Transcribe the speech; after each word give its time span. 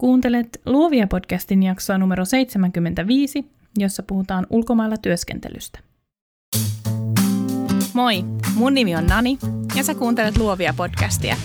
Kuuntelet 0.00 0.60
Luovia 0.66 1.06
podcastin 1.06 1.62
jaksoa 1.62 1.98
numero 1.98 2.24
75, 2.24 3.44
jossa 3.78 4.02
puhutaan 4.02 4.46
ulkomailla 4.50 4.96
työskentelystä. 4.96 5.78
Moi, 7.94 8.24
mun 8.54 8.74
nimi 8.74 8.96
on 8.96 9.06
Nani 9.06 9.38
ja 9.74 9.84
sä 9.84 9.94
kuuntelet 9.94 10.36
Luovia 10.36 10.74
podcastia. 10.76 11.36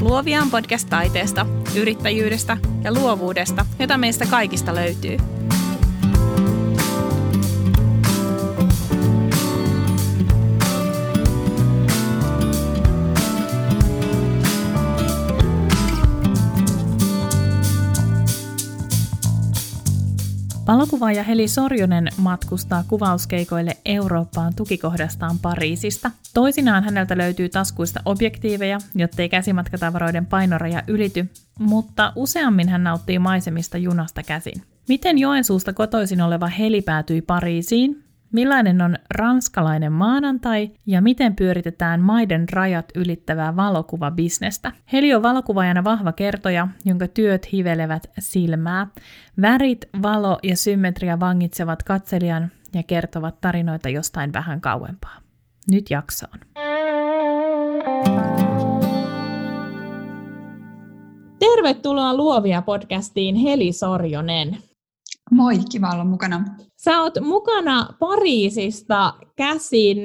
Luovia 0.00 0.42
on 0.42 0.50
podcast 0.50 0.88
taiteesta, 0.90 1.46
yrittäjyydestä 1.76 2.56
ja 2.84 2.94
luovuudesta, 2.94 3.66
jota 3.78 3.98
meistä 3.98 4.26
kaikista 4.26 4.74
löytyy– 4.74 5.16
Valokuvaaja 20.70 21.22
Heli 21.22 21.48
Sorjonen 21.48 22.08
matkustaa 22.16 22.84
kuvauskeikoille 22.88 23.76
Eurooppaan 23.84 24.54
tukikohdastaan 24.56 25.38
Pariisista. 25.38 26.10
Toisinaan 26.34 26.84
häneltä 26.84 27.18
löytyy 27.18 27.48
taskuista 27.48 28.00
objektiiveja, 28.04 28.78
jottei 28.94 29.28
käsimatkatavaroiden 29.28 30.26
painoraja 30.26 30.82
ylity, 30.86 31.30
mutta 31.58 32.12
useammin 32.16 32.68
hän 32.68 32.84
nauttii 32.84 33.18
maisemista 33.18 33.78
junasta 33.78 34.22
käsin. 34.22 34.62
Miten 34.88 35.18
Joensuusta 35.18 35.72
kotoisin 35.72 36.22
oleva 36.22 36.46
Heli 36.46 36.82
päätyi 36.82 37.22
Pariisiin? 37.22 38.04
Millainen 38.32 38.82
on 38.82 38.96
ranskalainen 39.14 39.92
maanantai 39.92 40.70
ja 40.86 41.02
miten 41.02 41.36
pyöritetään 41.36 42.00
maiden 42.00 42.48
rajat 42.52 42.88
ylittävää 42.94 43.56
valokuvabisnestä? 43.56 44.72
Heli 44.92 45.14
on 45.14 45.22
valokuvaajana 45.22 45.84
vahva 45.84 46.12
kertoja, 46.12 46.68
jonka 46.84 47.08
työt 47.08 47.52
hivelevät 47.52 48.10
silmää. 48.18 48.86
Värit, 49.40 49.88
valo 50.02 50.38
ja 50.42 50.56
symmetria 50.56 51.20
vangitsevat 51.20 51.82
katselijan 51.82 52.50
ja 52.74 52.82
kertovat 52.82 53.40
tarinoita 53.40 53.88
jostain 53.88 54.32
vähän 54.32 54.60
kauempaa. 54.60 55.16
Nyt 55.70 55.90
jaksoon. 55.90 56.38
Tervetuloa 61.38 62.14
Luovia 62.14 62.62
podcastiin 62.62 63.34
Heli 63.34 63.72
Sorjonen. 63.72 64.58
Moi, 65.30 65.58
kiva 65.72 65.90
olla 65.90 66.04
mukana. 66.04 66.44
Sä 66.84 67.00
oot 67.00 67.14
mukana 67.20 67.88
Pariisista 67.98 69.14
käsin 69.36 69.98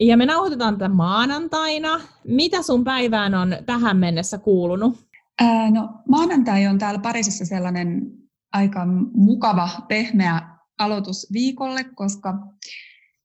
ja 0.00 0.16
me 0.16 0.26
nauhoitetaan 0.26 0.74
tätä 0.74 0.88
maanantaina. 0.88 2.00
Mitä 2.24 2.62
sun 2.62 2.84
päivään 2.84 3.34
on 3.34 3.56
tähän 3.66 3.96
mennessä 3.96 4.38
kuulunut? 4.38 4.98
Ää, 5.40 5.70
no, 5.70 5.88
maanantai 6.08 6.66
on 6.66 6.78
täällä 6.78 7.00
Pariisissa 7.00 7.44
sellainen 7.44 8.12
aika 8.52 8.86
mukava, 9.14 9.68
pehmeä 9.88 10.40
aloitus 10.78 11.26
viikolle, 11.32 11.84
koska, 11.84 12.34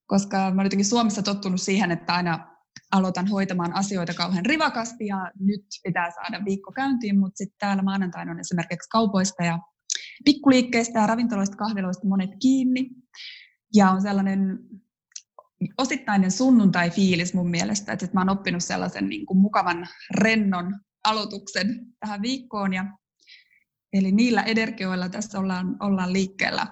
koska 0.06 0.38
mä 0.38 0.46
olen 0.48 0.66
jotenkin 0.66 0.86
Suomessa 0.86 1.24
tottunut 1.24 1.62
siihen, 1.62 1.92
että 1.92 2.14
aina 2.14 2.48
aloitan 2.92 3.28
hoitamaan 3.28 3.74
asioita 3.74 4.14
kauhean 4.14 4.46
rivakasti 4.46 5.06
ja 5.06 5.32
nyt 5.40 5.66
pitää 5.84 6.12
saada 6.12 6.46
viikko 6.46 6.72
käyntiin, 6.72 7.20
mutta 7.20 7.38
sitten 7.38 7.58
täällä 7.60 7.84
maanantaina 7.84 8.32
on 8.32 8.40
esimerkiksi 8.40 8.90
kaupoista 8.90 9.44
ja 9.44 9.60
pikkuliikkeistä 10.26 11.00
ja 11.00 11.08
ravintoloista, 11.08 11.58
kahviloista 11.58 12.08
monet 12.08 12.30
kiinni. 12.42 12.90
Ja 13.76 13.92
on 13.92 14.02
sellainen 14.02 14.60
osittainen 15.78 16.32
sunnuntai-fiilis 16.32 17.34
mun 17.34 17.50
mielestä, 17.50 17.94
että 17.94 18.08
mä 18.14 18.22
oon 18.22 18.30
oppinut 18.30 18.64
sellaisen 18.64 19.10
niin 19.10 19.26
kuin 19.26 19.38
mukavan, 19.38 19.88
rennon 20.18 20.76
aloituksen 21.08 21.88
tähän 22.00 22.22
viikkoon. 22.22 22.74
Ja, 22.74 22.86
eli 23.94 24.12
niillä 24.12 24.44
energioilla 24.44 25.10
tässä 25.10 25.40
ollaan, 25.40 25.78
ollaan 25.80 26.14
liikkeellä. 26.14 26.68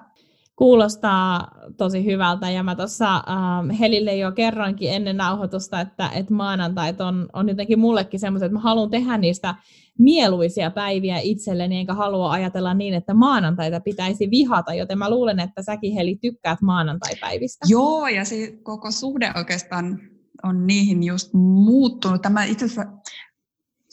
Kuulostaa 0.56 1.52
tosi 1.78 2.06
hyvältä 2.06 2.50
ja 2.50 2.64
mä 2.64 2.76
tuossa 2.76 3.16
ähm, 3.16 3.70
Helille 3.70 4.16
jo 4.16 4.32
kerroinkin 4.32 4.94
ennen 4.94 5.18
nauhoitusta, 5.18 5.82
että, 5.82 6.10
että 6.10 6.34
maanantait 6.34 7.02
on, 7.02 7.30
on 7.34 7.50
jotenkin 7.50 7.80
mullekin 7.80 8.20
semmoiset, 8.20 8.46
että 8.46 8.54
mä 8.54 8.60
haluan 8.60 8.90
tehdä 8.90 9.18
niistä 9.18 9.56
mieluisia 10.00 10.72
päiviä 10.72 11.20
itselleni, 11.20 11.78
enkä 11.78 11.94
halua 11.94 12.32
ajatella 12.32 12.74
niin, 12.74 12.94
että 12.94 13.14
maanantaita 13.14 13.80
pitäisi 13.80 14.30
vihata, 14.32 14.74
joten 14.74 14.98
mä 14.98 15.10
luulen, 15.10 15.40
että 15.40 15.64
säkin 15.64 15.94
Heli 15.94 16.18
tykkäät 16.22 16.62
maanantaipäivistä. 16.62 17.66
Joo, 17.70 18.08
ja 18.08 18.26
se 18.26 18.60
koko 18.64 18.92
suhde 18.92 19.32
oikeastaan 19.36 20.00
on 20.44 20.68
niihin 20.68 21.04
just 21.04 21.34
muuttunut. 21.34 22.22
Tämä 22.22 22.44
itse 22.44 22.66
asiassa 22.66 22.86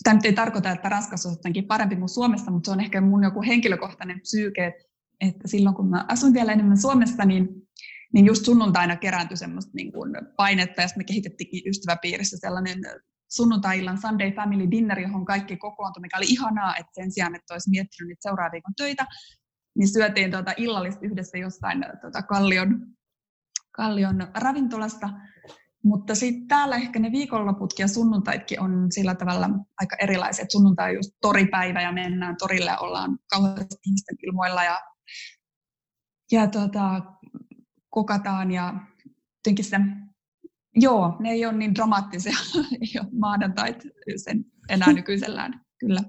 Tämä 0.02 0.14
nyt 0.14 0.24
ei 0.24 0.32
tarkoita, 0.32 0.70
että 0.70 0.88
Ranskassa 0.88 1.28
on 1.28 1.32
jotenkin 1.32 1.66
parempi 1.66 1.96
kuin 1.96 2.08
Suomessa, 2.08 2.50
mutta 2.50 2.68
se 2.68 2.72
on 2.72 2.80
ehkä 2.80 3.00
mun 3.00 3.22
joku 3.22 3.42
henkilökohtainen 3.42 4.20
psyyke, 4.20 4.72
että 5.20 5.48
silloin 5.48 5.76
kun 5.76 5.90
mä 5.90 6.04
asun 6.08 6.34
vielä 6.34 6.52
enemmän 6.52 6.78
Suomessa, 6.78 7.24
niin, 7.24 7.48
niin 8.12 8.26
just 8.26 8.44
sunnuntaina 8.44 8.96
kerääntyi 8.96 9.36
semmoista 9.36 9.72
niin 9.74 9.92
kuin 9.92 10.12
painetta, 10.36 10.82
ja 10.82 10.88
sitten 10.88 11.00
me 11.00 11.04
kehitettiinkin 11.04 11.68
ystäväpiirissä 11.68 12.36
sellainen 12.40 12.78
sunnuntai-illan 13.36 14.00
Sunday 14.00 14.32
Family 14.32 14.70
Dinner, 14.70 15.00
johon 15.00 15.24
kaikki 15.24 15.56
kokoontui, 15.56 16.00
mikä 16.00 16.16
oli 16.16 16.26
ihanaa, 16.28 16.76
että 16.76 16.92
sen 16.94 17.12
sijaan, 17.12 17.34
että 17.34 17.54
olisi 17.54 17.70
miettinyt 17.70 18.08
niitä 18.08 18.22
seuraavan 18.22 18.52
viikon 18.52 18.74
töitä, 18.76 19.06
niin 19.78 19.92
syötiin 19.92 20.30
tuota 20.30 20.52
illallista 20.56 21.06
yhdessä 21.06 21.38
jostain 21.38 21.84
tuota 22.00 22.22
Kallion, 22.22 22.86
Kallion 23.70 24.28
ravintolasta. 24.34 25.10
Mutta 25.84 26.14
sitten 26.14 26.48
täällä 26.48 26.76
ehkä 26.76 26.98
ne 26.98 27.12
viikonloputkin 27.12 27.84
ja 27.84 27.88
sunnuntaitkin 27.88 28.60
on 28.60 28.86
sillä 28.92 29.14
tavalla 29.14 29.48
aika 29.80 29.96
erilaiset. 30.00 30.50
Sunnuntai 30.50 30.90
on 30.90 30.96
just 30.96 31.10
toripäivä 31.20 31.82
ja 31.82 31.92
mennään 31.92 32.36
torille 32.36 32.70
ja 32.70 32.78
ollaan 32.78 33.18
kauheasti 33.30 33.76
ihmisten 33.86 34.16
ilmoilla 34.22 34.64
ja, 34.64 34.80
ja 36.32 36.46
tuota, 36.46 37.02
kokataan 37.90 38.50
ja 38.50 38.74
jotenkin 39.38 39.64
se 39.64 39.76
Joo, 40.76 41.16
ne 41.20 41.30
ei 41.30 41.46
ole 41.46 41.52
niin 41.52 41.74
dramaattisia, 41.74 42.36
maanantait 43.20 43.82
sen 44.16 44.44
enää 44.68 44.92
nykyisellään, 45.02 45.60
kyllä. 45.78 46.00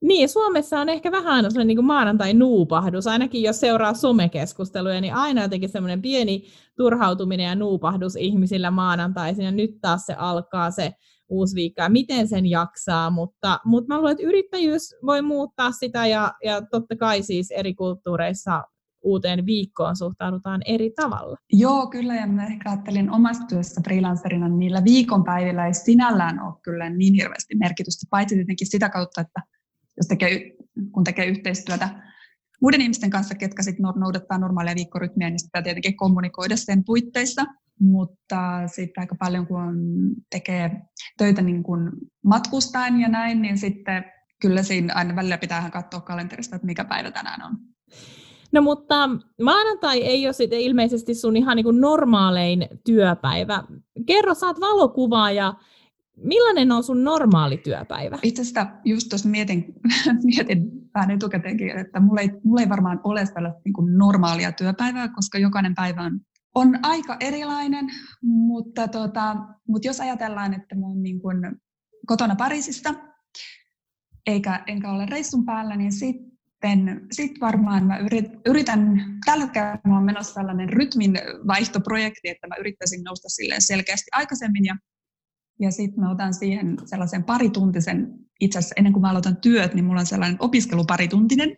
Niin, 0.00 0.28
Suomessa 0.28 0.80
on 0.80 0.88
ehkä 0.88 1.12
vähän 1.12 1.44
sellainen 1.44 1.66
niin 1.76 1.84
maanantai-nuupahdus, 1.84 3.06
ainakin 3.06 3.42
jos 3.42 3.60
seuraa 3.60 3.94
somekeskusteluja, 3.94 5.00
niin 5.00 5.14
aina 5.14 5.42
jotenkin 5.42 5.68
semmoinen 5.68 6.02
pieni 6.02 6.44
turhautuminen 6.76 7.46
ja 7.46 7.54
nuupahdus 7.54 8.16
ihmisillä 8.16 8.70
maanantaisin, 8.70 9.44
ja 9.44 9.50
nyt 9.50 9.70
taas 9.80 10.06
se 10.06 10.14
alkaa 10.14 10.70
se 10.70 10.92
uusi 11.28 11.54
viikko, 11.54 11.82
ja 11.82 11.88
miten 11.88 12.28
sen 12.28 12.46
jaksaa, 12.46 13.10
mutta, 13.10 13.60
mutta 13.64 13.88
mä 13.88 13.98
luulen, 13.98 14.12
että 14.12 14.26
yrittäjyys 14.26 14.94
voi 15.06 15.22
muuttaa 15.22 15.72
sitä, 15.72 16.06
ja, 16.06 16.32
ja 16.44 16.62
totta 16.62 16.96
kai 16.96 17.22
siis 17.22 17.50
eri 17.50 17.74
kulttuureissa 17.74 18.62
uuteen 19.02 19.46
viikkoon 19.46 19.96
suhtaudutaan 19.96 20.60
eri 20.66 20.90
tavalla. 20.96 21.36
Joo, 21.52 21.86
kyllä, 21.86 22.14
ja 22.14 22.26
mä 22.26 22.46
ehkä 22.46 22.70
ajattelin 22.70 23.10
omassa 23.10 23.46
työssä 23.46 23.80
freelancerina, 23.84 24.48
niin 24.48 24.58
niillä 24.58 24.84
viikonpäivillä 24.84 25.66
ei 25.66 25.74
sinällään 25.74 26.40
ole 26.40 26.54
kyllä 26.62 26.90
niin 26.90 27.14
hirveästi 27.14 27.54
merkitystä, 27.54 28.06
paitsi 28.10 28.34
tietenkin 28.34 28.70
sitä 28.70 28.88
kautta, 28.88 29.20
että 29.20 29.40
jos 29.96 30.06
tekee, 30.06 30.52
kun 30.92 31.04
tekee 31.04 31.26
yhteistyötä 31.26 31.88
muiden 32.62 32.80
ihmisten 32.80 33.10
kanssa, 33.10 33.34
ketkä 33.34 33.62
sitten 33.62 33.86
noudattaa 33.96 34.38
normaalia 34.38 34.74
viikkorytmiä, 34.74 35.30
niin 35.30 35.40
sitä 35.40 35.62
tietenkin 35.62 35.96
kommunikoida 35.96 36.56
sen 36.56 36.84
puitteissa, 36.84 37.44
mutta 37.80 38.68
sitten 38.68 39.02
aika 39.02 39.16
paljon, 39.18 39.46
kun 39.46 39.76
tekee 40.30 40.82
töitä 41.18 41.42
niin 41.42 41.62
kuin 41.62 41.90
matkustaen 42.24 43.00
ja 43.00 43.08
näin, 43.08 43.42
niin 43.42 43.58
sitten 43.58 44.04
kyllä 44.40 44.62
siinä 44.62 44.94
aina 44.94 45.16
välillä 45.16 45.38
pitää 45.38 45.70
katsoa 45.70 46.00
kalenterista, 46.00 46.56
että 46.56 46.66
mikä 46.66 46.84
päivä 46.84 47.10
tänään 47.10 47.42
on. 47.42 47.56
No 48.52 48.62
mutta 48.62 49.10
maanantai 49.42 50.02
ei 50.02 50.26
ole 50.26 50.32
sitten 50.32 50.60
ilmeisesti 50.60 51.14
sun 51.14 51.36
ihan 51.36 51.56
niin 51.56 51.80
normaalein 51.80 52.68
työpäivä. 52.84 53.64
Kerro, 54.06 54.34
sä 54.34 54.46
oot 54.46 54.60
valokuvaaja. 54.60 55.54
Millainen 56.16 56.72
on 56.72 56.82
sun 56.82 57.04
normaali 57.04 57.56
työpäivä? 57.56 58.18
Itse 58.22 58.42
asiassa 58.42 58.66
just 58.84 59.08
tuossa 59.08 59.28
mietin, 59.28 59.74
mietin 60.34 60.70
vähän 60.94 61.10
etukäteenkin, 61.10 61.78
että 61.78 62.00
mulla 62.00 62.20
ei, 62.20 62.30
mulla 62.44 62.60
ei 62.60 62.68
varmaan 62.68 63.00
ole 63.04 63.26
tällaista 63.34 63.60
niin 63.64 63.72
kuin 63.72 63.98
normaalia 63.98 64.52
työpäivää, 64.52 65.08
koska 65.08 65.38
jokainen 65.38 65.74
päivä 65.74 66.02
on, 66.02 66.20
on 66.54 66.78
aika 66.82 67.16
erilainen, 67.20 67.86
mutta, 68.22 68.88
tota, 68.88 69.36
mutta 69.68 69.88
jos 69.88 70.00
ajatellaan, 70.00 70.54
että 70.54 70.74
mä 70.74 70.86
oon 70.86 71.02
niin 71.02 71.20
kotona 72.06 72.36
Pariisista, 72.36 72.94
eikä, 74.26 74.64
enkä 74.66 74.90
ole 74.90 75.06
reissun 75.06 75.44
päällä, 75.44 75.76
niin 75.76 75.92
sitten 75.92 76.27
sitten 76.58 77.06
sit 77.12 77.40
varmaan 77.40 77.84
mä 77.84 77.98
yritän, 78.46 79.00
tällä 79.24 79.44
hetkellä 79.44 79.78
mä 79.86 80.00
menossa 80.00 80.34
tällainen 80.34 80.68
rytmin 80.68 81.18
vaihtoprojekti, 81.46 82.28
että 82.28 82.46
mä 82.46 82.54
yrittäisin 82.60 83.04
nousta 83.04 83.28
silleen 83.28 83.62
selkeästi 83.62 84.10
aikaisemmin 84.12 84.64
ja, 84.64 84.76
ja 85.60 85.70
sitten 85.70 86.00
mä 86.00 86.10
otan 86.10 86.34
siihen 86.34 86.76
sellaisen 86.84 87.24
parituntisen, 87.24 88.14
itse 88.40 88.58
asiassa 88.58 88.74
ennen 88.76 88.92
kuin 88.92 89.00
mä 89.00 89.10
aloitan 89.10 89.36
työt, 89.36 89.74
niin 89.74 89.84
mulla 89.84 90.00
on 90.00 90.06
sellainen 90.06 90.36
opiskeluparituntinen, 90.40 91.56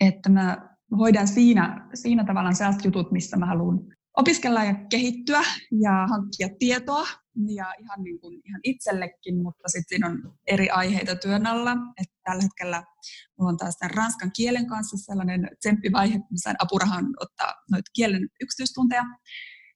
että 0.00 0.28
mä 0.28 0.76
hoidan 0.98 1.28
siinä, 1.28 1.88
siinä 1.94 2.24
tavallaan 2.24 2.54
sellaiset 2.54 2.84
jutut, 2.84 3.12
missä 3.12 3.36
mä 3.36 3.46
haluan 3.46 3.80
opiskella 4.16 4.64
ja 4.64 4.74
kehittyä 4.90 5.42
ja 5.82 6.06
hankkia 6.10 6.48
tietoa. 6.58 7.06
Ja 7.48 7.74
ihan, 7.78 8.02
niin 8.02 8.20
kuin, 8.20 8.40
ihan 8.44 8.60
itsellekin, 8.64 9.42
mutta 9.42 9.68
sitten 9.68 9.88
siinä 9.88 10.06
on 10.06 10.38
eri 10.46 10.70
aiheita 10.70 11.16
työn 11.16 11.46
alla. 11.46 11.72
Että 11.72 12.16
tällä 12.24 12.42
hetkellä 12.42 12.82
mulla 13.38 13.50
on 13.50 13.56
taas 13.56 13.76
ranskan 13.94 14.30
kielen 14.36 14.66
kanssa 14.66 14.96
sellainen 14.96 15.50
tsemppivaihe, 15.58 16.14
että 16.16 16.28
sain 16.36 16.56
apurahan 16.58 17.06
ottaa 17.20 17.52
noita 17.70 17.90
kielen 17.94 18.28
yksityistunteja. 18.40 19.04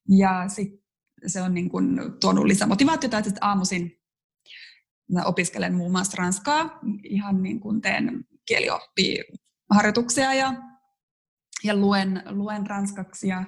Ja 0.08 0.48
sitten 0.48 0.80
se 1.26 1.42
on 1.42 1.54
niin 1.54 1.70
kuin 1.70 2.00
tuonut 2.20 2.44
lisämotivaatiota, 2.44 3.18
että 3.18 3.32
aamuisin 3.40 4.00
mä 5.12 5.22
opiskelen 5.24 5.74
muun 5.74 5.92
muassa 5.92 6.22
ranskaa, 6.22 6.80
ihan 7.04 7.42
niin 7.42 7.60
kuin 7.60 7.80
teen 7.80 8.24
kielioppiharjoituksia 8.46 10.34
ja, 10.34 10.54
ja 11.64 11.76
luen, 11.76 12.22
luen 12.30 12.66
ranskaksi 12.66 13.28
ja 13.28 13.44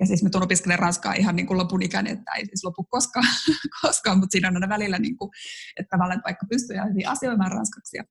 ja 0.00 0.06
siis 0.06 0.22
mä 0.22 0.30
tuun 0.30 0.44
opiskelemaan 0.44 0.82
ranskaa 0.82 1.12
ihan 1.12 1.36
niin 1.36 1.46
kuin 1.46 1.58
lopun 1.58 1.82
ikäni, 1.82 2.10
että 2.10 2.32
ei 2.36 2.46
siis 2.46 2.64
lopu 2.64 2.84
koskaan, 2.84 3.26
koskaan 3.82 4.18
mutta 4.18 4.32
siinä 4.32 4.48
on 4.48 4.56
aina 4.56 4.68
välillä, 4.68 4.98
niin 4.98 5.16
kuin, 5.16 5.30
että 5.76 5.96
tavallaan 5.96 6.22
vaikka 6.24 6.46
pystyy 6.50 6.76
ihan 6.76 6.90
hyvin 6.90 7.08
asioimaan 7.08 7.52
ranskaksi. 7.52 7.96
Ja, 7.96 8.04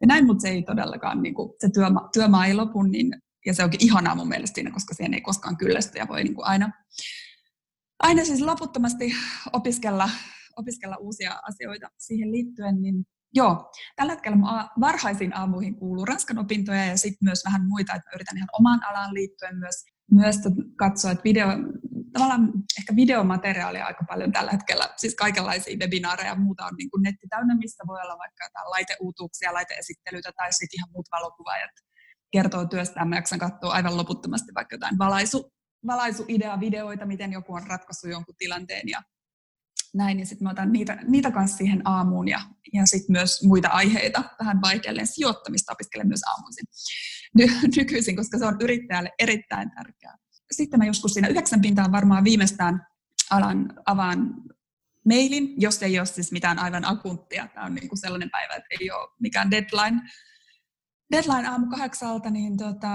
ja 0.00 0.06
näin, 0.06 0.26
mutta 0.26 0.42
se 0.42 0.48
ei 0.48 0.62
todellakaan, 0.62 1.22
niin 1.22 1.34
kuin, 1.34 1.52
se 1.58 1.68
työma, 1.74 2.08
työmaa 2.12 2.46
ei 2.46 2.54
lopu, 2.54 2.82
niin, 2.82 3.12
ja 3.46 3.54
se 3.54 3.64
onkin 3.64 3.84
ihanaa 3.84 4.14
mun 4.14 4.28
mielestä 4.28 4.54
siinä, 4.54 4.70
koska 4.70 4.94
siihen 4.94 5.14
ei 5.14 5.20
koskaan 5.20 5.56
kyllästy 5.56 5.98
ja 5.98 6.08
voi 6.08 6.24
niin 6.24 6.34
kuin 6.34 6.46
aina, 6.46 6.72
aina 7.98 8.24
siis 8.24 8.40
loputtomasti 8.40 9.12
opiskella, 9.52 10.10
opiskella 10.56 10.96
uusia 10.96 11.40
asioita 11.48 11.88
siihen 11.98 12.32
liittyen, 12.32 12.82
niin 12.82 13.04
Joo, 13.34 13.70
tällä 13.96 14.12
hetkellä 14.12 14.38
varhaisiin 14.80 15.36
aamuihin 15.36 15.76
kuuluu 15.76 16.04
ranskan 16.04 16.38
opintoja 16.38 16.84
ja 16.84 16.96
sitten 16.96 17.26
myös 17.26 17.42
vähän 17.44 17.66
muita, 17.68 17.94
että 17.94 18.10
yritän 18.14 18.36
ihan 18.36 18.48
omaan 18.58 18.80
alaan 18.84 19.14
liittyen 19.14 19.56
myös 19.56 19.84
myös 20.10 20.36
katsoa, 20.76 21.10
että 21.10 21.24
video, 21.24 21.46
tavallaan 22.12 22.52
ehkä 22.78 22.96
videomateriaalia 22.96 23.86
aika 23.86 24.04
paljon 24.08 24.32
tällä 24.32 24.50
hetkellä, 24.50 24.88
siis 24.96 25.14
kaikenlaisia 25.14 25.76
webinaareja 25.80 26.28
ja 26.28 26.34
muuta 26.34 26.64
on 26.64 26.74
niin 26.78 26.90
kuin 26.90 27.02
netti 27.02 27.26
täynnä, 27.28 27.56
mistä 27.56 27.84
voi 27.86 28.00
olla 28.04 28.18
vaikka 28.18 28.44
jotain 28.44 28.70
laiteuutuuksia, 28.70 29.54
laiteesittelyitä 29.54 30.32
tai 30.36 30.52
sitten 30.52 30.78
ihan 30.78 30.90
muut 30.92 31.08
valokuvaajat 31.12 31.70
kertoo 32.32 32.64
työstään. 32.64 33.08
Mä 33.08 33.16
jaksan 33.16 33.38
katsoa 33.38 33.72
aivan 33.72 33.96
loputtomasti 33.96 34.54
vaikka 34.54 34.74
jotain 34.74 34.98
valaisu, 34.98 35.52
valaisuidea 35.86 36.60
videoita, 36.60 37.06
miten 37.06 37.32
joku 37.32 37.54
on 37.54 37.66
ratkaissut 37.66 38.10
jonkun 38.10 38.34
tilanteen 38.38 38.88
ja 38.88 39.02
näin, 39.94 40.16
niin 40.16 40.26
sitten 40.26 40.44
mä 40.44 40.50
otan 40.50 40.72
niitä, 40.72 40.98
niitä 41.08 41.30
kanssa 41.30 41.56
siihen 41.56 41.82
aamuun 41.84 42.28
ja, 42.28 42.40
ja 42.72 42.86
sitten 42.86 43.12
myös 43.12 43.42
muita 43.42 43.68
aiheita 43.68 44.24
vähän 44.38 44.60
vaihdellen. 44.60 45.06
Sijoittamista 45.06 45.72
opiskelen 45.72 46.08
myös 46.08 46.22
aamuisin 46.22 46.64
ny, 47.34 47.46
nykyisin, 47.76 48.16
koska 48.16 48.38
se 48.38 48.46
on 48.46 48.56
yrittäjälle 48.60 49.12
erittäin 49.18 49.70
tärkeää. 49.70 50.16
Sitten 50.50 50.78
mä 50.78 50.86
joskus 50.86 51.12
siinä 51.12 51.28
yhdeksän 51.28 51.60
pintaan 51.60 51.92
varmaan 51.92 52.24
viimeistään 52.24 52.86
alan, 53.30 53.72
avaan 53.86 54.34
mailin, 55.04 55.54
jos 55.56 55.82
ei 55.82 55.98
ole 55.98 56.06
siis 56.06 56.32
mitään 56.32 56.58
aivan 56.58 56.84
akuuttia. 56.84 57.48
Tämä 57.54 57.66
on 57.66 57.74
niin 57.74 57.88
kuin 57.88 57.98
sellainen 57.98 58.30
päivä, 58.30 58.54
että 58.54 58.76
ei 58.80 58.90
ole 58.90 59.10
mikään 59.20 59.50
deadline, 59.50 60.00
deadline 61.10 61.48
aamu 61.48 61.66
kahdeksalta, 61.66 62.30
niin, 62.30 62.56
tota, 62.56 62.88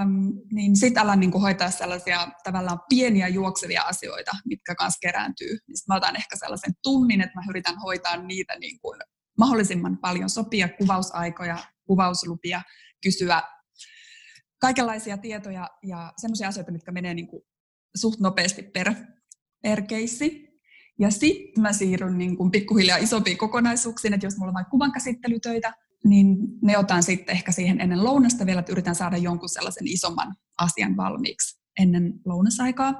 niin 0.52 0.76
sitten 0.76 1.04
alan 1.04 1.20
niin 1.20 1.42
hoitaa 1.42 1.72
sellaisia 1.72 2.28
tavallaan 2.44 2.80
pieniä 2.90 3.28
juoksevia 3.28 3.82
asioita, 3.82 4.32
mitkä 4.46 4.76
kanssa 4.76 5.00
kerääntyy. 5.02 5.50
Niin 5.50 5.78
mä 5.88 5.96
otan 5.96 6.16
ehkä 6.16 6.36
sellaisen 6.36 6.74
tunnin, 6.84 7.22
että 7.22 7.36
mä 7.36 7.42
yritän 7.50 7.78
hoitaa 7.80 8.18
niitä 8.18 8.60
niin 8.60 8.80
kuin 8.80 9.00
mahdollisimman 9.38 9.98
paljon, 9.98 10.30
sopia 10.30 10.70
kuvausaikoja, 10.70 11.58
kuvauslupia, 11.86 12.62
kysyä 13.04 13.44
kaikenlaisia 14.62 15.18
tietoja 15.18 15.70
ja 15.84 16.14
sellaisia 16.18 16.48
asioita, 16.48 16.72
mitkä 16.72 16.92
menee 16.92 17.14
niin 17.14 17.28
kuin 17.28 17.44
suht 17.96 18.20
nopeasti 18.20 18.64
per, 18.64 18.94
per 19.62 19.82
keissi. 19.82 20.46
Ja 21.00 21.12
sitten 21.12 21.62
mä 21.62 21.74
siirryn 21.74 22.18
niin 22.18 22.38
kuin 22.38 22.52
pikkuhiljaa 22.52 22.98
isompiin 22.98 23.38
kokonaisuuksiin, 23.38 24.14
että 24.14 24.26
jos 24.26 24.38
mulla 24.38 24.50
on 24.50 24.54
vain 24.54 24.66
kuvankäsittelytöitä, 24.66 25.74
niin 26.06 26.38
ne 26.62 26.78
otan 26.78 27.04
sitten 27.04 27.36
ehkä 27.36 27.52
siihen 27.52 27.82
ennen 27.82 28.04
lounasta 28.04 28.46
vielä, 28.46 28.60
että 28.60 28.72
yritän 28.72 28.96
saada 28.96 29.18
jonkun 29.18 29.50
sellaisen 29.50 29.88
isomman 29.88 30.36
asian 30.58 30.98
valmiiksi 30.98 31.62
ennen 31.80 32.14
lounasaikaa. 32.26 32.94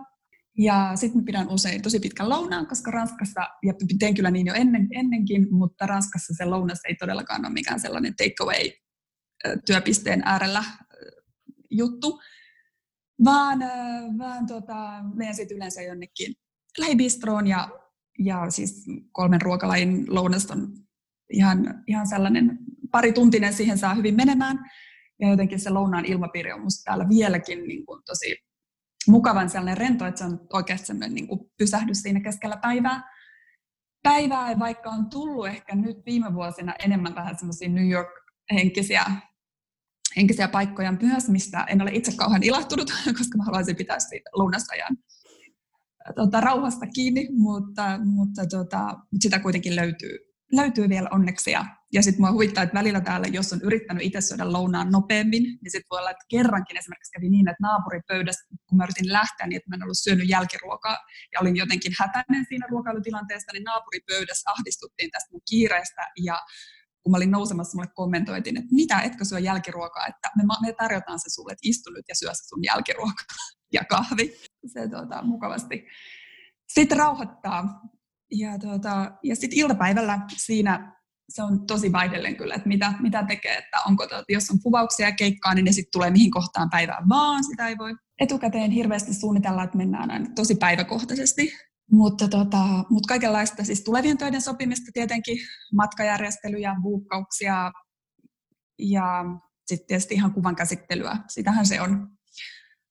Ja 0.58 0.92
sitten 0.96 1.26
pidän 1.26 1.50
usein 1.50 1.82
tosi 1.82 2.00
pitkän 2.00 2.30
lounaan, 2.30 2.68
koska 2.68 2.92
Ranskassa, 2.92 3.42
ja 3.64 3.74
teen 4.00 4.14
kyllä 4.14 4.32
niin 4.32 4.48
jo 4.48 4.54
ennen, 4.54 4.88
ennenkin, 4.92 5.54
mutta 5.54 5.86
Ranskassa 5.86 6.34
se 6.38 6.46
lounas 6.46 6.80
ei 6.88 6.96
todellakaan 6.96 7.46
ole 7.46 7.54
mikään 7.54 7.80
sellainen 7.80 8.16
takeaway 8.16 8.72
työpisteen 9.66 10.22
äärellä 10.26 10.64
juttu, 11.72 12.20
vaan, 13.24 13.60
vaan 14.18 14.46
tota, 14.46 15.04
menen 15.16 15.36
sitten 15.36 15.58
yleensä 15.58 15.82
jonnekin 15.82 16.36
lähibistroon 16.78 17.48
ja, 17.48 17.70
ja 18.20 18.50
siis 18.50 18.86
kolmen 19.12 19.42
ruokalajin 19.42 20.16
lounasta 20.16 20.54
on 20.54 20.74
ihan, 21.34 21.84
ihan 21.88 22.08
sellainen 22.08 22.60
pari 22.96 23.14
tuntinen 23.14 23.54
siihen 23.54 23.78
saa 23.78 23.94
hyvin 23.94 24.16
menemään. 24.16 24.60
Ja 25.20 25.30
jotenkin 25.30 25.60
se 25.60 25.70
lounaan 25.70 26.06
ilmapiiri 26.06 26.52
on 26.52 26.62
musta 26.62 26.84
täällä 26.84 27.10
vieläkin 27.10 27.68
niin 27.68 27.86
kuin 27.86 28.02
tosi 28.06 28.36
mukavan 29.08 29.50
sellainen 29.50 29.78
rento, 29.78 30.06
että 30.06 30.20
se 30.20 30.26
on 30.26 30.48
oikeasti 30.54 30.88
sellainen 30.88 31.16
niin 31.16 31.28
kuin 31.28 31.40
pysähdys 31.58 32.02
siinä 32.02 32.20
keskellä 32.20 32.58
päivää. 32.58 33.04
Päivää, 34.04 34.60
vaikka 34.60 34.90
on 34.90 35.10
tullut 35.10 35.48
ehkä 35.48 35.76
nyt 35.76 35.98
viime 36.06 36.34
vuosina 36.34 36.74
enemmän 36.80 37.16
vähän 37.16 37.38
semmoisia 37.38 37.70
New 37.70 37.90
York-henkisiä 37.90 39.06
henkisiä 40.18 40.48
paikkoja 40.48 40.94
myös, 41.02 41.30
mistä 41.30 41.64
en 41.64 41.82
ole 41.82 41.92
itse 41.94 42.12
kauhean 42.16 42.44
ilahtunut, 42.44 42.92
koska 43.18 43.38
mä 43.38 43.44
haluaisin 43.44 43.76
pitää 43.76 44.00
siitä 44.00 44.30
lounasajan 44.34 44.98
tota, 46.16 46.42
rauhasta 46.42 46.88
kiinni, 46.88 47.28
mutta, 47.32 48.00
mutta 48.06 48.46
tota, 48.46 49.00
sitä 49.20 49.40
kuitenkin 49.40 49.76
löytyy, 49.76 50.18
löytyy 50.52 50.90
vielä 50.90 51.10
onneksi. 51.12 51.52
Ja, 51.52 51.66
ja 51.94 52.04
sitten 52.04 52.22
mua 52.22 52.32
huvittaa, 52.32 52.64
että 52.64 52.80
välillä 52.80 53.02
täällä, 53.02 53.28
jos 53.28 53.54
on 53.54 53.62
yrittänyt 53.64 54.04
itse 54.04 54.22
syödä 54.22 54.52
lounaan 54.52 54.92
nopeammin, 54.92 55.44
niin 55.44 55.72
sitten 55.72 55.88
voi 55.92 56.00
olla, 56.00 56.10
että 56.10 56.26
kerrankin 56.30 56.78
esimerkiksi 56.78 57.12
kävi 57.12 57.30
niin, 57.30 57.48
että 57.50 57.62
naapuripöydässä, 57.62 58.46
kun 58.70 58.78
mä 58.78 58.84
yritin 58.84 59.14
lähteä, 59.14 59.48
niin 59.48 59.58
että 59.58 59.70
mä 59.70 59.76
en 59.76 59.84
ollut 59.84 60.00
syönyt 60.00 60.30
jälkiruokaa 60.30 60.98
ja 61.34 61.40
olin 61.42 61.56
jotenkin 61.56 61.94
hätäinen 62.00 62.46
siinä 62.50 62.68
ruokailutilanteesta, 62.70 63.54
niin 63.54 63.64
naapuripöydässä 63.64 64.52
ahdistuttiin 64.52 65.12
tästä 65.12 65.30
mun 65.32 65.42
kiireestä 65.50 66.02
ja 66.24 66.40
kun 67.04 67.12
mä 67.12 67.18
olin 67.18 67.32
nousemassa, 67.32 67.78
mulle 67.78 67.90
kommentoitiin, 67.96 68.58
että 68.58 68.76
mitä, 68.76 69.02
etkö 69.02 69.26
syö 69.26 69.40
jälkiruokaa, 69.40 70.08
että 70.08 70.32
me, 70.38 70.44
me 70.62 70.74
tarjotaan 70.74 71.20
se 71.20 71.30
sulle, 71.30 71.52
että 71.52 71.70
istu 71.70 71.90
nyt 71.90 72.06
ja 72.10 72.16
syö 72.16 72.30
se 72.34 72.48
sun 72.48 72.64
jälkiruoka 72.64 73.24
ja 73.74 73.84
kahvi. 73.90 74.34
Se 74.66 74.88
tuota, 74.88 75.22
mukavasti 75.24 75.86
sitten 76.68 76.98
rauhoittaa. 76.98 77.82
Ja, 78.32 78.60
tuota, 78.60 79.12
ja 79.24 79.36
sitten 79.36 79.60
iltapäivällä 79.60 80.20
siinä 80.38 80.95
se 81.30 81.44
on 81.44 81.68
tosi 81.68 81.92
vaihdellen 81.92 82.36
kyllä, 82.36 82.56
että 82.56 82.68
mitä, 82.68 82.94
mitä 83.00 83.24
tekee, 83.24 83.58
että 83.58 83.78
onko, 83.88 84.08
tuota, 84.08 84.24
jos 84.30 84.50
on 84.50 84.60
kuvauksia 84.64 85.08
ja 85.08 85.16
keikkaa, 85.16 85.54
niin 85.54 85.66
ne 85.66 85.72
sitten 85.72 85.92
tulee 85.92 86.12
mihin 86.12 86.32
kohtaan 86.32 86.70
päivään 86.70 87.10
vaan, 87.10 87.44
sitä 87.44 87.68
ei 87.68 87.78
voi 87.78 87.96
etukäteen 88.20 88.72
hirveästi 88.72 89.14
suunnitella, 89.14 89.64
että 89.64 89.78
mennään 89.78 90.12
aina 90.12 90.30
tosi 90.36 90.56
päiväkohtaisesti. 90.56 91.54
Mutta, 91.92 92.28
tota, 92.28 92.64
mutta 92.90 93.08
kaikenlaista, 93.08 93.64
siis 93.64 93.84
tulevien 93.84 94.18
töiden 94.18 94.42
sopimista 94.42 94.92
tietenkin, 94.94 95.38
matkajärjestelyjä, 95.74 96.76
buukkauksia 96.82 97.72
ja 98.80 99.26
sitten 99.68 99.88
tietysti 99.88 100.14
ihan 100.14 100.34
kuvan 100.34 100.56
käsittelyä. 100.56 101.18
Sitähän 101.28 101.66
se 101.66 101.82
on 101.82 102.08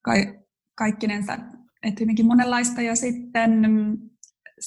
ka- 0.02 0.44
kaikkinensa, 0.74 1.38
että 1.82 2.00
hyvinkin 2.00 2.26
monenlaista. 2.26 2.82
Ja 2.82 2.96
sitten 2.96 3.62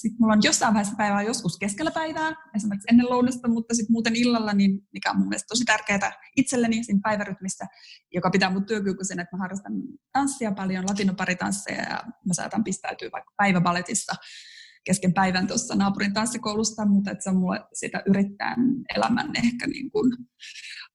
sitten 0.01 0.17
mulla 0.19 0.33
on 0.33 0.43
jossain 0.43 0.73
vaiheessa 0.73 0.95
päivää 0.97 1.21
joskus 1.21 1.57
keskellä 1.57 1.91
päivää, 1.91 2.33
esimerkiksi 2.55 2.87
ennen 2.91 3.09
lounasta, 3.09 3.47
mutta 3.47 3.75
sitten 3.75 3.91
muuten 3.91 4.15
illalla, 4.15 4.53
niin 4.53 4.79
mikä 4.93 5.11
on 5.11 5.17
mun 5.17 5.27
mielestä 5.27 5.47
tosi 5.47 5.65
tärkeää 5.65 6.11
itselleni 6.37 6.83
siinä 6.83 6.99
päivärytmissä, 7.03 7.65
joka 8.13 8.29
pitää 8.29 8.49
mut 8.49 8.65
työkykyisenä, 8.65 9.21
että 9.21 9.35
mä 9.35 9.41
harrastan 9.41 9.73
tanssia 10.11 10.51
paljon, 10.51 10.85
latinoparitansseja 10.89 11.83
ja 11.83 12.03
mä 12.27 12.33
saatan 12.33 12.63
pistäytyä 12.63 13.09
vaikka 13.11 13.33
päiväbaletissa 13.37 14.13
kesken 14.83 15.13
päivän 15.13 15.47
tuossa 15.47 15.75
naapurin 15.75 16.13
tanssikoulusta, 16.13 16.85
mutta 16.85 17.11
että 17.11 17.23
se 17.23 17.29
on 17.29 17.37
mulle 17.37 17.59
sitä 17.73 18.03
yrittäjän 18.05 18.59
elämän 18.95 19.31
ehkä 19.35 19.67
niin 19.67 19.91
kuin 19.91 20.11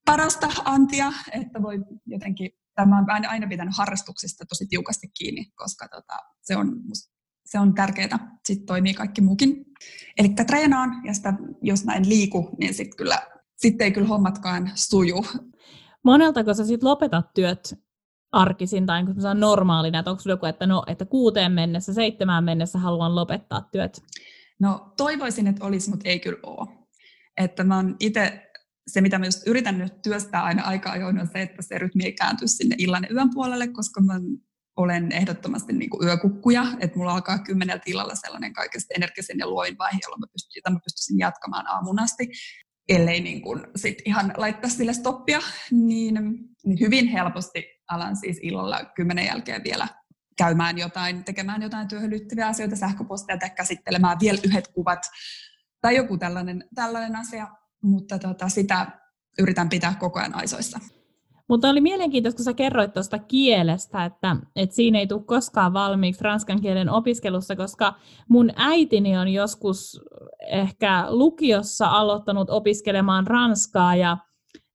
parasta 0.06 0.48
antia, 0.64 1.12
että 1.32 1.62
voi 1.62 1.78
jotenkin, 2.06 2.50
tämä 2.74 2.98
on 2.98 3.06
aina 3.28 3.46
pitänyt 3.48 3.74
harrastuksista 3.78 4.44
tosi 4.48 4.66
tiukasti 4.66 5.08
kiinni, 5.18 5.44
koska 5.54 5.88
tota, 5.88 6.16
se 6.42 6.56
on 6.56 6.82
musta 6.84 7.11
se 7.52 7.58
on 7.58 7.74
tärkeää. 7.74 8.38
Sitten 8.44 8.66
toimii 8.66 8.94
kaikki 8.94 9.20
muukin. 9.20 9.64
Eli 10.18 10.28
treenaan 10.28 10.90
ja 11.04 11.14
sitä, 11.14 11.34
jos 11.62 11.84
mä 11.84 11.94
en 11.94 12.08
liiku, 12.08 12.50
niin 12.58 12.74
sitten 12.74 12.96
kyllä, 12.96 13.18
sit 13.56 13.80
ei 13.80 13.92
kyllä 13.92 14.08
hommatkaan 14.08 14.70
suju. 14.74 15.26
Moneltako 16.04 16.54
sä 16.54 16.66
sitten 16.66 16.88
lopetat 16.88 17.34
työt 17.34 17.74
arkisin 18.32 18.86
tai 18.86 19.04
kun 19.04 19.26
on 19.26 19.40
normaalina, 19.40 19.98
että 19.98 20.10
onko 20.10 20.22
joku, 20.26 20.46
että, 20.46 20.66
no, 20.66 20.82
että 20.86 21.04
kuuteen 21.04 21.52
mennessä, 21.52 21.94
seitsemään 21.94 22.44
mennessä 22.44 22.78
haluan 22.78 23.14
lopettaa 23.14 23.68
työt? 23.72 24.02
No 24.60 24.92
toivoisin, 24.96 25.46
että 25.46 25.64
olisi, 25.64 25.90
mutta 25.90 26.08
ei 26.08 26.20
kyllä 26.20 26.38
ole. 26.42 26.68
Että 27.36 27.64
mä 27.64 27.76
oon 27.76 27.96
itse, 28.00 28.50
se 28.86 29.00
mitä 29.00 29.18
mä 29.18 29.24
just 29.24 29.46
yritän 29.46 29.78
nyt 29.78 30.02
työstää 30.02 30.42
aina 30.42 30.62
aika 30.62 30.90
ajoin 30.90 31.20
on 31.20 31.28
se, 31.32 31.42
että 31.42 31.62
se 31.62 31.78
rytmi 31.78 32.04
ei 32.04 32.12
käänty 32.12 32.48
sinne 32.48 32.76
illan 32.78 33.06
yön 33.10 33.30
puolelle, 33.34 33.68
koska 33.68 34.00
mä 34.00 34.20
olen 34.76 35.12
ehdottomasti 35.12 35.72
niin 35.72 35.90
kuin 35.90 36.08
yökukkuja, 36.08 36.64
että 36.80 36.98
mulla 36.98 37.12
alkaa 37.12 37.38
kymmeneltä 37.38 37.82
illalla 37.86 38.14
sellainen 38.14 38.52
kaikesta 38.52 38.94
energisen 38.96 39.38
ja 39.38 39.46
luoin 39.46 39.78
vaihe, 39.78 39.98
jolla 40.02 40.18
mä 40.18 40.26
pystyn, 40.32 40.52
jota 40.56 40.70
mä 40.70 40.78
pystyisin 40.84 41.18
jatkamaan 41.18 41.66
aamun 41.66 41.98
asti, 41.98 42.28
ellei 42.88 43.20
niin 43.20 43.42
kuin 43.42 43.60
sit 43.76 43.98
ihan 44.04 44.32
laittaa 44.36 44.70
sille 44.70 44.92
stoppia, 44.92 45.40
niin, 45.70 46.14
niin 46.64 46.80
hyvin 46.80 47.08
helposti 47.08 47.64
alan 47.88 48.16
siis 48.16 48.38
illalla 48.42 48.84
kymmenen 48.84 49.26
jälkeen 49.26 49.64
vielä 49.64 49.88
käymään 50.38 50.78
jotain, 50.78 51.24
tekemään 51.24 51.62
jotain 51.62 51.88
työhön 51.88 52.10
liittyviä 52.10 52.46
asioita, 52.46 52.76
sähköpostia 52.76 53.38
tai 53.38 53.50
käsittelemään 53.50 54.20
vielä 54.20 54.38
yhdet 54.44 54.68
kuvat 54.68 55.06
tai 55.80 55.96
joku 55.96 56.18
tällainen, 56.18 56.64
tällainen 56.74 57.16
asia, 57.16 57.48
mutta 57.82 58.18
tota, 58.18 58.48
sitä 58.48 58.86
yritän 59.38 59.68
pitää 59.68 59.94
koko 60.00 60.18
ajan 60.18 60.34
aisoissa. 60.34 60.80
Mutta 61.52 61.68
oli 61.68 61.80
mielenkiintoista, 61.80 62.36
kun 62.36 62.44
sä 62.44 62.54
kerroit 62.54 62.92
tuosta 62.92 63.18
kielestä, 63.18 64.04
että, 64.04 64.36
että 64.56 64.74
siinä 64.74 64.98
ei 64.98 65.06
tule 65.06 65.22
koskaan 65.24 65.72
valmiiksi 65.72 66.24
ranskan 66.24 66.60
kielen 66.60 66.90
opiskelussa, 66.90 67.56
koska 67.56 67.94
mun 68.28 68.50
äitini 68.56 69.16
on 69.16 69.28
joskus 69.28 70.00
ehkä 70.46 71.06
lukiossa 71.08 71.86
aloittanut 71.86 72.50
opiskelemaan 72.50 73.26
ranskaa 73.26 73.96
ja 73.96 74.16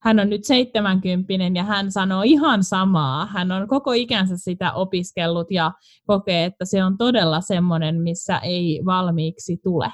hän 0.04 0.20
on 0.20 0.30
nyt 0.30 0.44
70 0.44 1.60
ja 1.60 1.64
hän 1.64 1.92
sanoo 1.92 2.22
ihan 2.26 2.64
samaa. 2.64 3.26
Hän 3.26 3.52
on 3.52 3.68
koko 3.68 3.92
ikänsä 3.94 4.38
sitä 4.38 4.72
opiskellut 4.72 5.52
ja 5.52 5.72
kokee, 6.08 6.46
että 6.46 6.66
se 6.66 6.84
on 6.84 6.98
todella 6.98 7.42
semmoinen, 7.42 8.02
missä 8.02 8.38
ei 8.38 8.82
valmiiksi 8.86 9.58
tule. 9.64 9.92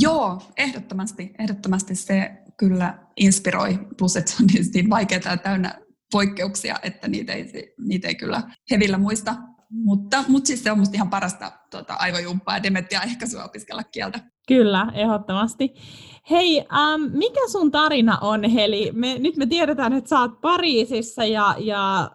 Joo, 0.00 0.38
ehdottomasti. 0.56 1.34
Ehdottomasti 1.38 1.94
se 1.94 2.30
kyllä 2.56 2.98
inspiroi, 3.16 3.78
plus 3.98 4.16
että 4.16 4.30
se 4.30 4.42
on 4.42 4.48
niin 4.74 4.90
vaikeaa 4.90 5.36
täynnä 5.36 5.89
poikkeuksia, 6.12 6.76
että 6.82 7.08
niitä 7.08 7.32
ei, 7.32 7.74
niitä 7.78 8.08
ei 8.08 8.14
kyllä 8.14 8.42
hevillä 8.70 8.98
muista. 8.98 9.34
Mutta, 9.70 10.24
mutta 10.28 10.46
siis 10.46 10.62
se 10.62 10.72
on 10.72 10.78
musta 10.78 10.94
ihan 10.94 11.10
parasta 11.10 11.52
tuota, 11.70 11.94
aivojumppaa 11.94 12.56
ja 12.56 12.62
dementia 12.62 13.02
ehkäisyä 13.02 13.44
opiskella 13.44 13.84
kieltä. 13.84 14.20
Kyllä, 14.48 14.86
ehdottomasti. 14.94 15.74
Hei, 16.30 16.58
ähm, 16.58 17.02
mikä 17.12 17.40
sun 17.48 17.70
tarina 17.70 18.18
on, 18.20 18.44
Heli? 18.44 18.92
Me, 18.92 19.18
nyt 19.18 19.36
me 19.36 19.46
tiedetään, 19.46 19.92
että 19.92 20.08
sä 20.08 20.20
oot 20.20 20.40
Pariisissa 20.40 21.24
ja, 21.24 21.54
ja 21.58 22.10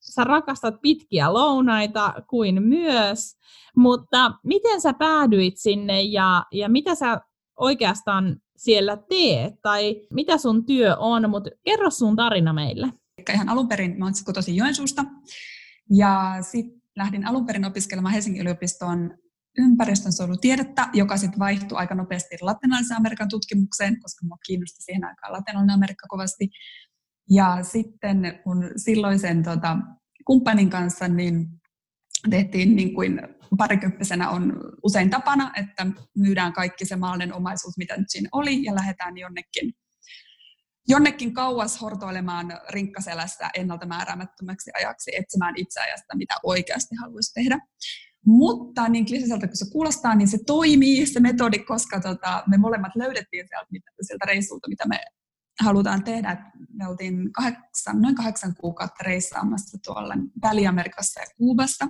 sä 0.00 0.24
rakastat 0.24 0.74
pitkiä 0.82 1.32
lounaita 1.32 2.14
kuin 2.28 2.62
myös, 2.62 3.36
mutta 3.76 4.32
miten 4.44 4.80
sä 4.80 4.92
päädyit 4.92 5.56
sinne 5.56 6.02
ja, 6.02 6.44
ja 6.52 6.68
mitä 6.68 6.94
sä 6.94 7.20
oikeastaan 7.56 8.36
siellä 8.56 8.96
teet 9.08 9.54
tai 9.62 10.06
mitä 10.10 10.38
sun 10.38 10.66
työ 10.66 10.96
on, 10.96 11.30
mutta 11.30 11.50
kerro 11.64 11.90
sun 11.90 12.16
tarina 12.16 12.52
meille. 12.52 12.88
Ihan 13.32 13.48
alun 13.48 13.68
perin 13.68 13.98
mä 13.98 14.04
olen 14.04 14.14
kotoisin 14.24 14.56
Joensuusta 14.56 15.04
ja 15.90 16.36
sitten 16.40 16.82
lähdin 16.96 17.26
alun 17.26 17.46
perin 17.46 17.64
opiskelemaan 17.64 18.14
Helsingin 18.14 18.42
yliopiston 18.42 19.18
ympäristönsuojelutiedettä, 19.58 20.88
joka 20.92 21.16
sitten 21.16 21.38
vaihtui 21.38 21.78
aika 21.78 21.94
nopeasti 21.94 22.36
latinalaisen 22.40 22.96
Amerikan 22.96 23.28
tutkimukseen, 23.28 24.00
koska 24.00 24.24
minua 24.24 24.38
kiinnosti 24.46 24.82
siihen 24.82 25.04
aikaan 25.04 25.32
latinalainen 25.32 25.74
Amerikka 25.74 26.06
kovasti. 26.08 26.48
Ja 27.30 27.58
sitten 27.62 28.40
kun 28.44 28.70
silloisen 28.76 29.42
tota, 29.42 29.76
kumppanin 30.26 30.70
kanssa 30.70 31.08
niin 31.08 31.48
tehtiin 32.30 32.76
niin 32.76 32.94
kuin 32.94 33.20
parikymppisenä 33.58 34.30
on 34.30 34.60
usein 34.82 35.10
tapana, 35.10 35.52
että 35.56 35.86
myydään 36.16 36.52
kaikki 36.52 36.84
se 36.84 36.96
maallinen 36.96 37.34
omaisuus, 37.34 37.78
mitä 37.78 37.96
nyt 37.96 38.10
siinä 38.10 38.28
oli, 38.32 38.64
ja 38.64 38.74
lähdetään 38.74 39.18
jonnekin, 39.18 39.72
jonnekin 40.88 41.34
kauas 41.34 41.80
hortoilemaan 41.80 42.60
rinkkaselässä 42.70 43.50
ennalta 43.54 43.86
määräämättömäksi 43.86 44.70
ajaksi, 44.76 45.16
etsimään 45.16 45.54
itseajasta, 45.56 46.16
mitä 46.16 46.34
oikeasti 46.42 46.96
haluaisi 47.00 47.34
tehdä. 47.34 47.58
Mutta 48.26 48.88
niin 48.88 49.06
kliseiseltä 49.06 49.46
kuin 49.46 49.56
se 49.56 49.70
kuulostaa, 49.72 50.14
niin 50.14 50.28
se 50.28 50.38
toimii 50.46 51.06
se 51.06 51.20
metodi, 51.20 51.58
koska 51.58 52.00
tota, 52.00 52.42
me 52.46 52.56
molemmat 52.56 52.96
löydettiin 52.96 53.46
sieltä, 53.48 53.66
sieltä 54.02 54.26
reissulta, 54.26 54.68
mitä 54.68 54.88
me 54.88 55.00
halutaan 55.64 56.04
tehdä. 56.04 56.52
Me 56.72 56.88
oltiin 56.88 57.32
kahdeksan, 57.32 58.02
noin 58.02 58.14
kahdeksan 58.14 58.54
kuukautta 58.60 59.04
reissaamassa 59.04 59.78
tuolla 59.84 60.14
Väli-Amerikassa 60.42 61.20
ja 61.20 61.26
Kuubassa. 61.36 61.88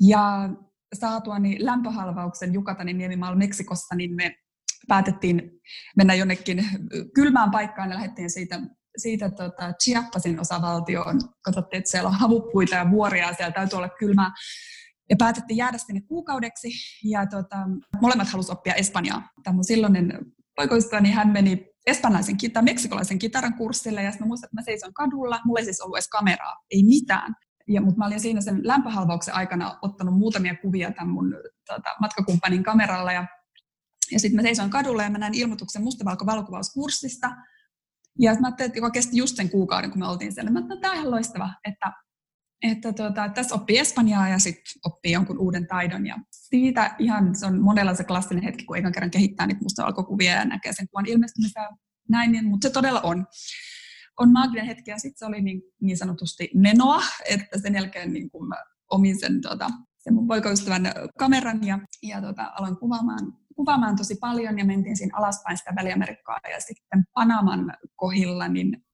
Ja 0.00 0.48
saatuani 0.94 1.56
lämpöhalvauksen 1.60 2.54
Jukatanin 2.54 2.98
niemimaalla 2.98 3.38
Meksikossa, 3.38 3.94
niin 3.94 4.14
me 4.14 4.36
päätettiin 4.88 5.50
mennä 5.96 6.14
jonnekin 6.14 6.66
kylmään 7.14 7.50
paikkaan 7.50 7.90
ja 7.90 7.96
lähdettiin 7.96 8.30
siitä, 8.30 8.60
siitä 8.96 9.30
tota 9.30 9.72
Chiappasin 9.82 10.40
osavaltioon. 10.40 11.20
Katsottiin, 11.44 11.78
että 11.78 11.90
siellä 11.90 12.08
on 12.08 12.14
havuppuita 12.14 12.74
ja 12.74 12.90
vuoria 12.90 13.26
ja 13.26 13.34
siellä 13.34 13.52
täytyy 13.52 13.76
olla 13.76 13.88
kylmää. 13.88 14.30
Ja 15.10 15.16
päätettiin 15.18 15.56
jäädä 15.56 15.78
sinne 15.78 16.00
kuukaudeksi 16.00 16.68
ja 17.04 17.26
tota, 17.26 17.56
molemmat 18.00 18.28
halusivat 18.28 18.58
oppia 18.58 18.74
espanjaa. 18.74 19.28
Tämä 19.42 19.62
silloinen 19.62 20.18
poikoistani, 20.56 21.10
hän 21.10 21.28
meni 21.28 21.66
espanjalaisen 21.86 22.36
tai 22.52 22.62
meksikolaisen 22.62 23.18
kitaran 23.18 23.54
kurssille 23.54 24.02
ja 24.02 24.10
sitten 24.10 24.28
muistan, 24.28 24.46
että 24.46 24.56
mä 24.56 24.64
seison 24.64 24.94
kadulla. 24.94 25.40
Mulla 25.44 25.60
ei 25.60 25.64
siis 25.64 25.80
ollut 25.80 25.96
edes 25.96 26.08
kameraa, 26.08 26.56
ei 26.70 26.82
mitään. 26.82 27.34
Ja, 27.68 27.80
mutta 27.80 27.98
mä 27.98 28.06
olin 28.06 28.20
siinä 28.20 28.40
sen 28.40 28.60
lämpöhalvauksen 28.62 29.34
aikana 29.34 29.78
ottanut 29.82 30.18
muutamia 30.18 30.56
kuvia 30.62 30.92
tämän 30.92 31.08
mun 31.08 31.34
tota, 31.66 31.90
matkakumppanin 32.00 32.62
kameralla 32.62 33.12
ja, 33.12 33.26
ja 34.12 34.20
sitten 34.20 34.36
mä 34.36 34.42
seisoin 34.42 34.70
kadulla 34.70 35.02
ja 35.02 35.10
mä 35.10 35.18
näin 35.18 35.34
ilmoituksen 35.34 35.82
mustavalko-valokuvauskurssista. 35.82 37.30
Ja 38.18 38.34
mä 38.40 38.46
ajattelin, 38.46 38.72
että 38.76 38.90
kesti 38.90 39.16
just 39.16 39.36
sen 39.36 39.50
kuukauden, 39.50 39.90
kun 39.90 40.00
me 40.00 40.06
oltiin 40.06 40.32
siellä. 40.32 40.50
Mä 40.50 40.58
ajattelin, 40.58 40.78
että 40.78 40.88
tämä 40.88 40.92
on 40.92 40.98
ihan 40.98 41.10
loistava, 41.10 41.54
että, 41.64 41.92
että 42.62 42.92
tuota, 42.92 43.28
tässä 43.28 43.54
oppii 43.54 43.78
espanjaa 43.78 44.28
ja 44.28 44.38
sitten 44.38 44.72
oppii 44.84 45.12
jonkun 45.12 45.38
uuden 45.38 45.66
taidon. 45.66 46.06
Ja 46.06 46.16
siitä 46.30 46.96
ihan, 46.98 47.36
se 47.36 47.46
on 47.46 47.60
monella 47.60 47.94
se 47.94 48.04
klassinen 48.04 48.44
hetki, 48.44 48.64
kun 48.64 48.76
ekan 48.76 48.92
kerran 48.92 49.10
kehittää 49.10 49.46
niitä 49.46 49.62
mustavalkokuvia 49.62 50.32
ja 50.32 50.44
näkee 50.44 50.72
sen 50.72 50.88
kuvan 50.88 51.06
ilmestymistä 51.06 51.70
näin, 52.08 52.32
niin, 52.32 52.44
mutta 52.46 52.68
se 52.68 52.72
todella 52.72 53.00
on 53.00 53.26
on 54.20 54.32
maaginen 54.32 54.66
hetki 54.66 54.90
ja 54.90 54.98
sitten 54.98 55.18
se 55.18 55.26
oli 55.26 55.40
niin, 55.40 55.62
niin 55.80 55.96
sanotusti 55.96 56.50
menoa, 56.54 57.02
että 57.30 57.58
sen 57.58 57.74
jälkeen 57.74 58.12
niin 58.12 58.30
kun 58.30 58.48
mä 58.48 58.56
omin 58.90 59.20
sen, 59.20 59.40
tota, 59.40 59.70
sen 59.98 60.14
mun 60.14 60.26
poikaystävän 60.26 60.92
kameran 61.18 61.66
ja, 61.66 61.78
ja 62.02 62.20
tota, 62.20 62.52
aloin 62.58 62.76
kuvaamaan, 62.76 63.32
kuvaamaan 63.56 63.96
tosi 63.96 64.14
paljon 64.20 64.58
ja 64.58 64.64
mentiin 64.64 64.96
siinä 64.96 65.18
alaspäin 65.18 65.56
sitä 65.56 65.72
Väli-Amerikkaa 65.76 66.38
ja 66.50 66.60
sitten 66.60 67.04
Panaman 67.14 67.76
kohdilla 67.96 68.48
niin 68.48 68.86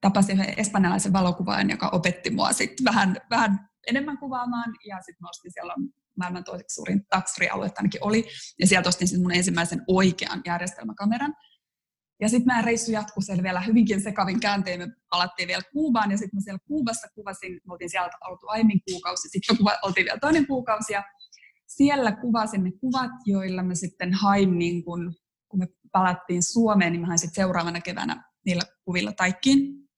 tapasin 0.00 0.40
yhden 0.40 0.54
espanjalaisen 0.56 1.12
valokuvaajan, 1.12 1.70
joka 1.70 1.88
opetti 1.88 2.30
mua 2.30 2.52
sitten 2.52 2.84
vähän, 2.84 3.16
vähän 3.30 3.68
enemmän 3.86 4.18
kuvaamaan. 4.18 4.74
Ja 4.88 4.96
sitten 4.96 5.16
mä 5.20 5.28
ostin 5.28 5.52
siellä 5.52 5.74
maailman 6.18 6.44
toiseksi 6.44 6.74
suurin 6.74 7.06
taksrialue 7.10 7.70
ainakin 7.76 8.04
oli. 8.04 8.28
Ja 8.60 8.66
sieltä 8.66 8.88
ostin 8.88 9.08
sitten 9.08 9.22
mun 9.22 9.34
ensimmäisen 9.34 9.82
oikean 9.86 10.42
järjestelmäkameran. 10.44 11.34
Ja 12.20 12.28
sitten 12.28 12.46
meidän 12.46 12.64
reissu 12.64 12.92
jatkui 12.92 13.22
siellä 13.22 13.42
vielä 13.42 13.60
hyvinkin 13.60 14.00
sekavin 14.00 14.40
kääntein. 14.40 14.80
Me 14.80 14.88
palattiin 15.10 15.48
vielä 15.48 15.62
Kuubaan 15.72 16.10
ja 16.10 16.18
sitten 16.18 16.36
mä 16.36 16.40
siellä 16.40 16.58
Kuubassa 16.66 17.08
kuvasin, 17.14 17.52
me 17.52 17.72
oltiin 17.72 17.90
sieltä 17.90 18.16
oltu 18.28 18.46
aiemmin 18.48 18.80
kuukausi, 18.90 19.28
sitten 19.28 19.56
oltiin 19.82 20.04
vielä 20.04 20.18
toinen 20.18 20.46
kuukausi. 20.46 20.92
Ja 20.92 21.04
siellä 21.76 22.12
kuvasin 22.12 22.64
ne 22.64 22.72
kuvat, 22.72 23.10
joilla 23.26 23.62
mä 23.62 23.74
sitten 23.74 24.14
hain, 24.14 24.58
niin 24.58 24.84
kun, 24.84 25.14
kun 25.48 25.60
me 25.60 25.68
palattiin 25.92 26.42
Suomeen, 26.42 26.92
niin 26.92 27.00
mä 27.00 27.06
hain 27.06 27.18
sitten 27.18 27.42
seuraavana 27.42 27.80
keväänä 27.80 28.24
niillä 28.46 28.62
kuvilla 28.84 29.12
taikkiin. 29.12 29.88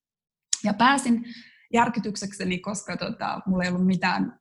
Ja 0.64 0.74
pääsin 0.74 1.24
järkytyksekseni, 1.72 2.58
koska 2.58 2.96
tota, 2.96 3.40
mulla 3.46 3.64
ei 3.64 3.70
ollut 3.70 3.86
mitään 3.86 4.40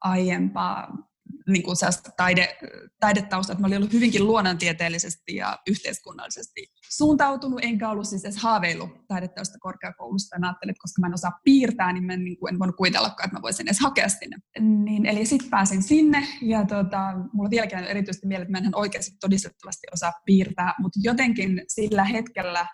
aiempaa 0.00 1.07
niin 1.48 1.62
kuin 1.62 1.76
taide, 2.16 2.58
taidetausta, 3.00 3.52
että 3.52 3.60
mä 3.60 3.66
olin 3.66 3.76
ollut 3.76 3.92
hyvinkin 3.92 4.26
luonnontieteellisesti 4.26 5.34
ja 5.34 5.58
yhteiskunnallisesti 5.66 6.66
suuntautunut, 6.90 7.60
enkä 7.62 7.90
ollut 7.90 8.08
siis 8.08 8.24
edes 8.24 8.36
haaveillut 8.36 9.06
taidetausta 9.08 9.58
korkeakoulusta. 9.60 10.38
Mä 10.38 10.48
ajattelin, 10.48 10.70
että 10.70 10.80
koska 10.80 11.00
mä 11.00 11.06
en 11.06 11.14
osaa 11.14 11.40
piirtää, 11.44 11.92
niin 11.92 12.04
mä 12.04 12.12
en, 12.12 12.24
niin 12.24 12.38
kuin, 12.38 12.54
en 12.54 12.58
voinut 12.58 12.76
kuvitellakaan, 12.76 13.26
että 13.26 13.36
mä 13.36 13.42
voisin 13.42 13.66
edes 13.66 13.80
hakea 13.80 14.08
sinne. 14.08 14.36
Niin, 14.60 15.06
eli 15.06 15.26
sitten 15.26 15.50
pääsin 15.50 15.82
sinne 15.82 16.26
ja 16.42 16.64
tota, 16.66 16.98
mulla 17.32 17.50
vieläkin 17.50 17.78
erityisesti 17.78 18.26
mieleen, 18.26 18.46
että 18.46 18.60
mä 18.60 18.66
en 18.66 18.76
oikeasti 18.76 19.16
todistettavasti 19.20 19.86
osaa 19.92 20.12
piirtää, 20.24 20.74
mutta 20.78 20.98
jotenkin 21.02 21.62
sillä 21.68 22.04
hetkellä 22.04 22.66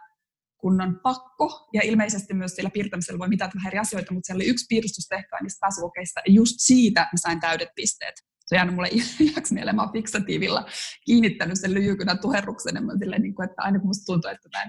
kun 0.59 0.81
on 0.81 1.01
pakko, 1.03 1.69
ja 1.73 1.81
ilmeisesti 1.85 2.35
myös 2.35 2.57
sillä 2.57 2.71
piirtämisellä 2.71 3.19
voi 3.19 3.29
mitata 3.29 3.53
vähän 3.55 3.71
eri 3.71 3.79
asioita, 3.79 4.15
mutta 4.15 4.27
siellä 4.27 4.39
oli 4.39 4.51
yksi 4.51 4.67
piirustustehtävä 4.69 5.41
niistä 5.43 5.61
pääsykokeista, 5.61 6.21
ja 6.27 6.33
just 6.33 6.55
siitä 6.59 7.01
mä 7.01 7.17
sain 7.17 7.41
täydet 7.41 7.69
pisteet 7.75 8.15
se 8.55 8.59
jäänyt 8.59 8.75
mulle 8.75 8.89
ihaksi 9.21 9.55
mieleen. 9.55 9.77
Mä 9.77 9.83
oon 9.83 9.93
fiksatiivilla 9.93 10.67
kiinnittänyt 11.07 11.61
sen 11.61 11.75
lyijykynän 11.75 12.19
tuherruksen. 12.19 12.85
Mä 12.85 12.93
silleen, 12.99 13.23
niin 13.23 13.35
kuin, 13.35 13.49
että 13.49 13.63
aina 13.63 13.79
kun 13.79 13.89
musta 13.89 14.13
tuntuu, 14.13 14.31
että 14.31 14.49
mä 14.53 14.63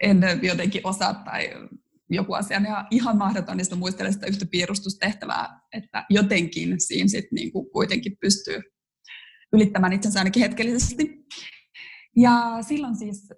en, 0.00 0.24
en 0.24 0.40
jotenkin 0.42 0.80
osaa 0.84 1.14
tai 1.14 1.50
joku 2.10 2.32
asia 2.32 2.56
on 2.56 2.86
ihan, 2.90 3.18
mahdoton, 3.18 3.56
niin 3.56 3.78
muistelen 3.78 4.12
sitä 4.12 4.26
yhtä 4.26 4.46
piirustustehtävää, 4.50 5.60
että 5.72 6.04
jotenkin 6.10 6.80
siinä 6.80 7.08
sitten 7.08 7.34
niin 7.36 7.52
kuin 7.52 7.70
kuitenkin 7.70 8.16
pystyy 8.20 8.62
ylittämään 9.52 9.92
itsensä 9.92 10.20
ainakin 10.20 10.42
hetkellisesti. 10.42 11.26
Ja 12.16 12.58
silloin 12.60 12.96
siis 12.96 13.28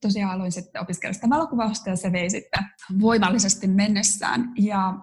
tosiaan 0.00 0.32
aloin 0.32 0.52
sitten 0.52 0.82
opiskella 0.82 1.12
sitä 1.12 1.28
valokuvausta 1.28 1.90
ja 1.90 1.96
se 1.96 2.12
vei 2.12 2.30
sitten 2.30 2.64
voimallisesti 3.00 3.66
mennessään. 3.68 4.52
Ja 4.58 4.94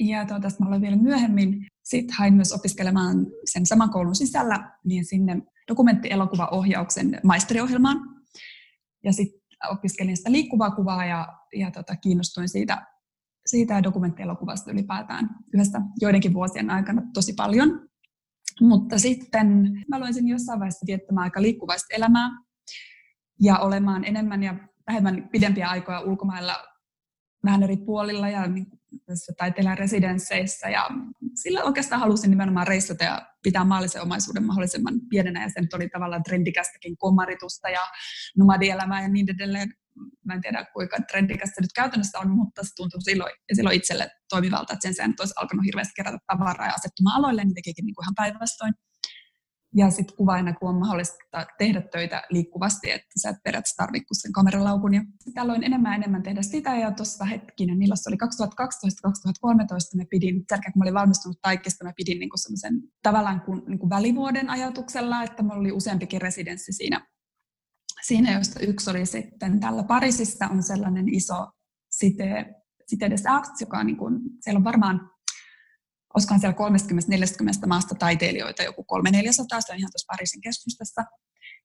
Ja 0.00 0.24
tuota, 0.24 0.48
mä 0.60 0.66
aloin 0.66 0.82
vielä 0.82 0.96
myöhemmin. 0.96 1.66
Sitten 1.84 2.16
hain 2.18 2.34
myös 2.34 2.52
opiskelemaan 2.52 3.26
sen 3.44 3.66
saman 3.66 3.90
koulun 3.90 4.14
sisällä 4.14 4.70
niin 4.84 5.04
sinne 5.04 5.42
dokumenttielokuvaohjauksen 5.68 7.20
maisteriohjelmaan. 7.22 7.96
Ja 9.04 9.12
sitten 9.12 9.40
opiskelin 9.70 10.16
sitä 10.16 10.32
liikkuvaa 10.32 10.70
kuvaa 10.70 11.04
ja, 11.04 11.28
ja 11.54 11.70
tota, 11.70 11.96
kiinnostuin 11.96 12.48
siitä, 12.48 12.86
siitä 13.46 13.82
dokumenttielokuvasta 13.82 14.72
ylipäätään 14.72 15.30
yhdessä 15.54 15.80
joidenkin 16.00 16.34
vuosien 16.34 16.70
aikana 16.70 17.02
tosi 17.14 17.32
paljon. 17.32 17.88
Mutta 18.60 18.98
sitten 18.98 19.70
mä 19.88 19.96
aloin 19.96 20.14
sen 20.14 20.28
jossain 20.28 20.60
vaiheessa 20.60 20.86
viettämään 20.86 21.24
aika 21.24 21.42
liikkuvaista 21.42 21.94
elämää 21.94 22.30
ja 23.40 23.58
olemaan 23.58 24.04
enemmän 24.04 24.42
ja 24.42 24.54
vähemmän 24.86 25.28
pidempiä 25.32 25.68
aikoja 25.68 26.00
ulkomailla 26.00 26.56
vähän 27.44 27.62
eri 27.62 27.76
puolilla 27.76 28.28
ja 28.28 28.46
niin 28.46 28.66
tässä 29.06 29.32
taiteilijan 29.38 29.78
residensseissä 29.78 30.68
ja 30.68 30.88
sillä 31.34 31.62
oikeastaan 31.62 32.00
halusin 32.00 32.30
nimenomaan 32.30 32.66
reissata 32.66 33.04
ja 33.04 33.26
pitää 33.42 33.64
maallisen 33.64 34.02
omaisuuden 34.02 34.44
mahdollisimman 34.44 34.94
pienenä 35.10 35.42
ja 35.42 35.48
sen 35.48 35.68
oli 35.74 35.88
tavallaan 35.88 36.22
trendikästäkin 36.22 36.96
komaritusta 36.96 37.68
ja 37.68 37.80
nomadielämää 38.38 39.02
ja 39.02 39.08
niin 39.08 39.30
edelleen. 39.30 39.74
Mä 40.24 40.34
en 40.34 40.40
tiedä 40.40 40.66
kuinka 40.72 40.96
trendikästä 41.10 41.60
nyt 41.60 41.72
käytännössä 41.74 42.18
on, 42.18 42.30
mutta 42.30 42.62
se 42.62 42.70
tuntui 42.76 43.02
silloin, 43.02 43.32
silloin 43.52 43.76
itselle 43.76 44.10
toimivalta, 44.30 44.72
että 44.72 44.92
sen 44.92 45.10
että 45.10 45.22
olisi 45.22 45.34
alkanut 45.36 45.64
hirveästi 45.64 45.92
kerätä 45.96 46.18
tavaraa 46.26 46.66
ja 46.66 46.74
asettumaan 46.74 47.18
aloille, 47.18 47.44
niin 47.44 47.54
tekikin 47.54 47.86
niin 47.86 47.94
kuin 47.94 48.04
ihan 48.04 48.14
päinvastoin. 48.16 48.74
Ja 49.76 49.90
sitten 49.90 50.16
kuvaajana, 50.16 50.52
kun 50.52 50.68
on 50.68 50.74
mahdollista 50.74 51.46
tehdä 51.58 51.80
töitä 51.80 52.22
liikkuvasti, 52.30 52.90
että 52.90 53.20
sä 53.22 53.28
et 53.28 53.36
periaatteessa 53.44 53.76
tarvitse 53.76 54.06
sen 54.12 54.32
kameralaukun. 54.32 54.94
Ja 54.94 55.02
tällöin 55.34 55.64
enemmän 55.64 55.92
ja 55.92 55.96
enemmän 55.96 56.22
tehdä 56.22 56.42
sitä. 56.42 56.76
Ja 56.76 56.90
tuossa 56.90 57.24
hetkinen, 57.24 57.78
milloin 57.78 57.98
se 57.98 58.10
oli 58.10 58.16
2012-2013, 58.16 59.96
me 59.96 60.04
pidin, 60.10 60.44
sen 60.48 60.72
kun 60.72 60.80
mä 60.80 60.82
olin 60.82 60.94
valmistunut 60.94 61.38
taikista, 61.42 61.84
mä 61.84 61.92
pidin 61.96 62.18
niin 62.18 62.30
semmoisen 62.34 62.82
tavallaan 63.02 63.40
kuin, 63.40 63.62
niin 63.66 63.78
kuin 63.78 63.90
välivuoden 63.90 64.50
ajatuksella, 64.50 65.22
että 65.22 65.42
mulla 65.42 65.60
oli 65.60 65.72
useampikin 65.72 66.20
residenssi 66.20 66.72
siinä, 66.72 67.06
siinä, 68.02 68.32
josta 68.32 68.60
yksi 68.60 68.90
oli 68.90 69.06
sitten 69.06 69.60
täällä 69.60 69.82
Pariisissa 69.82 70.48
on 70.48 70.62
sellainen 70.62 71.14
iso 71.14 71.50
site, 71.90 72.54
Cité 72.90 73.10
des 73.10 73.26
Arts, 73.26 73.60
joka 73.60 73.78
on 73.78 73.86
niin 73.86 73.96
kuin, 73.96 74.20
siellä 74.40 74.58
on 74.58 74.64
varmaan 74.64 75.10
olisikohan 76.14 76.40
siellä 76.40 76.56
30-40 77.64 77.66
maasta 77.66 77.94
taiteilijoita, 77.94 78.62
joku 78.62 78.84
300 78.84 79.60
se 79.60 79.72
on 79.72 79.78
ihan 79.78 79.90
tuossa 79.92 80.12
Pariisin 80.12 80.40
keskustassa. 80.40 81.04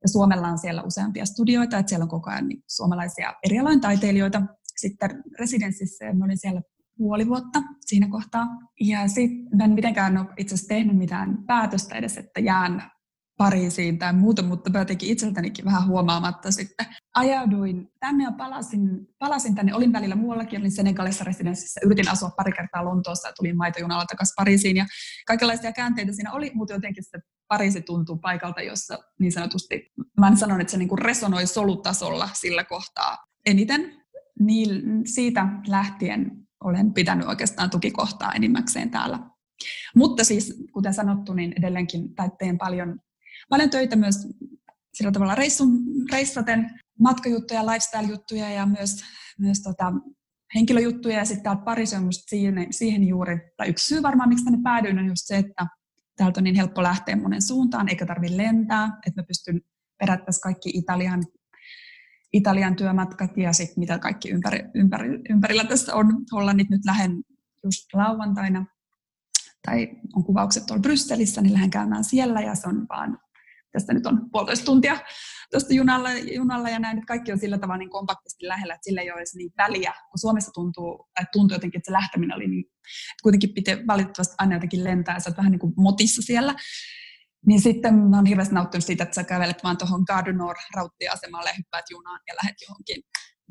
Ja 0.04 0.10
Suomella 0.10 0.48
on 0.48 0.58
siellä 0.58 0.84
useampia 0.84 1.26
studioita, 1.26 1.78
että 1.78 1.90
siellä 1.90 2.04
on 2.04 2.10
koko 2.10 2.30
ajan 2.30 2.48
niin 2.48 2.64
suomalaisia 2.70 3.34
eri 3.44 3.60
alojen 3.60 3.82
taiteilijoita. 3.82 4.42
Sitten 4.78 5.24
residenssissä 5.40 6.14
mä 6.14 6.26
olin 6.26 6.38
siellä 6.38 6.62
puoli 6.98 7.28
vuotta 7.28 7.62
siinä 7.86 8.08
kohtaa. 8.10 8.48
Ja 8.82 9.08
sitten 9.08 9.62
en 9.62 9.72
mitenkään 9.72 10.18
ole 10.18 10.28
itse 10.38 10.56
asiassa 10.56 10.70
tehnyt 10.70 10.98
mitään 10.98 11.38
päätöstä 11.48 11.96
edes, 11.96 12.18
että 12.18 12.40
jään 12.40 12.92
Pariisiin 13.40 14.00
tai 14.00 14.14
muuta, 14.14 14.44
mutta 14.44 14.70
mä 14.70 14.80
jotenkin 14.80 15.10
itseltänikin 15.10 15.66
vähän 15.66 15.88
huomaamatta 15.88 16.52
sitten. 16.52 16.86
Ajauduin 17.16 17.92
tänne 18.00 18.24
ja 18.24 18.32
palasin, 18.32 19.08
palasin 19.20 19.56
tänne, 19.56 19.76
olin 19.76 19.94
välillä 19.94 20.16
muuallakin, 20.16 20.60
olin 20.60 20.72
Senegalissa 20.72 21.24
residenssissä, 21.24 21.80
yritin 21.86 22.12
asua 22.12 22.30
pari 22.30 22.52
kertaa 22.52 22.86
Lontoossa 22.86 23.28
ja 23.28 23.34
tulin 23.34 23.58
maitojunalla 23.58 24.06
takaisin 24.06 24.34
Pariisiin. 24.36 24.78
Ja 24.78 24.86
kaikenlaisia 25.28 25.72
käänteitä 25.72 26.12
siinä 26.12 26.32
oli, 26.32 26.52
mutta 26.54 26.74
jotenkin 26.74 27.04
se 27.04 27.20
Pariisi 27.48 27.82
tuntuu 27.82 28.18
paikalta, 28.18 28.62
jossa 28.62 28.98
niin 29.20 29.32
sanotusti, 29.32 29.92
mä 30.20 30.28
en 30.28 30.38
sanon, 30.38 30.62
että 30.62 30.72
se 30.72 30.78
niin 30.78 30.90
kuin 30.90 31.00
resonoi 31.00 31.48
solutasolla 31.48 32.30
sillä 32.34 32.64
kohtaa. 32.64 33.18
Eniten, 33.46 33.94
niin 34.40 35.02
siitä 35.06 35.48
lähtien 35.68 36.32
olen 36.64 36.94
pitänyt 36.94 37.28
oikeastaan 37.28 37.70
tukikohtaa 37.70 38.34
enimmäkseen 38.34 38.90
täällä. 38.90 39.20
Mutta 39.96 40.24
siis, 40.24 40.64
kuten 40.74 40.94
sanottu, 40.94 41.34
niin 41.34 41.54
edelleenkin 41.58 42.10
teen 42.40 42.58
paljon 42.58 43.00
paljon 43.50 43.70
töitä 43.70 43.96
myös 43.96 44.28
sillä 44.94 45.12
tavalla 45.12 45.36
reissun, 45.36 45.80
reissaten, 46.12 46.80
matkajuttuja, 47.00 47.66
lifestyle-juttuja 47.66 48.50
ja 48.50 48.66
myös, 48.66 49.04
myös 49.40 49.62
tota, 49.62 49.94
henkilöjuttuja. 50.56 51.18
Ja 51.18 51.26
sitten 51.26 51.44
täältä 51.44 51.62
Pariisi 51.62 51.96
on 51.96 52.04
musta 52.04 52.30
siihen, 52.30 52.68
siihen 52.74 53.08
juuri, 53.08 53.38
tai 53.58 53.70
yksi 53.70 53.86
syy 53.88 54.04
varmaan, 54.04 54.30
miksi 54.30 54.46
tänne 54.46 54.60
päädyin, 54.64 55.00
on 55.00 55.08
just 55.08 55.26
se, 55.26 55.38
että 55.38 55.68
täältä 56.16 56.40
on 56.40 56.44
niin 56.44 56.56
helppo 56.56 56.84
lähteä 56.84 57.16
monen 57.16 57.42
suuntaan, 57.42 57.90
eikä 57.90 58.06
tarvitse 58.06 58.38
lentää, 58.38 58.86
että 59.08 59.22
mä 59.22 59.26
pystyn 59.26 59.62
periaatteessa 60.00 60.42
kaikki 60.42 60.70
Italian, 60.74 61.24
Italian 62.34 62.76
työmatkat 62.76 63.38
ja 63.38 63.54
sitten 63.54 63.80
mitä 63.80 64.00
kaikki 64.00 64.30
ympäri, 64.30 64.60
ympäri, 64.74 65.20
ympärillä 65.30 65.64
tässä 65.64 65.96
on. 65.96 66.26
Hollannit 66.32 66.70
nyt 66.70 66.86
lähden 66.86 67.24
just 67.64 67.94
lauantaina, 67.94 68.66
tai 69.66 69.90
on 70.16 70.24
kuvaukset 70.24 70.66
tuolla 70.66 70.82
Brysselissä, 70.82 71.42
niin 71.42 71.54
lähden 71.54 71.70
käymään 71.70 72.04
siellä 72.04 72.42
ja 72.42 72.56
se 72.56 72.68
on 72.68 72.86
vaan 72.90 73.18
tästä 73.72 73.94
nyt 73.94 74.06
on 74.06 74.32
puolitoista 74.32 74.66
tuntia 74.66 75.00
tuosta 75.52 75.74
junalla, 75.74 76.14
junalla 76.14 76.70
ja 76.70 76.80
näin, 76.80 76.98
että 76.98 77.08
kaikki 77.08 77.32
on 77.32 77.40
sillä 77.40 77.58
tavalla 77.58 77.78
niin 77.78 77.90
kompaktisti 77.90 78.48
lähellä, 78.48 78.74
että 78.74 78.84
sillä 78.84 79.02
ei 79.02 79.12
ole 79.12 79.24
niin 79.36 79.52
väliä, 79.58 79.94
kun 80.12 80.20
Suomessa 80.20 80.52
tuntuu, 80.52 81.10
että 81.22 81.30
tuntuu 81.32 81.56
jotenkin, 81.56 81.80
että 81.80 81.90
se 81.90 81.94
lähteminen 81.94 82.36
oli 82.36 82.48
niin, 82.48 82.66
että 82.66 83.24
kuitenkin 83.24 83.54
pitää 83.54 83.78
valitettavasti 83.88 84.36
aina 84.38 84.56
jotenkin 84.56 84.84
lentää 84.84 85.16
ja 85.16 85.20
sä 85.20 85.30
oot 85.30 85.38
vähän 85.38 85.52
niin 85.52 85.60
kuin 85.60 85.74
motissa 85.78 86.22
siellä. 86.22 86.56
Niin 87.46 87.62
sitten 87.62 87.96
mä 87.96 88.16
oon 88.16 88.26
hirveästi 88.26 88.56
nauttinut 88.56 88.86
siitä, 88.86 89.04
että 89.04 89.16
sä 89.16 89.24
kävelet 89.24 89.64
vaan 89.64 89.78
tuohon 89.78 90.04
Gare 90.08 90.34
rauttiasemalle 90.76 91.50
ja 91.50 91.56
hyppäät 91.58 91.86
junaan 91.92 92.20
ja 92.28 92.36
lähet 92.44 92.56
johonkin 92.62 93.04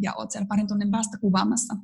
ja 0.02 0.14
oot 0.14 0.30
siellä 0.30 0.46
parin 0.48 0.68
tunnin 0.68 0.90
päästä 0.90 1.18
kuvaamassa 1.20 1.74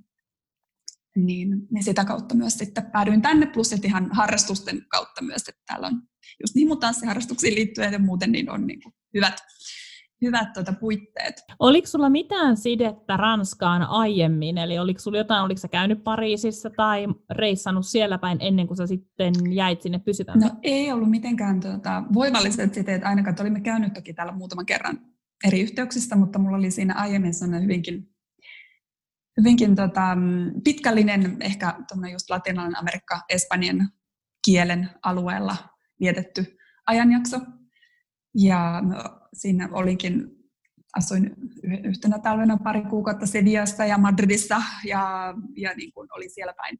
niin, 1.17 1.49
niin 1.71 1.85
sitä 1.85 2.05
kautta 2.05 2.35
myös 2.35 2.55
sitten 2.55 2.91
päädyin 2.93 3.23
tänne, 3.23 3.47
plus 3.47 3.73
ihan 3.73 4.09
harrastusten 4.13 4.87
kautta 4.89 5.23
myös, 5.23 5.43
että 5.49 5.63
täällä 5.67 5.87
on 5.87 6.03
just 6.43 6.55
niin 6.55 6.69
mun 6.69 6.81
tanssiharrastuksiin 6.81 7.55
liittyen 7.55 7.93
ja 7.93 7.99
muuten 7.99 8.33
niin 8.33 8.51
on 8.51 8.67
niin 8.67 8.83
kuin 8.83 8.95
hyvät, 9.15 9.35
hyvät 10.23 10.53
tuota 10.53 10.73
puitteet. 10.81 11.35
Oliko 11.59 11.87
sulla 11.87 12.11
mitään 12.11 12.57
sidettä 12.57 13.17
Ranskaan 13.17 13.83
aiemmin? 13.83 14.59
Eli 14.59 14.79
oliko 14.79 15.01
sulla 15.01 15.19
jotain, 15.19 15.45
oliko 15.45 15.61
sä 15.61 15.69
käynyt 15.69 16.05
Pariisissa 16.05 16.71
tai 16.71 17.07
reissannut 17.31 17.87
siellä 17.87 18.19
päin 18.19 18.39
ennen 18.41 18.67
kuin 18.67 18.77
sä 18.77 18.87
sitten 18.87 19.35
jäit 19.55 19.83
sinne 19.83 19.99
pysyvämmin? 19.99 20.49
No 20.49 20.55
ei 20.63 20.93
ollut 20.93 21.11
mitenkään 21.11 21.61
tuota, 21.61 22.03
voimalliset 22.15 22.75
siteet 22.75 23.05
ainakaan, 23.05 23.37
olimme 23.41 23.61
käynyt 23.61 23.95
toki 23.95 24.15
täällä 24.15 24.33
muutaman 24.33 24.67
kerran 24.67 25.01
eri 25.47 25.61
yhteyksistä, 25.61 26.17
mutta 26.17 26.39
mulla 26.39 26.57
oli 26.57 26.71
siinä 26.71 26.95
aiemmin 26.95 27.35
sellainen 27.35 27.63
hyvinkin 27.63 28.15
hyvinkin 29.39 29.77
tota, 29.77 30.17
pitkällinen, 30.65 31.37
ehkä 31.41 31.75
just 32.13 32.31
latinalainen 32.31 32.79
Amerikka, 32.79 33.21
Espanjan 33.29 33.89
kielen 34.45 34.91
alueella 35.03 35.57
vietetty 36.05 36.57
ajanjakso. 36.87 37.41
Ja 38.39 38.83
siinä 39.35 39.69
olinkin, 39.73 40.31
asuin 40.97 41.35
yhtenä 41.85 42.19
talvena 42.19 42.57
pari 42.57 42.83
kuukautta 42.83 43.27
Sevillassa 43.27 43.85
ja 43.85 43.99
Madridissa 43.99 44.63
ja, 44.85 45.35
ja 45.57 45.75
niin 45.75 45.93
kuin 45.93 46.09
oli 46.13 46.29
siellä 46.29 46.55
päin, 46.57 46.79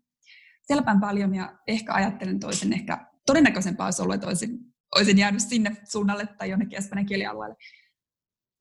siellä 0.63 0.83
päin 0.83 1.01
paljon 1.01 1.35
ja 1.35 1.59
ehkä 1.67 1.95
ajattelen 1.95 2.41
toisen, 2.41 2.73
ehkä 2.73 3.07
todennäköisempää 3.27 3.87
olisi 3.87 4.03
ollut, 4.03 4.15
että 4.15 4.27
olisin, 4.27 4.59
olisin 4.97 5.19
jäänyt 5.19 5.43
sinne 5.43 5.77
suunnalle 5.85 6.27
tai 6.27 6.51
jonnekin 6.51 6.79
espanjan 6.79 7.07
kielialueelle. 7.07 7.57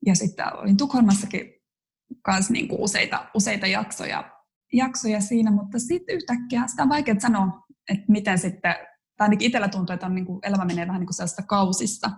Ja 0.06 0.16
sitten 0.16 0.56
olin 0.56 0.78
Tukholmassakin 0.78 1.54
kanssa 2.22 2.54
niin 2.54 2.68
kuin 2.68 2.82
useita, 2.82 3.30
useita 3.34 3.68
jaksoja, 3.68 4.32
jaksoja 4.74 5.22
siinä, 5.22 5.52
mutta 5.52 5.80
sitten 5.80 6.16
yhtäkkiä 6.16 6.68
sitä 6.68 6.84
on 6.84 6.90
vaikea 6.90 7.16
sanoa, 7.20 7.48
että 7.90 8.06
miten 8.08 8.38
sitten, 8.38 8.76
ainakin 9.24 9.46
itsellä 9.46 9.68
tuntuu, 9.68 9.94
että 9.94 10.06
on 10.06 10.16
niin 10.16 10.26
kuin, 10.26 10.40
elämä 10.44 10.66
menee 10.66 10.88
vähän 10.88 11.00
niin 11.00 11.08
kuin 11.08 11.16
sellaista 11.16 11.44
kausista, 11.44 12.12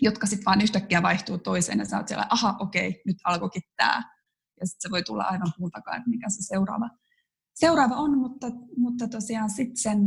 jotka 0.00 0.26
sitten 0.26 0.44
vaan 0.44 0.60
yhtäkkiä 0.60 1.02
vaihtuu 1.02 1.38
toiseen 1.38 1.78
ja 1.78 1.84
sä 1.84 1.96
oot 1.96 2.08
siellä, 2.08 2.26
aha, 2.30 2.56
okei, 2.60 3.02
nyt 3.06 3.16
alkoikin 3.24 3.62
tämä. 3.76 4.02
Ja 4.60 4.66
sitten 4.66 4.88
se 4.88 4.90
voi 4.90 5.02
tulla 5.02 5.24
aivan 5.24 5.52
puun 5.58 5.70
takaa, 5.70 6.02
mikä 6.06 6.28
se 6.28 6.42
seuraava, 6.42 6.90
seuraava 7.54 7.94
on, 7.94 8.18
mutta, 8.18 8.46
mutta 8.76 9.08
tosiaan 9.08 9.50
sitten 9.50 9.76
sen 9.76 9.98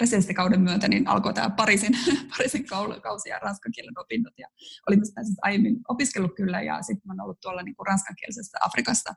residenssikauden 0.00 0.60
myötä 0.60 0.88
niin 0.88 1.08
alkoi 1.08 1.34
tämä 1.34 1.50
Pariisin, 1.50 1.92
Pariisin 2.30 2.66
kausi 3.02 3.28
ja 3.28 3.38
ranskan 3.38 3.72
kielen 3.72 3.98
opinnot. 3.98 4.34
Ja 4.38 4.48
olin 4.88 5.00
siis 5.04 5.38
aiemmin 5.42 5.76
opiskellut 5.88 6.34
kyllä 6.36 6.62
ja 6.62 6.82
sitten 6.82 7.10
olen 7.10 7.20
ollut 7.20 7.40
tuolla 7.40 7.62
niin 7.62 7.76
kuin 7.76 7.86
ranskankielisessä 7.86 8.58
Afrikassa 8.60 9.14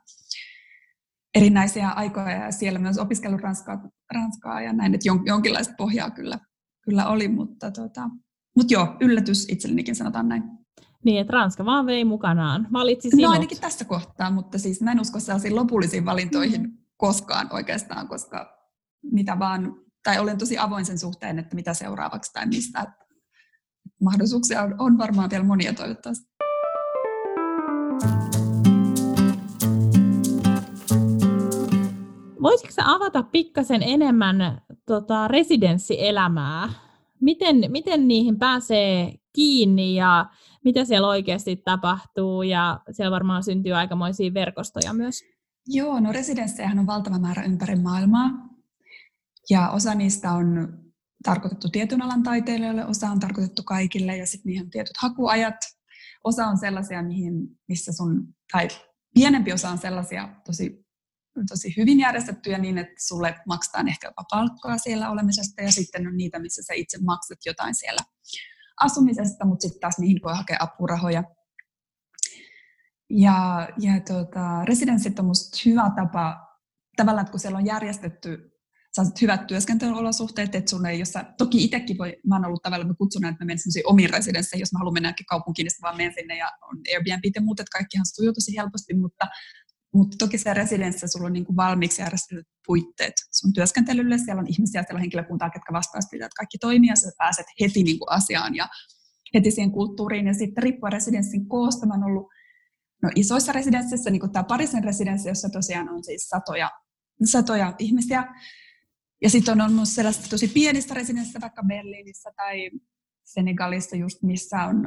erinäisiä 1.34 1.88
aikoja 1.88 2.30
ja 2.30 2.52
siellä 2.52 2.78
myös 2.78 2.98
opiskellut 2.98 3.40
ranskaa, 3.40 3.88
ranskaa 4.14 4.60
ja 4.60 4.72
näin, 4.72 4.94
että 4.94 5.08
jonkinlaista 5.26 5.74
pohjaa 5.78 6.10
kyllä, 6.10 6.38
kyllä 6.84 7.08
oli, 7.08 7.28
mutta, 7.28 7.70
tota, 7.70 8.10
mutta 8.56 8.74
joo, 8.74 8.96
yllätys 9.00 9.46
itsellenikin 9.48 9.96
sanotaan 9.96 10.28
näin. 10.28 10.42
Niin, 11.04 11.20
että 11.20 11.32
Ranska 11.32 11.64
vaan 11.64 11.86
vei 11.86 12.04
mukanaan, 12.04 12.68
valitsi 12.72 13.10
sinut. 13.10 13.24
No 13.24 13.30
ainakin 13.30 13.60
tässä 13.60 13.84
kohtaa, 13.84 14.30
mutta 14.30 14.58
siis 14.58 14.82
mä 14.82 14.92
en 14.92 15.00
usko 15.00 15.20
sellaisiin 15.20 15.56
lopullisiin 15.56 16.04
valintoihin, 16.04 16.62
mm 16.62 16.84
koskaan 16.96 17.48
oikeastaan, 17.52 18.08
koska 18.08 18.58
mitä 19.12 19.38
vaan, 19.38 19.76
tai 20.04 20.18
olen 20.18 20.38
tosi 20.38 20.58
avoin 20.58 20.84
sen 20.84 20.98
suhteen, 20.98 21.38
että 21.38 21.54
mitä 21.54 21.74
seuraavaksi 21.74 22.32
tai 22.32 22.46
mistä. 22.46 22.94
Mahdollisuuksia 24.02 24.62
on, 24.62 24.74
on 24.78 24.98
varmaan 24.98 25.30
vielä 25.30 25.44
monia 25.44 25.74
toivottavasti. 25.74 26.26
Voisitko 32.44 32.82
avata 32.84 33.22
pikkasen 33.22 33.82
enemmän 33.82 34.60
tota, 34.86 35.28
residenssielämää. 35.28 36.68
Miten, 37.20 37.56
miten 37.68 38.08
niihin 38.08 38.38
pääsee 38.38 39.14
kiinni 39.32 39.94
ja 39.94 40.26
mitä 40.64 40.84
siellä 40.84 41.08
oikeasti 41.08 41.56
tapahtuu 41.56 42.42
ja 42.42 42.80
siellä 42.90 43.10
varmaan 43.10 43.42
syntyy 43.42 43.72
aikamoisia 43.72 44.34
verkostoja 44.34 44.92
myös. 44.92 45.20
Joo, 45.66 46.00
no 46.00 46.12
residenssejähän 46.12 46.78
on 46.78 46.86
valtava 46.86 47.18
määrä 47.18 47.42
ympäri 47.42 47.76
maailmaa 47.76 48.30
ja 49.50 49.70
osa 49.70 49.94
niistä 49.94 50.32
on 50.32 50.78
tarkoitettu 51.24 51.68
tietyn 51.68 52.02
alan 52.02 52.22
taiteilijoille, 52.22 52.86
osa 52.86 53.08
on 53.08 53.20
tarkoitettu 53.20 53.62
kaikille 53.62 54.16
ja 54.16 54.26
sitten 54.26 54.50
niihin 54.50 54.64
on 54.64 54.70
tietyt 54.70 54.96
hakuajat. 54.98 55.56
Osa 56.24 56.46
on 56.46 56.58
sellaisia, 56.58 57.02
mihin, 57.02 57.34
missä 57.68 57.92
sun, 57.92 58.34
tai 58.52 58.68
pienempi 59.14 59.52
osa 59.52 59.70
on 59.70 59.78
sellaisia 59.78 60.28
tosi, 60.46 60.83
tosi 61.48 61.74
hyvin 61.76 62.00
järjestettyjä 62.00 62.58
niin, 62.58 62.78
että 62.78 62.94
sulle 62.98 63.34
maksetaan 63.46 63.88
ehkä 63.88 64.06
jopa 64.08 64.24
palkkaa 64.30 64.78
siellä 64.78 65.10
olemisesta 65.10 65.62
ja 65.62 65.72
sitten 65.72 66.06
on 66.06 66.16
niitä, 66.16 66.38
missä 66.38 66.62
sä 66.62 66.74
itse 66.74 66.98
maksat 67.02 67.38
jotain 67.46 67.74
siellä 67.74 68.00
asumisesta, 68.80 69.44
mutta 69.44 69.62
sitten 69.62 69.80
taas 69.80 69.98
niihin 69.98 70.20
voi 70.24 70.34
hakea 70.34 70.56
apurahoja. 70.60 71.24
Ja, 73.10 73.68
ja 73.80 74.00
tuota, 74.08 74.64
residenssit 74.64 75.18
on 75.18 75.24
musta 75.24 75.58
hyvä 75.66 75.90
tapa, 75.96 76.36
tavallaan, 76.96 77.22
että 77.22 77.30
kun 77.30 77.40
siellä 77.40 77.58
on 77.58 77.66
järjestetty 77.66 78.54
saisit 78.94 79.20
hyvät 79.20 79.46
työskentelyolosuhteet, 79.46 80.54
että 80.54 80.70
sun 80.70 80.86
ei, 80.86 80.98
jos 80.98 81.08
sä, 81.08 81.24
toki 81.38 81.64
itsekin 81.64 81.98
voi, 81.98 82.16
mä 82.26 82.34
oon 82.34 82.44
ollut 82.44 82.62
tavallaan, 82.62 82.88
mä 82.88 82.94
kutsun, 82.94 83.24
että 83.24 83.44
mä 83.44 83.46
menen 83.46 83.58
sellaisiin 83.58 83.86
omiin 83.86 84.10
residensseihin, 84.10 84.62
jos 84.62 84.72
mä 84.72 84.78
haluan 84.78 84.94
mennä 84.94 85.14
kaupunkiin, 85.28 85.64
niin 85.66 85.82
vaan 85.82 85.96
menen 85.96 86.14
sinne 86.14 86.36
ja 86.36 86.50
on 86.62 86.78
Airbnb 86.92 87.24
ja 87.34 87.42
muut, 87.42 87.60
että 87.60 87.78
kaikkihan 87.78 88.06
sujuu 88.06 88.32
tosi 88.32 88.56
helposti, 88.56 88.94
mutta, 88.94 89.24
mutta 89.94 90.16
toki 90.18 90.38
se 90.38 90.54
residenssissä 90.54 91.06
sulla 91.06 91.26
on 91.26 91.32
niin 91.32 91.44
kuin 91.44 91.56
valmiiksi 91.56 92.02
järjestetyt 92.02 92.46
puitteet 92.66 93.14
sun 93.32 93.52
työskentelylle, 93.52 94.18
siellä 94.18 94.40
on 94.40 94.46
ihmisiä, 94.48 94.82
siellä 94.82 94.96
on 94.96 95.00
henkilökuntaa, 95.00 95.50
ketkä 95.50 95.72
vastaa 95.72 96.00
siitä, 96.00 96.26
että 96.26 96.36
kaikki 96.36 96.58
toimii 96.58 96.88
ja 96.88 96.96
sä 96.96 97.10
pääset 97.18 97.46
heti 97.60 97.82
niin 97.82 97.98
kuin 97.98 98.10
asiaan 98.10 98.54
ja 98.54 98.68
heti 99.34 99.50
siihen 99.50 99.70
kulttuuriin. 99.70 100.26
Ja 100.26 100.34
sitten 100.34 100.62
riippuen 100.62 100.92
residenssin 100.92 101.48
koosta, 101.48 101.86
mä 101.86 102.06
ollut 102.06 102.28
no, 103.02 103.10
isoissa 103.14 103.52
residensseissä, 103.52 104.10
niin 104.10 104.20
kuin 104.20 104.32
tämä 104.32 104.44
Parisin 104.44 104.84
residenssi, 104.84 105.28
jossa 105.28 105.48
tosiaan 105.48 105.88
on 105.88 106.04
siis 106.04 106.28
satoja, 106.28 106.70
satoja 107.24 107.74
ihmisiä, 107.78 108.24
ja 109.22 109.30
sitten 109.30 109.60
on 109.60 109.70
ollut 109.70 109.88
sellaista 109.88 110.28
tosi 110.30 110.48
pienistä 110.48 110.94
residenssistä, 110.94 111.40
vaikka 111.40 111.62
Berliinissä 111.62 112.30
tai 112.36 112.70
Senegalissa 113.24 113.96
just, 113.96 114.22
missä 114.22 114.64
on 114.64 114.84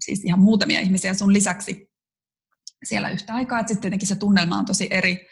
siis 0.00 0.24
ihan 0.24 0.40
muutamia 0.40 0.80
ihmisiä. 0.80 1.14
Sun 1.14 1.32
lisäksi 1.32 1.93
siellä 2.84 3.10
yhtä 3.10 3.34
aikaa. 3.34 3.58
Sitten 3.58 3.80
tietenkin 3.80 4.08
se 4.08 4.16
tunnelma 4.16 4.58
on 4.58 4.64
tosi 4.64 4.88
eri, 4.90 5.26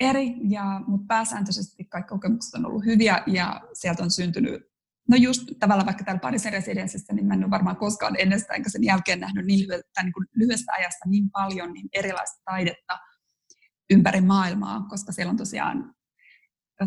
eri 0.00 0.34
ja, 0.48 0.80
mutta 0.86 1.06
pääsääntöisesti 1.08 1.84
kaikki 1.84 2.08
kokemukset 2.08 2.54
on 2.54 2.66
ollut 2.66 2.84
hyviä 2.84 3.22
ja 3.26 3.60
sieltä 3.72 4.02
on 4.02 4.10
syntynyt 4.10 4.74
No 5.08 5.16
just 5.16 5.42
tavallaan 5.58 5.86
vaikka 5.86 6.04
täällä 6.04 6.20
Pariisin 6.20 6.52
residenssissä, 6.52 7.12
niin 7.12 7.26
mä 7.26 7.34
en 7.34 7.44
ole 7.44 7.50
varmaan 7.50 7.76
koskaan 7.76 8.16
ennestään 8.18 8.56
enkä 8.56 8.70
sen 8.70 8.84
jälkeen 8.84 9.20
nähnyt 9.20 9.46
niin, 9.46 9.60
lyhy- 9.60 9.82
tai 9.94 10.04
niin 10.04 10.12
kuin 10.12 10.26
lyhyestä 10.34 10.72
ajasta 10.72 11.08
niin 11.08 11.30
paljon 11.30 11.72
niin 11.72 11.88
erilaista 11.92 12.42
taidetta 12.44 12.98
ympäri 13.90 14.20
maailmaa, 14.20 14.86
koska 14.88 15.12
siellä 15.12 15.30
on 15.30 15.36
tosiaan 15.36 15.94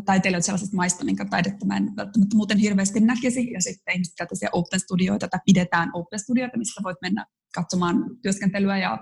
taiteilijoita 0.05 0.45
sellaisista 0.45 0.75
maista, 0.75 1.05
minkä 1.05 1.25
taidetta 1.25 1.65
mä 1.65 1.77
en 1.77 1.95
välttämättä 1.95 2.35
muuten 2.35 2.57
hirveästi 2.57 2.99
näkisi. 2.99 3.51
Ja 3.51 3.61
sitten 3.61 3.93
ihmiset 3.93 4.15
tällaisia 4.15 4.49
open 4.51 4.79
studioita, 4.79 5.27
tai 5.27 5.39
pidetään 5.45 5.89
open 5.93 6.19
studioita, 6.19 6.57
missä 6.57 6.81
voit 6.83 6.97
mennä 7.01 7.25
katsomaan 7.55 8.05
työskentelyä 8.21 8.77
ja 8.77 8.99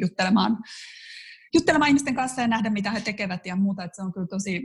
juttelemaan, 0.00 0.58
juttelemaan 1.54 1.88
ihmisten 1.88 2.14
kanssa 2.14 2.40
ja 2.40 2.48
nähdä, 2.48 2.70
mitä 2.70 2.90
he 2.90 3.00
tekevät 3.00 3.46
ja 3.46 3.56
muuta. 3.56 3.84
Että 3.84 3.96
se 3.96 4.02
on 4.02 4.12
kyllä 4.12 4.26
tosi 4.26 4.62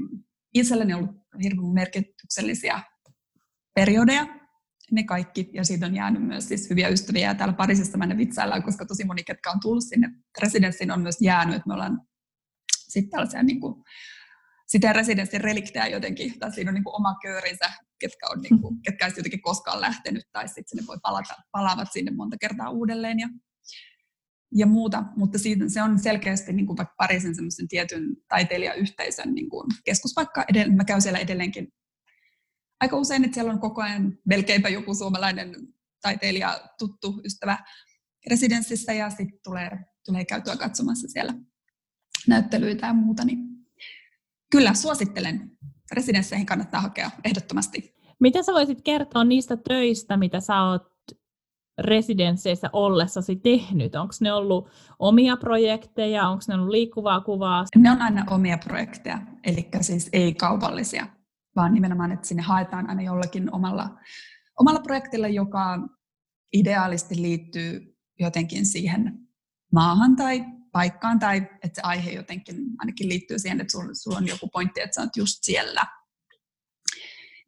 itselleni 0.54 0.94
ollut 0.94 1.12
hirveän 1.44 1.74
merkityksellisiä 1.74 2.84
periodeja, 3.76 4.28
ne 4.92 5.04
kaikki, 5.04 5.50
ja 5.54 5.64
siitä 5.64 5.86
on 5.86 5.96
jäänyt 5.96 6.24
myös 6.24 6.48
siis 6.48 6.70
hyviä 6.70 6.88
ystäviä, 6.90 7.28
ja 7.28 7.36
täällä 7.36 7.54
Pariisissa 7.54 7.98
mä 7.98 8.18
vitsaillaan, 8.18 8.64
koska 8.64 8.86
tosi 8.86 9.04
moni, 9.04 9.24
ketkä 9.24 9.52
on 9.52 9.60
tullut 9.60 9.84
sinne 9.84 10.10
residenssiin, 10.42 10.92
on 10.92 11.02
myös 11.02 11.22
jäänyt, 11.22 11.56
että 11.56 11.68
me 11.68 11.74
ollaan 11.74 12.02
sitten 12.72 13.12
tällaisia 13.12 13.44
niin 13.44 13.60
kuin, 13.60 13.84
sitä 14.74 14.94
residenssin 14.94 15.42
reliktejä 15.42 15.88
jotenkin, 15.88 16.40
tai 16.40 16.52
siinä 16.52 16.70
on 16.70 16.74
niin 16.74 16.84
kuin 16.84 16.96
oma 16.96 17.16
köörinsä, 17.22 17.72
ketkä, 18.00 18.28
on 18.30 18.42
niin 18.42 18.62
kuin, 18.62 18.82
ketkä 18.82 19.06
ei 19.06 19.14
jotenkin 19.18 19.42
koskaan 19.42 19.82
lähtenyt, 19.82 20.24
tai 20.32 20.48
sitten 20.48 20.64
sinne 20.68 20.84
voi 20.88 20.98
palata, 21.02 21.34
palaavat 21.52 21.88
sinne 21.92 22.12
monta 22.12 22.38
kertaa 22.38 22.70
uudelleen 22.70 23.20
ja, 23.20 23.30
ja 24.56 24.66
muuta, 24.66 25.04
mutta 25.16 25.40
siitä, 25.40 25.70
se 25.70 25.82
on 25.82 26.00
selkeästi 26.00 26.54
niin 26.54 26.68
kuin 26.68 26.78
vaikka 26.78 26.96
Pariisin 26.98 27.36
semmoisen 27.36 27.68
tietyn 27.68 28.04
taiteilijayhteisön 28.28 29.34
niin 29.34 29.50
kuin 29.50 29.68
keskuspaikka, 29.86 30.46
edell- 30.54 30.76
mä 30.76 30.84
käyn 30.84 31.02
siellä 31.02 31.20
edelleenkin 31.20 31.68
aika 32.80 32.98
usein, 32.98 33.24
että 33.24 33.36
siellä 33.36 33.54
on 33.54 33.60
koko 33.60 33.82
ajan 33.82 34.18
melkeinpä 34.26 34.70
joku 34.70 34.96
suomalainen 34.96 35.56
taiteilija, 36.02 36.60
tuttu 36.80 37.22
ystävä 37.26 37.58
residenssissä, 38.30 38.94
ja 38.94 39.10
sitten 39.10 39.40
tulee, 39.44 39.72
tulee 40.06 40.26
käytyä 40.26 40.56
katsomassa 40.56 41.08
siellä 41.08 41.34
näyttelyitä 42.28 42.88
ja 42.88 42.94
muuta, 42.94 43.26
niin 43.26 43.53
kyllä 44.54 44.74
suosittelen. 44.74 45.52
Residensseihin 45.92 46.46
kannattaa 46.46 46.82
hakea 46.82 47.12
ehdottomasti. 47.24 47.96
Mitä 48.20 48.44
sä 48.44 48.54
voisit 48.54 48.82
kertoa 48.82 49.24
niistä 49.24 49.58
töistä, 49.58 50.18
mitä 50.18 50.40
sä 50.40 50.64
oot 50.64 50.84
residensseissä 51.78 52.70
ollessasi 52.74 53.36
tehnyt? 53.36 53.96
Onko 53.96 54.14
ne 54.22 54.34
ollut 54.34 54.70
omia 55.00 55.38
projekteja, 55.38 56.28
onko 56.28 56.44
ne 56.48 56.56
ollut 56.56 56.70
liikkuvaa 56.70 57.22
kuvaa? 57.22 57.66
Ne 57.76 57.92
on 57.92 58.02
aina 58.02 58.26
omia 58.30 58.58
projekteja, 58.58 59.20
eli 59.44 59.70
siis 59.82 60.10
ei 60.14 60.34
kaupallisia, 60.34 61.08
vaan 61.56 61.74
nimenomaan, 61.74 62.12
että 62.12 62.28
sinne 62.28 62.44
haetaan 62.44 62.90
aina 62.90 63.02
jollakin 63.02 63.56
omalla, 63.56 63.90
omalla 64.60 64.80
projektilla, 64.80 65.28
joka 65.28 65.80
ideaalisti 66.54 67.22
liittyy 67.22 67.98
jotenkin 68.20 68.66
siihen 68.66 69.20
maahan 69.72 70.16
tai 70.16 70.46
paikkaan 70.74 71.20
tai 71.20 71.38
että 71.38 71.76
se 71.76 71.82
aihe 71.82 72.12
jotenkin 72.12 72.56
ainakin 72.80 73.10
liittyy 73.10 73.40
siihen, 73.40 73.62
että 73.62 73.72
sulla, 73.72 73.94
sulla 73.94 74.18
on 74.18 74.28
joku 74.28 74.50
pointti, 74.54 74.82
että 74.82 74.96
sä 74.96 75.02
oot 75.02 75.18
just 75.18 75.38
siellä. 75.42 75.82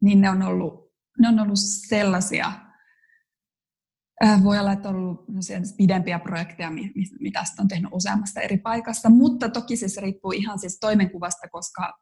Niin 0.01 0.21
ne 0.21 0.29
on 0.29 0.41
ollut, 0.41 0.93
ne 1.19 1.27
on 1.27 1.39
ollut 1.39 1.59
sellaisia, 1.87 2.51
äh, 4.23 4.43
voi 4.43 4.59
olla, 4.59 4.71
että 4.71 4.89
on 4.89 4.95
ollut 4.95 5.25
pidempiä 5.77 6.19
projekteja, 6.19 6.71
mitä 7.19 7.43
sitten 7.43 7.63
on 7.63 7.67
tehnyt 7.67 7.91
useammasta 7.93 8.41
eri 8.41 8.57
paikassa, 8.57 9.09
mutta 9.09 9.49
toki 9.49 9.77
siis 9.77 9.97
riippuu 9.97 10.31
ihan 10.31 10.59
siis 10.59 10.79
toimenkuvasta, 10.79 11.47
koska 11.47 11.93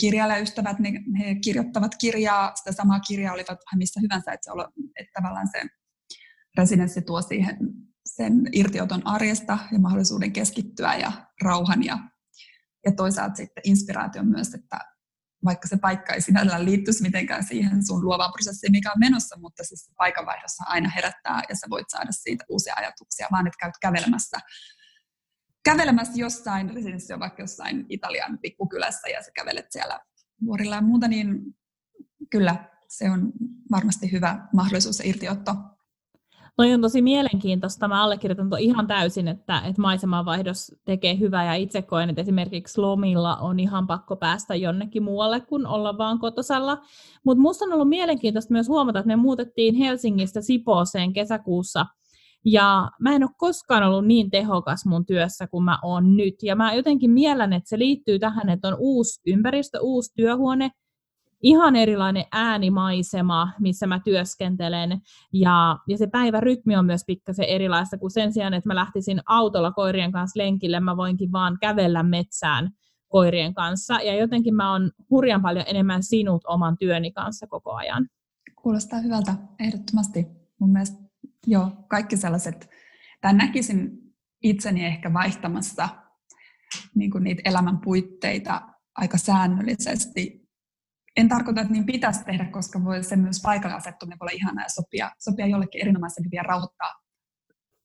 kirjailijaystävät, 0.00 0.78
ne, 0.78 0.92
he 1.18 1.34
kirjoittavat 1.34 1.94
kirjaa, 2.00 2.54
sitä 2.54 2.72
samaa 2.72 3.00
kirjaa 3.00 3.34
olivat 3.34 3.58
missä 3.76 4.00
hyvänsä, 4.00 4.32
että, 4.32 4.44
se 4.44 4.82
että 4.96 5.12
tavallaan 5.14 5.48
se 5.52 5.62
residenssi 6.58 7.02
tuo 7.02 7.22
siihen 7.22 7.56
sen 8.16 8.48
irtioton 8.52 9.06
arjesta 9.06 9.58
ja 9.72 9.78
mahdollisuuden 9.78 10.32
keskittyä 10.32 10.94
ja 10.94 11.12
rauhan 11.42 11.84
ja, 11.84 11.98
ja 12.86 12.92
toisaalta 12.92 13.34
sitten 13.34 13.62
inspiraation 13.66 14.26
myös, 14.26 14.54
että 14.54 14.78
vaikka 15.44 15.68
se 15.68 15.76
paikka 15.76 16.12
ei 16.12 16.20
sinällään 16.20 16.64
liittyisi 16.64 17.02
mitenkään 17.02 17.44
siihen 17.44 17.86
sun 17.86 18.04
luovaan 18.04 18.32
prosessiin, 18.32 18.72
mikä 18.72 18.92
on 18.92 19.00
menossa, 19.00 19.38
mutta 19.40 19.64
siis 19.64 19.90
paikanvaihdossa 19.96 20.64
aina 20.66 20.90
herättää 20.96 21.42
ja 21.48 21.56
sä 21.56 21.66
voit 21.70 21.86
saada 21.88 22.12
siitä 22.12 22.44
uusia 22.48 22.74
ajatuksia, 22.76 23.28
vaan 23.32 23.46
että 23.46 23.58
käyt 23.60 23.74
kävelemässä 23.80 24.38
kävelemässä 25.64 26.12
jossain, 26.16 26.74
residenssi 26.74 27.12
on 27.12 27.20
vaikka 27.20 27.42
jossain 27.42 27.86
Italian 27.88 28.38
pikkukylässä 28.38 29.08
ja 29.08 29.22
sä 29.22 29.30
kävelet 29.34 29.66
siellä 29.70 30.00
vuorilla 30.44 30.74
ja 30.74 30.82
muuta, 30.82 31.08
niin 31.08 31.40
kyllä 32.30 32.70
se 32.88 33.10
on 33.10 33.32
varmasti 33.70 34.12
hyvä 34.12 34.48
mahdollisuus 34.52 34.98
ja 34.98 35.08
irtiotto 35.08 35.54
Toi 36.56 36.74
on 36.74 36.80
tosi 36.80 37.02
mielenkiintoista. 37.02 37.88
Mä 37.88 38.02
allekirjoitan 38.02 38.50
to 38.50 38.56
ihan 38.56 38.86
täysin, 38.86 39.28
että, 39.28 39.58
että 39.58 39.82
maisemanvaihdos 39.82 40.74
tekee 40.84 41.18
hyvää 41.18 41.44
ja 41.44 41.54
itse 41.54 41.82
koen, 41.82 42.10
että 42.10 42.22
esimerkiksi 42.22 42.80
lomilla 42.80 43.36
on 43.36 43.60
ihan 43.60 43.86
pakko 43.86 44.16
päästä 44.16 44.54
jonnekin 44.54 45.02
muualle 45.02 45.40
kuin 45.40 45.66
olla 45.66 45.98
vaan 45.98 46.18
kotosalla. 46.18 46.78
Mutta 47.24 47.42
musta 47.42 47.64
on 47.64 47.72
ollut 47.72 47.88
mielenkiintoista 47.88 48.52
myös 48.52 48.68
huomata, 48.68 48.98
että 48.98 49.06
me 49.06 49.16
muutettiin 49.16 49.74
Helsingistä 49.74 50.40
Sipooseen 50.40 51.12
kesäkuussa 51.12 51.86
ja 52.44 52.90
mä 53.00 53.14
en 53.14 53.22
ole 53.22 53.30
koskaan 53.36 53.82
ollut 53.82 54.06
niin 54.06 54.30
tehokas 54.30 54.86
mun 54.86 55.06
työssä 55.06 55.46
kuin 55.46 55.64
mä 55.64 55.78
oon 55.82 56.16
nyt. 56.16 56.34
Ja 56.42 56.56
mä 56.56 56.74
jotenkin 56.74 57.10
miellän, 57.10 57.52
että 57.52 57.68
se 57.68 57.78
liittyy 57.78 58.18
tähän, 58.18 58.48
että 58.48 58.68
on 58.68 58.76
uusi 58.78 59.20
ympäristö, 59.26 59.80
uusi 59.80 60.12
työhuone, 60.16 60.70
ihan 61.42 61.76
erilainen 61.76 62.24
äänimaisema, 62.32 63.52
missä 63.60 63.86
mä 63.86 64.00
työskentelen, 64.04 65.00
ja, 65.32 65.78
ja 65.88 65.98
se 65.98 66.06
päivärytmi 66.06 66.76
on 66.76 66.86
myös 66.86 67.02
pikkasen 67.06 67.44
erilaista, 67.44 67.98
kuin 67.98 68.10
sen 68.10 68.32
sijaan, 68.32 68.54
että 68.54 68.68
mä 68.68 68.74
lähtisin 68.74 69.20
autolla 69.26 69.72
koirien 69.72 70.12
kanssa 70.12 70.38
lenkille, 70.38 70.80
mä 70.80 70.96
voinkin 70.96 71.32
vaan 71.32 71.58
kävellä 71.60 72.02
metsään 72.02 72.70
koirien 73.08 73.54
kanssa, 73.54 73.94
ja 73.94 74.14
jotenkin 74.16 74.54
mä 74.54 74.72
oon 74.72 74.90
hurjan 75.10 75.42
paljon 75.42 75.64
enemmän 75.68 76.02
sinut 76.02 76.42
oman 76.46 76.78
työni 76.78 77.12
kanssa 77.12 77.46
koko 77.46 77.72
ajan. 77.72 78.08
Kuulostaa 78.62 78.98
hyvältä, 78.98 79.34
ehdottomasti. 79.60 80.26
Mun 80.58 80.70
mielestä 80.70 80.96
joo, 81.46 81.70
kaikki 81.88 82.16
sellaiset, 82.16 82.70
tai 83.20 83.34
näkisin 83.34 83.90
itseni 84.42 84.84
ehkä 84.84 85.12
vaihtamassa 85.12 85.88
niin 86.94 87.10
kuin 87.10 87.24
niitä 87.24 87.42
elämän 87.44 87.78
puitteita 87.78 88.62
aika 88.96 89.18
säännöllisesti 89.18 90.41
en 91.16 91.28
tarkoita, 91.28 91.60
että 91.60 91.72
niin 91.72 91.86
pitäisi 91.86 92.24
tehdä, 92.24 92.44
koska 92.44 92.84
voi 92.84 93.02
se 93.02 93.16
myös 93.16 93.40
paikalle 93.42 93.76
asettuminen 93.76 94.18
voi 94.18 94.24
olla 94.24 94.36
ihanaa 94.36 94.64
ja 94.64 94.68
sopia, 94.68 95.10
sopia 95.18 95.46
jollekin 95.46 95.80
erinomaisen 95.80 96.24
hyviä 96.24 96.42
rauhoittaa 96.42 97.02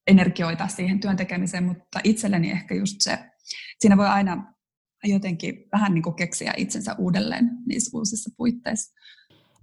energioita 0.08 0.68
siihen 0.68 1.00
työn 1.00 1.18
tekemiseen, 1.18 1.64
mutta 1.64 2.00
itselleni 2.04 2.52
ehkä 2.52 2.76
just 2.76 2.96
se, 3.00 3.20
siinä 3.80 3.98
voi 3.98 4.08
aina 4.08 4.54
jotenkin 5.04 5.66
vähän 5.72 5.94
niin 5.94 6.04
kuin 6.04 6.16
keksiä 6.16 6.54
itsensä 6.58 6.96
uudelleen 6.98 7.50
niissä 7.66 7.98
uusissa 7.98 8.30
puitteissa. 8.38 8.94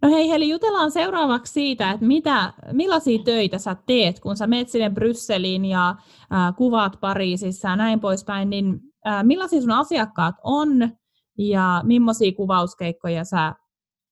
No 0.02 0.10
hei 0.10 0.28
Heli, 0.28 0.48
jutellaan 0.48 0.90
seuraavaksi 0.90 1.52
siitä, 1.52 1.90
että 1.90 2.06
mitä, 2.06 2.52
millaisia 2.72 3.18
töitä 3.24 3.58
sä 3.58 3.76
teet, 3.86 4.20
kun 4.20 4.36
sä 4.36 4.46
menet 4.46 4.68
sinne 4.68 4.90
Brysseliin 4.90 5.64
ja 5.64 5.88
äh, 5.88 6.56
kuvaat 6.56 7.00
Pariisissa 7.00 7.68
ja 7.68 7.76
näin 7.76 8.00
poispäin, 8.00 8.50
niin 8.50 8.80
äh, 9.06 9.24
millaisia 9.24 9.60
sun 9.60 9.70
asiakkaat 9.70 10.34
on 10.42 10.90
ja 11.38 11.82
millaisia 11.84 12.32
kuvauskeikkoja 12.32 13.24
sä, 13.24 13.54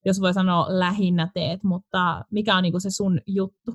jos 0.04 0.20
voi 0.20 0.34
sanoa, 0.34 0.66
lähinnä 0.68 1.30
teet, 1.34 1.64
mutta 1.64 2.24
mikä 2.30 2.56
on 2.56 2.62
niinku 2.62 2.80
se 2.80 2.90
sun 2.90 3.20
juttu? 3.26 3.74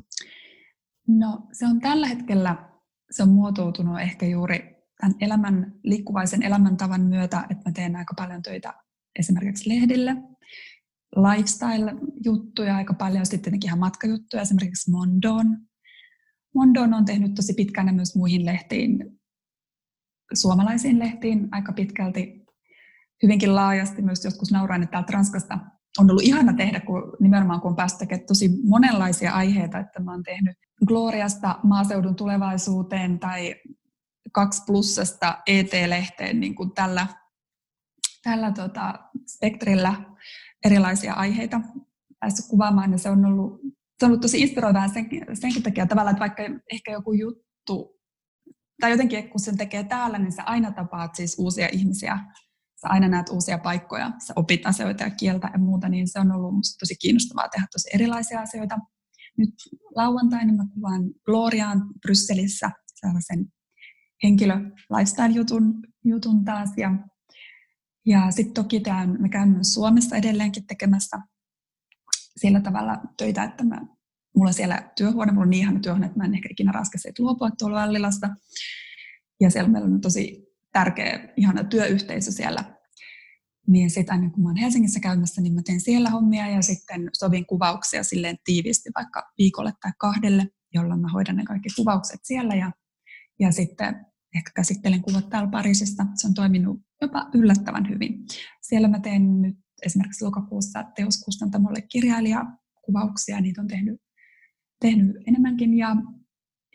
No 1.08 1.40
se 1.52 1.66
on 1.66 1.80
tällä 1.80 2.08
hetkellä, 2.08 2.70
se 3.12 3.24
on 3.24 3.30
muotoutunut 3.30 4.00
ehkä 4.00 4.26
juuri 4.26 4.76
tämän 5.02 5.16
elämän, 5.22 5.74
liikkuvaisen 5.84 6.44
elämäntavan 6.44 7.02
myötä, 7.02 7.46
että 7.50 7.70
mä 7.70 7.74
teen 7.74 7.96
aika 7.96 8.14
paljon 8.18 8.42
töitä 8.42 8.74
esimerkiksi 9.20 9.70
lehdille, 9.70 10.16
lifestyle-juttuja 11.16 12.76
aika 12.76 12.94
paljon, 12.94 13.26
sitten 13.26 13.42
tietenkin 13.42 13.68
ihan 13.68 13.80
matkajuttuja, 13.80 14.42
esimerkiksi 14.42 14.92
Mondoon. 14.92 15.58
Mondoon 16.56 16.94
on 16.94 17.06
tehnyt 17.06 17.34
tosi 17.34 17.54
pitkään 17.54 17.96
myös 17.96 18.16
muihin 18.16 18.46
lehtiin, 18.46 19.20
suomalaisiin 20.34 21.00
lehtiin 21.00 21.48
aika 21.52 21.74
pitkälti, 21.74 22.47
hyvinkin 23.24 23.56
laajasti 23.56 24.02
myös 24.02 24.26
joskus 24.26 24.52
naurain, 24.52 24.84
että 24.84 24.92
täältä 24.92 25.14
Ranskasta 25.14 25.60
on 26.00 26.10
ollut 26.10 26.24
ihana 26.24 26.54
tehdä, 26.54 26.80
kun 26.80 27.14
nimenomaan 27.20 27.62
kun 27.62 27.72
on 27.72 28.20
tosi 28.28 28.50
monenlaisia 28.64 29.32
aiheita, 29.32 29.80
että 29.80 30.00
mä 30.00 30.12
oon 30.12 30.24
tehnyt 30.24 30.58
Gloriasta 30.88 31.60
maaseudun 31.64 32.16
tulevaisuuteen 32.16 33.20
tai 33.20 33.56
kaksi 34.32 34.64
plussasta 34.66 35.38
ET-lehteen 35.48 36.40
niin 36.40 36.56
kuin 36.56 36.72
tällä, 36.72 37.08
tällä 38.24 38.52
tota, 38.52 38.94
spektrillä 39.28 39.94
erilaisia 40.66 41.14
aiheita 41.14 41.62
päässyt 42.20 42.46
kuvaamaan, 42.50 42.92
ja 42.92 42.98
se 42.98 43.10
on 43.10 43.26
ollut, 43.26 43.62
se 44.00 44.06
on 44.06 44.10
ollut 44.10 44.22
tosi 44.22 44.42
inspiroivaa 44.42 44.88
sen, 44.88 45.10
senkin 45.34 45.64
takia 45.64 45.86
tavallaan, 45.86 46.12
että 46.12 46.20
vaikka 46.20 46.44
ehkä 46.72 46.92
joku 46.92 47.14
juttu, 47.14 48.00
tai 48.82 48.92
jotenkin 48.92 49.30
kun 49.30 49.40
sen 49.40 49.58
tekee 49.58 49.84
täällä, 49.84 50.20
niin 50.20 50.32
sä 50.32 50.44
aina 50.44 50.72
tapaat 50.72 51.16
siis 51.16 51.36
uusia 51.40 51.70
ihmisiä, 51.72 52.20
sä 52.82 52.88
aina 52.88 53.08
näet 53.08 53.30
uusia 53.30 53.58
paikkoja, 53.58 54.12
sä 54.26 54.34
opit 54.36 54.66
asioita 54.66 55.04
ja 55.04 55.10
kieltä 55.10 55.50
ja 55.54 55.60
muuta, 55.60 55.90
niin 55.90 56.08
se 56.08 56.20
on 56.20 56.32
ollut 56.32 56.56
musta 56.56 56.80
tosi 56.80 56.96
kiinnostavaa 56.96 57.50
tehdä 57.50 57.68
tosi 57.72 57.90
erilaisia 57.94 58.42
asioita. 58.42 58.78
Nyt 59.38 59.54
lauantaina 59.96 60.54
mä 60.54 60.64
kuvaan 60.74 61.04
Gloriaan 61.26 61.84
Brysselissä 62.02 62.72
sellaisen 62.96 63.46
henkilö 64.24 64.56
lifestyle-jutun 64.98 65.74
jutun 66.06 66.46
taas. 66.46 66.70
Ja, 66.78 66.92
ja 68.06 68.32
sitten 68.32 68.54
toki 68.54 68.80
tämän, 68.80 69.22
me 69.22 69.30
käymme 69.30 69.54
myös 69.54 69.74
Suomessa 69.74 70.16
edelleenkin 70.16 70.68
tekemässä 70.68 71.18
sillä 72.38 72.62
tavalla 72.62 72.98
töitä, 73.18 73.44
että 73.44 73.64
mä, 73.64 73.82
mulla 74.36 74.52
siellä 74.52 74.92
työhuone, 74.98 75.32
mulla 75.32 75.44
on 75.44 75.50
niin 75.50 75.62
ihana 75.62 75.80
työhuone, 75.80 76.06
että 76.06 76.18
mä 76.18 76.26
en 76.26 76.34
ehkä 76.34 76.50
ikinä 76.52 76.72
raskasi 76.72 77.10
luopua 77.20 77.50
tuolla 77.52 77.84
Allilasta. 77.84 78.30
Ja 79.42 79.50
siellä 79.50 79.70
meillä 79.70 79.86
on 79.86 80.02
tosi 80.02 80.47
tärkeä, 80.74 81.34
ihana 81.38 81.64
työyhteisö 81.64 82.32
siellä. 82.32 82.78
Niin 83.68 83.90
sitten 83.90 84.16
aina 84.16 84.30
kun 84.30 84.44
mä 84.44 84.50
oon 84.50 84.58
Helsingissä 84.58 85.00
käymässä, 85.00 85.42
niin 85.42 85.54
mä 85.54 85.62
teen 85.66 85.82
siellä 85.82 86.10
hommia 86.10 86.48
ja 86.48 86.62
sitten 86.62 87.10
sovin 87.14 87.46
kuvauksia 87.46 88.04
silleen 88.04 88.38
tiiviisti 88.44 88.90
vaikka 88.96 89.24
viikolle 89.38 89.74
tai 89.82 89.92
kahdelle, 90.00 90.48
jolloin 90.74 91.00
mä 91.00 91.08
hoidan 91.14 91.36
ne 91.36 91.44
kaikki 91.44 91.70
kuvaukset 91.76 92.20
siellä 92.24 92.56
ja 92.56 92.72
ja 93.40 93.52
sitten 93.52 94.06
ehkä 94.36 94.52
käsittelen 94.56 95.02
kuvat 95.02 95.30
täällä 95.30 95.50
Pariisista. 95.50 96.06
Se 96.16 96.28
on 96.28 96.34
toiminut 96.34 96.82
jopa 97.02 97.30
yllättävän 97.34 97.90
hyvin. 97.90 98.26
Siellä 98.62 98.88
mä 98.88 99.00
teen 99.00 99.42
nyt 99.42 99.56
esimerkiksi 99.86 100.26
lokakuussa 100.26 100.84
teoskustantamolle 100.84 101.82
kirjailijakuvauksia, 101.82 103.42
niitä 103.42 103.62
on 103.62 103.68
tehnyt, 103.68 104.02
tehnyt 104.82 105.16
enemmänkin. 105.28 105.78
Ja, 105.78 105.96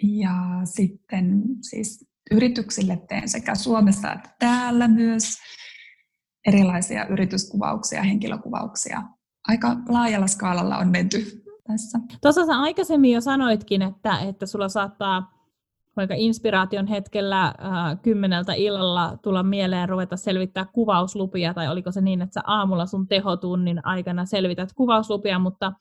ja 0.02 0.60
sitten 0.64 1.42
siis 1.70 2.11
yrityksille 2.30 3.02
teen 3.08 3.28
sekä 3.28 3.54
Suomessa 3.54 4.12
että 4.12 4.34
täällä 4.38 4.88
myös 4.88 5.24
erilaisia 6.46 7.06
yrityskuvauksia, 7.06 8.02
henkilökuvauksia. 8.02 9.02
Aika 9.48 9.76
laajalla 9.88 10.26
skaalalla 10.26 10.78
on 10.78 10.88
menty 10.88 11.42
tässä. 11.66 11.98
Tuossa 12.22 12.46
sä 12.46 12.60
aikaisemmin 12.60 13.12
jo 13.12 13.20
sanoitkin, 13.20 13.82
että, 13.82 14.18
että 14.18 14.46
sulla 14.46 14.68
saattaa 14.68 15.41
vaikka 15.96 16.14
inspiraation 16.18 16.86
hetkellä 16.86 17.44
äh, 17.44 17.54
kymmeneltä 18.02 18.54
illalla 18.54 19.18
tulla 19.22 19.42
mieleen 19.42 19.88
ruveta 19.88 20.16
selvittää 20.16 20.66
kuvauslupia, 20.72 21.54
tai 21.54 21.68
oliko 21.68 21.92
se 21.92 22.00
niin, 22.00 22.22
että 22.22 22.34
sä 22.34 22.40
aamulla 22.46 22.86
sun 22.86 23.08
tehotunnin 23.08 23.86
aikana 23.86 24.26
selvität 24.26 24.72
kuvauslupia, 24.72 25.38
mutta 25.38 25.72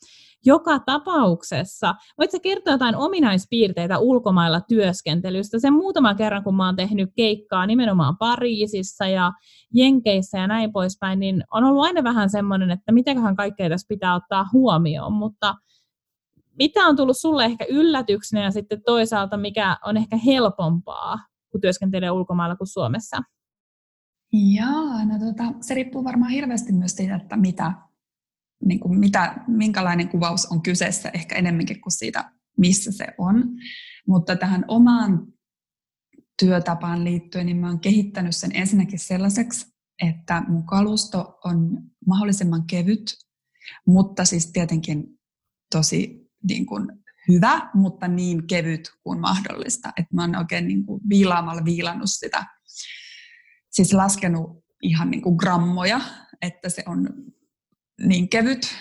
joka 0.46 0.80
tapauksessa, 0.80 1.96
voitko 2.18 2.40
kertoa 2.44 2.74
jotain 2.74 2.96
ominaispiirteitä 2.96 3.98
ulkomailla 3.98 4.62
työskentelystä? 4.62 5.60
Sen 5.60 5.74
muutama 5.74 6.16
kerran, 6.16 6.44
kun 6.44 6.56
mä 6.56 6.66
oon 6.66 6.76
tehnyt 6.76 7.10
keikkaa 7.16 7.66
nimenomaan 7.66 8.18
Pariisissa 8.18 9.08
ja 9.08 9.32
Jenkeissä 9.74 10.38
ja 10.38 10.48
näin 10.48 10.72
poispäin, 10.72 11.20
niin 11.20 11.44
on 11.52 11.64
ollut 11.64 11.86
aina 11.86 12.04
vähän 12.04 12.30
semmoinen, 12.30 12.72
että 12.72 12.92
mitäköhän 12.92 13.36
kaikkea 13.36 13.70
tässä 13.70 13.88
pitää 13.88 14.16
ottaa 14.16 14.46
huomioon, 14.54 15.14
mutta 15.14 15.56
mitä 16.58 16.80
on 16.80 16.96
tullut 16.96 17.18
sulle 17.18 17.46
ehkä 17.46 17.66
yllätyksenä 17.70 18.44
ja 18.44 18.52
sitten 18.52 18.82
toisaalta 18.86 19.38
mikä 19.38 19.78
on 19.86 19.98
ehkä 19.98 20.18
helpompaa, 20.26 21.20
kun 21.52 21.62
työskentelee 21.62 22.12
ulkomailla 22.12 22.56
kuin 22.56 22.68
Suomessa? 22.68 23.18
Joo, 24.34 25.06
no 25.06 25.20
tota, 25.20 25.44
se 25.62 25.74
riippuu 25.74 26.04
varmaan 26.04 26.32
hirveästi 26.32 26.74
myös 26.74 26.96
siitä, 26.96 27.16
että 27.16 27.38
mitä, 27.38 27.74
niin 28.66 28.80
kuin 28.80 29.00
mitä, 29.00 29.36
minkälainen 29.48 30.10
kuvaus 30.10 30.46
on 30.46 30.62
kyseessä, 30.62 31.10
ehkä 31.14 31.36
enemmänkin 31.36 31.82
kuin 31.82 31.94
siitä, 31.94 32.32
missä 32.58 32.92
se 32.92 33.08
on. 33.18 33.44
Mutta 34.08 34.36
tähän 34.36 34.66
omaan 34.68 35.28
työtapaan 36.40 37.04
liittyen, 37.04 37.46
niin 37.46 37.58
mä 37.58 37.68
oon 37.68 37.80
kehittänyt 37.80 38.36
sen 38.36 38.52
ensinnäkin 38.56 39.00
sellaiseksi, 39.00 39.72
että 40.02 40.44
mun 40.48 40.66
kalusto 40.66 41.40
on 41.46 41.78
mahdollisimman 42.08 42.68
kevyt, 42.68 43.18
mutta 43.88 44.26
siis 44.26 44.52
tietenkin 44.52 45.20
tosi 45.72 46.21
niin 46.48 46.66
kuin 46.66 46.88
hyvä, 47.28 47.70
mutta 47.74 48.08
niin 48.08 48.48
kevyt 48.48 48.92
kuin 49.04 49.20
mahdollista. 49.20 49.90
Että 49.98 50.16
mä 50.16 50.22
oon 50.22 50.36
oikein 50.36 50.68
niin 50.68 50.86
kuin 50.86 51.02
viilaamalla 51.10 51.66
viilannut 51.66 52.10
sitä, 52.10 52.46
siis 53.72 53.94
laskenut 53.94 54.64
ihan 54.82 55.12
niin 55.12 55.22
kuin 55.22 55.36
grammoja, 55.36 56.02
että 56.42 56.70
se 56.70 56.84
on 56.86 57.10
niin 58.08 58.30
kevyt, 58.30 58.76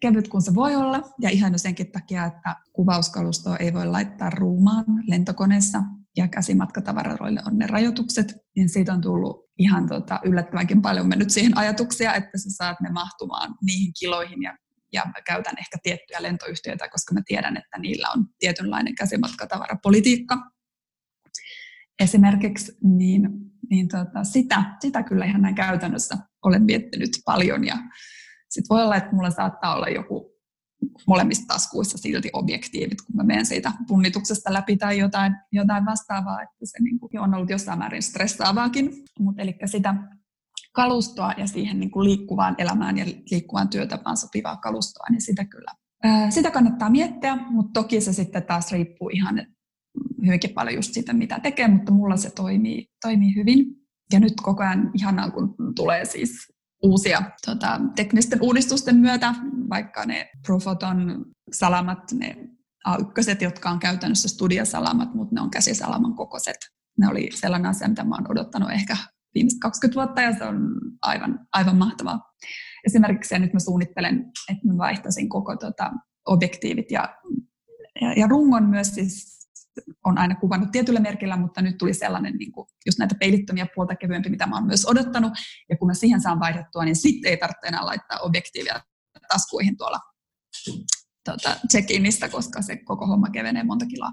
kevyt 0.00 0.28
kuin 0.28 0.42
se 0.42 0.54
voi 0.54 0.76
olla. 0.76 1.02
Ja 1.20 1.30
ihan 1.30 1.58
senkin 1.58 1.92
takia, 1.92 2.24
että 2.24 2.56
kuvauskalustoa 2.72 3.56
ei 3.56 3.72
voi 3.72 3.86
laittaa 3.86 4.30
ruumaan 4.30 4.84
lentokoneessa 5.08 5.82
ja 6.16 6.28
käsimatkatavaroille 6.28 7.40
on 7.46 7.58
ne 7.58 7.66
rajoitukset, 7.66 8.36
niin 8.56 8.68
siitä 8.68 8.92
on 8.92 9.00
tullut 9.00 9.44
ihan 9.58 9.88
tota, 9.88 10.20
yllättävänkin 10.24 10.82
paljon 10.82 11.08
mennyt 11.08 11.30
siihen 11.30 11.58
ajatuksia, 11.58 12.14
että 12.14 12.38
sä 12.38 12.50
saat 12.50 12.80
ne 12.80 12.90
mahtumaan 12.90 13.54
niihin 13.62 13.92
kiloihin 14.00 14.42
ja 14.42 14.56
ja 14.94 15.02
mä 15.04 15.22
käytän 15.26 15.54
ehkä 15.58 15.76
tiettyjä 15.82 16.22
lentoyhtiöitä, 16.22 16.88
koska 16.88 17.14
mä 17.14 17.20
tiedän, 17.26 17.56
että 17.56 17.78
niillä 17.78 18.08
on 18.16 18.26
tietynlainen 18.38 18.94
käsimatkatavarapolitiikka 18.94 20.36
esimerkiksi, 22.00 22.72
niin, 22.82 23.28
niin 23.70 23.88
tota, 23.88 24.24
sitä, 24.24 24.64
sitä 24.80 25.02
kyllä 25.02 25.24
ihan 25.24 25.42
näin 25.42 25.54
käytännössä 25.54 26.16
olen 26.44 26.62
miettinyt 26.62 27.10
paljon 27.24 27.66
ja 27.66 27.76
sitten 28.50 28.68
voi 28.74 28.82
olla, 28.82 28.96
että 28.96 29.14
mulla 29.14 29.30
saattaa 29.30 29.76
olla 29.76 29.88
joku 29.88 30.34
molemmissa 31.06 31.46
taskuissa 31.46 31.98
silti 31.98 32.30
objektiivit, 32.32 33.02
kun 33.02 33.16
mä 33.16 33.22
menen 33.22 33.46
siitä 33.46 33.72
punnituksesta 33.88 34.52
läpi 34.52 34.76
tai 34.76 34.98
jotain, 34.98 35.36
jotain 35.52 35.86
vastaavaa, 35.86 36.42
että 36.42 36.56
se 36.64 36.82
niin 36.82 36.98
kuin 36.98 37.20
on 37.20 37.34
ollut 37.34 37.50
jossain 37.50 37.78
määrin 37.78 38.02
stressaavaakin. 38.02 38.92
Mutta 39.18 39.42
eli 39.42 39.56
sitä 39.64 39.94
kalustoa 40.74 41.32
ja 41.36 41.46
siihen 41.46 41.80
niin 41.80 41.90
kuin 41.90 42.04
liikkuvaan 42.04 42.54
elämään 42.58 42.98
ja 42.98 43.06
liikkuvaan 43.30 43.68
työtapaan 43.68 44.16
sopivaa 44.16 44.56
kalustoa, 44.56 45.06
niin 45.10 45.20
sitä 45.20 45.44
kyllä 45.44 45.72
sitä 46.30 46.50
kannattaa 46.50 46.90
miettiä, 46.90 47.36
mutta 47.50 47.80
toki 47.80 48.00
se 48.00 48.12
sitten 48.12 48.42
taas 48.42 48.72
riippuu 48.72 49.10
ihan 49.12 49.46
hyvinkin 50.26 50.50
paljon 50.50 50.74
just 50.74 50.94
siitä, 50.94 51.12
mitä 51.12 51.40
tekee, 51.40 51.68
mutta 51.68 51.92
mulla 51.92 52.16
se 52.16 52.30
toimii, 52.30 52.86
toimii 53.02 53.34
hyvin. 53.34 53.66
Ja 54.12 54.20
nyt 54.20 54.32
koko 54.42 54.62
ajan 54.62 54.90
ihanaa, 54.94 55.30
kun 55.30 55.54
tulee 55.76 56.04
siis 56.04 56.52
uusia 56.82 57.22
tota, 57.46 57.80
teknisten 57.96 58.42
uudistusten 58.42 58.96
myötä, 58.96 59.34
vaikka 59.70 60.04
ne 60.04 60.30
Profoton 60.46 61.24
salamat, 61.52 62.12
ne 62.12 62.36
A1, 62.88 63.36
jotka 63.40 63.70
on 63.70 63.78
käytännössä 63.78 64.28
studiosalamat, 64.28 65.14
mutta 65.14 65.34
ne 65.34 65.40
on 65.40 65.50
käsisalaman 65.50 66.14
kokoiset. 66.14 66.56
Ne 66.98 67.08
oli 67.08 67.28
sellainen 67.34 67.70
asia, 67.70 67.88
mitä 67.88 68.04
mä 68.04 68.14
oon 68.14 68.30
odottanut 68.30 68.70
ehkä 68.70 68.96
viimeiset 69.34 69.60
20 69.60 69.94
vuotta 69.94 70.20
ja 70.20 70.38
se 70.38 70.44
on 70.44 70.80
aivan, 71.02 71.46
aivan 71.52 71.76
mahtavaa. 71.76 72.20
esimerkiksi 72.86 73.34
ja 73.34 73.38
nyt 73.38 73.52
mä 73.52 73.60
suunnittelen, 73.60 74.30
että 74.48 74.66
mä 74.66 74.78
vaihtaisin 74.78 75.28
koko 75.28 75.56
tota, 75.56 75.92
objektiivit 76.26 76.90
ja, 76.90 77.16
ja, 78.00 78.12
ja 78.12 78.26
rungon 78.26 78.68
myös 78.68 78.94
siis 78.94 79.34
on 80.04 80.18
aina 80.18 80.34
kuvannut 80.34 80.72
tietyllä 80.72 81.00
merkillä, 81.00 81.36
mutta 81.36 81.62
nyt 81.62 81.78
tuli 81.78 81.94
sellainen 81.94 82.34
niin 82.34 82.52
kuin, 82.52 82.66
just 82.86 82.98
näitä 82.98 83.14
peilittömiä 83.20 83.66
puolta 83.74 83.96
kevyempi, 83.96 84.30
mitä 84.30 84.46
mä 84.46 84.56
oon 84.56 84.66
myös 84.66 84.86
odottanut. 84.86 85.32
Ja 85.68 85.76
kun 85.76 85.88
mä 85.88 85.94
siihen 85.94 86.20
saan 86.20 86.40
vaihdettua, 86.40 86.84
niin 86.84 86.96
sitten 86.96 87.30
ei 87.30 87.36
tarvitse 87.36 87.66
enää 87.66 87.86
laittaa 87.86 88.18
objektiivia 88.18 88.80
taskuihin 89.28 89.76
tuolla 89.76 89.98
tuota, 91.24 91.56
check-inistä, 91.72 92.28
koska 92.28 92.62
se 92.62 92.76
koko 92.76 93.06
homma 93.06 93.30
kevenee 93.30 93.64
monta 93.64 93.86
kiloa. 93.86 94.10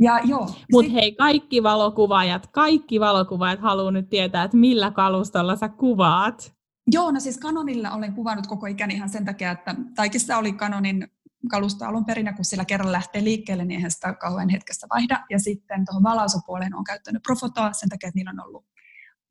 Ja 0.00 0.20
joo. 0.24 0.48
Mutta 0.72 0.92
hei, 0.92 1.14
kaikki 1.14 1.62
valokuvaajat, 1.62 2.46
kaikki 2.46 3.00
valokuvaajat 3.00 3.60
haluaa 3.60 3.90
nyt 3.90 4.08
tietää, 4.08 4.44
että 4.44 4.56
millä 4.56 4.90
kalustolla 4.90 5.56
sä 5.56 5.68
kuvaat. 5.68 6.56
Joo, 6.92 7.10
no 7.10 7.20
siis 7.20 7.40
Canonilla 7.40 7.90
olen 7.90 8.14
kuvannut 8.14 8.46
koko 8.46 8.66
ikäni 8.66 8.94
ihan 8.94 9.08
sen 9.08 9.24
takia, 9.24 9.50
että 9.50 9.74
Taikissa 9.94 10.36
oli 10.36 10.52
Canonin 10.52 11.08
kalusto 11.50 11.84
alun 11.84 12.04
perin, 12.04 12.26
ja 12.26 12.32
kun 12.32 12.44
sillä 12.44 12.64
kerran 12.64 12.92
lähtee 12.92 13.24
liikkeelle, 13.24 13.64
niin 13.64 13.76
eihän 13.76 13.90
sitä 13.90 14.14
kauhean 14.14 14.48
hetkessä 14.48 14.86
vaihda. 14.90 15.24
Ja 15.30 15.38
sitten 15.38 15.84
tuohon 15.86 16.02
valausopuoleen 16.02 16.74
on 16.74 16.84
käyttänyt 16.84 17.22
Profotoa 17.22 17.72
sen 17.72 17.88
takia, 17.88 18.08
että 18.08 18.18
niillä 18.18 18.30
on 18.30 18.46
ollut 18.46 18.64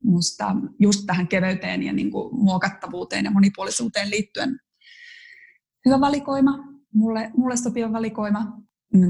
musta 0.04 0.56
just 0.80 1.04
tähän 1.06 1.28
keveyteen 1.28 1.84
ja 1.84 1.94
niin 1.94 2.12
kuin 2.12 2.36
muokattavuuteen 2.36 3.26
ja 3.26 3.32
monipuolisuuteen 3.32 4.10
liittyen 4.10 4.60
hyvä 5.86 6.00
valikoima, 6.00 6.60
mulle, 6.94 7.32
mulle 7.38 7.58
sopiva 7.58 7.94
valikoima. 7.94 8.58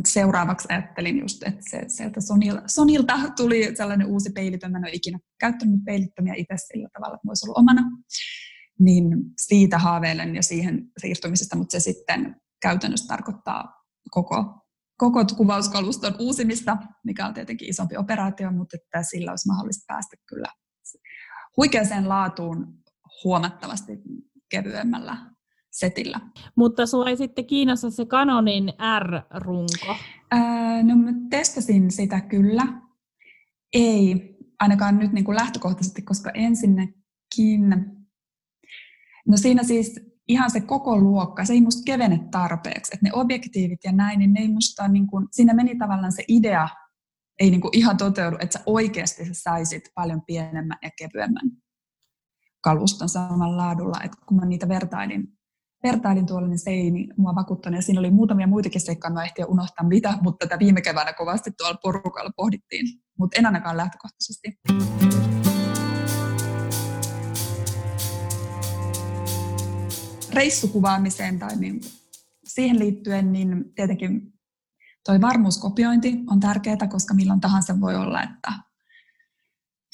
Seuraavaksi 0.08 0.68
ajattelin 0.72 1.20
just, 1.20 1.44
että 1.44 1.62
se, 1.70 1.84
sieltä 1.88 2.22
Sonilta, 2.22 2.62
Sonilta 2.68 3.20
tuli 3.38 3.76
sellainen 3.76 4.08
uusi 4.08 4.30
peilitön. 4.30 4.72
Mä 4.72 4.78
en 4.78 4.84
ole 4.84 4.94
ikinä 4.94 5.20
käyttänyt 5.40 5.80
peilittömiä 5.86 6.34
itse 6.38 6.56
sillä 6.58 6.90
tavalla, 6.94 7.16
että 7.16 7.48
olla 7.48 7.60
omana. 7.60 7.82
Niin 8.80 9.08
siitä 9.38 9.78
haaveilen 9.78 10.36
ja 10.36 10.44
siihen 10.44 10.92
siirtymisestä, 10.98 11.56
mutta 11.56 11.72
se 11.72 11.80
sitten 11.80 12.36
käytännössä 12.62 13.08
tarkoittaa 13.08 13.84
koko, 14.12 14.62
koko 14.98 15.26
kuvauskaluston 15.38 16.16
uusimista, 16.20 16.78
mikä 17.04 17.26
on 17.26 17.34
tietenkin 17.34 17.70
isompi 17.70 17.98
operaatio, 17.98 18.52
mutta 18.52 18.78
että 18.78 19.04
sillä 19.10 19.32
olisi 19.32 19.48
mahdollista 19.48 19.84
päästä 19.88 20.16
kyllä 20.30 20.48
huikeaseen 21.58 22.10
laatuun 22.10 22.84
huomattavasti 23.24 23.94
kevyemmällä 24.50 25.35
setillä. 25.76 26.20
Mutta 26.56 26.86
sulla 26.86 27.10
ei 27.10 27.18
sitten 27.18 27.46
kiinnosta 27.46 27.92
se 27.92 28.06
Canonin 28.06 28.74
R-runko? 29.00 29.96
Ää, 30.32 30.84
no 30.84 30.96
mä 30.96 31.12
testasin 31.30 31.92
sitä 31.92 32.22
kyllä. 32.22 32.82
Ei, 33.74 34.36
ainakaan 34.60 35.00
nyt 35.00 35.12
niin 35.12 35.26
kuin 35.26 35.36
lähtökohtaisesti, 35.36 36.02
koska 36.02 36.32
ensinnäkin, 36.34 37.70
no 39.28 39.38
siinä 39.38 39.64
siis 39.64 40.00
ihan 40.28 40.52
se 40.52 40.62
koko 40.62 40.98
luokka, 40.98 41.46
se 41.46 41.54
ei 41.54 41.62
musta 41.62 41.84
kevene 41.86 42.28
tarpeeksi. 42.32 42.92
Että 42.94 43.06
ne 43.06 43.12
objektiivit 43.14 43.80
ja 43.84 43.92
näin, 43.92 44.20
niin 44.20 44.34
ne 44.34 44.40
ei 44.40 44.48
musta, 44.48 44.88
niin 44.88 45.08
kuin, 45.08 45.28
siinä 45.32 45.54
meni 45.54 45.78
tavallaan 45.78 46.12
se 46.12 46.24
idea, 46.28 46.68
ei 47.40 47.52
niin 47.52 47.62
kuin 47.62 47.78
ihan 47.78 47.98
toteudu, 47.98 48.38
että 48.40 48.58
sä 48.60 48.64
oikeasti 48.66 49.24
saisit 49.32 49.84
paljon 49.96 50.22
pienemmän 50.28 50.78
ja 50.82 50.90
kevyemmän 50.98 51.52
kaluston 52.62 53.10
samalla 53.10 53.58
laadulla. 53.58 54.04
Että 54.04 54.18
kun 54.26 54.38
mä 54.38 54.46
niitä 54.46 54.68
vertailin, 54.68 55.35
vertailin 55.88 56.26
tuolla, 56.26 56.48
niin 56.48 56.60
se 56.60 56.70
ei 56.70 56.92
niin 56.92 57.14
mua 57.18 57.36
vakuuttanut. 57.36 57.78
Ja 57.78 57.82
siinä 57.82 58.00
oli 58.00 58.12
muutamia 58.12 58.48
muitakin 58.48 58.82
seikkoja, 58.82 59.14
mä 59.14 59.24
ehtiä 59.24 59.46
unohtaa 59.46 59.88
mitä, 59.88 60.18
mutta 60.22 60.48
tätä 60.48 60.60
viime 60.60 60.82
keväänä 60.82 61.14
kovasti 61.14 61.52
tuolla 61.58 61.78
porukalla 61.84 62.32
pohdittiin. 62.36 62.86
Mutta 63.20 63.40
en 63.40 63.46
ainakaan 63.46 63.78
lähtökohtaisesti. 63.78 64.60
reissukuvaamiseen 70.34 71.40
tai 71.40 71.56
niin 71.56 71.82
siihen 72.44 72.80
liittyen, 72.80 73.32
niin 73.32 73.74
tietenkin 73.76 74.34
toi 75.06 75.22
varmuuskopiointi 75.22 76.18
on 76.30 76.40
tärkeää, 76.40 76.88
koska 76.90 77.14
milloin 77.14 77.42
tahansa 77.42 77.82
voi 77.82 77.96
olla, 77.96 78.24
että 78.24 78.52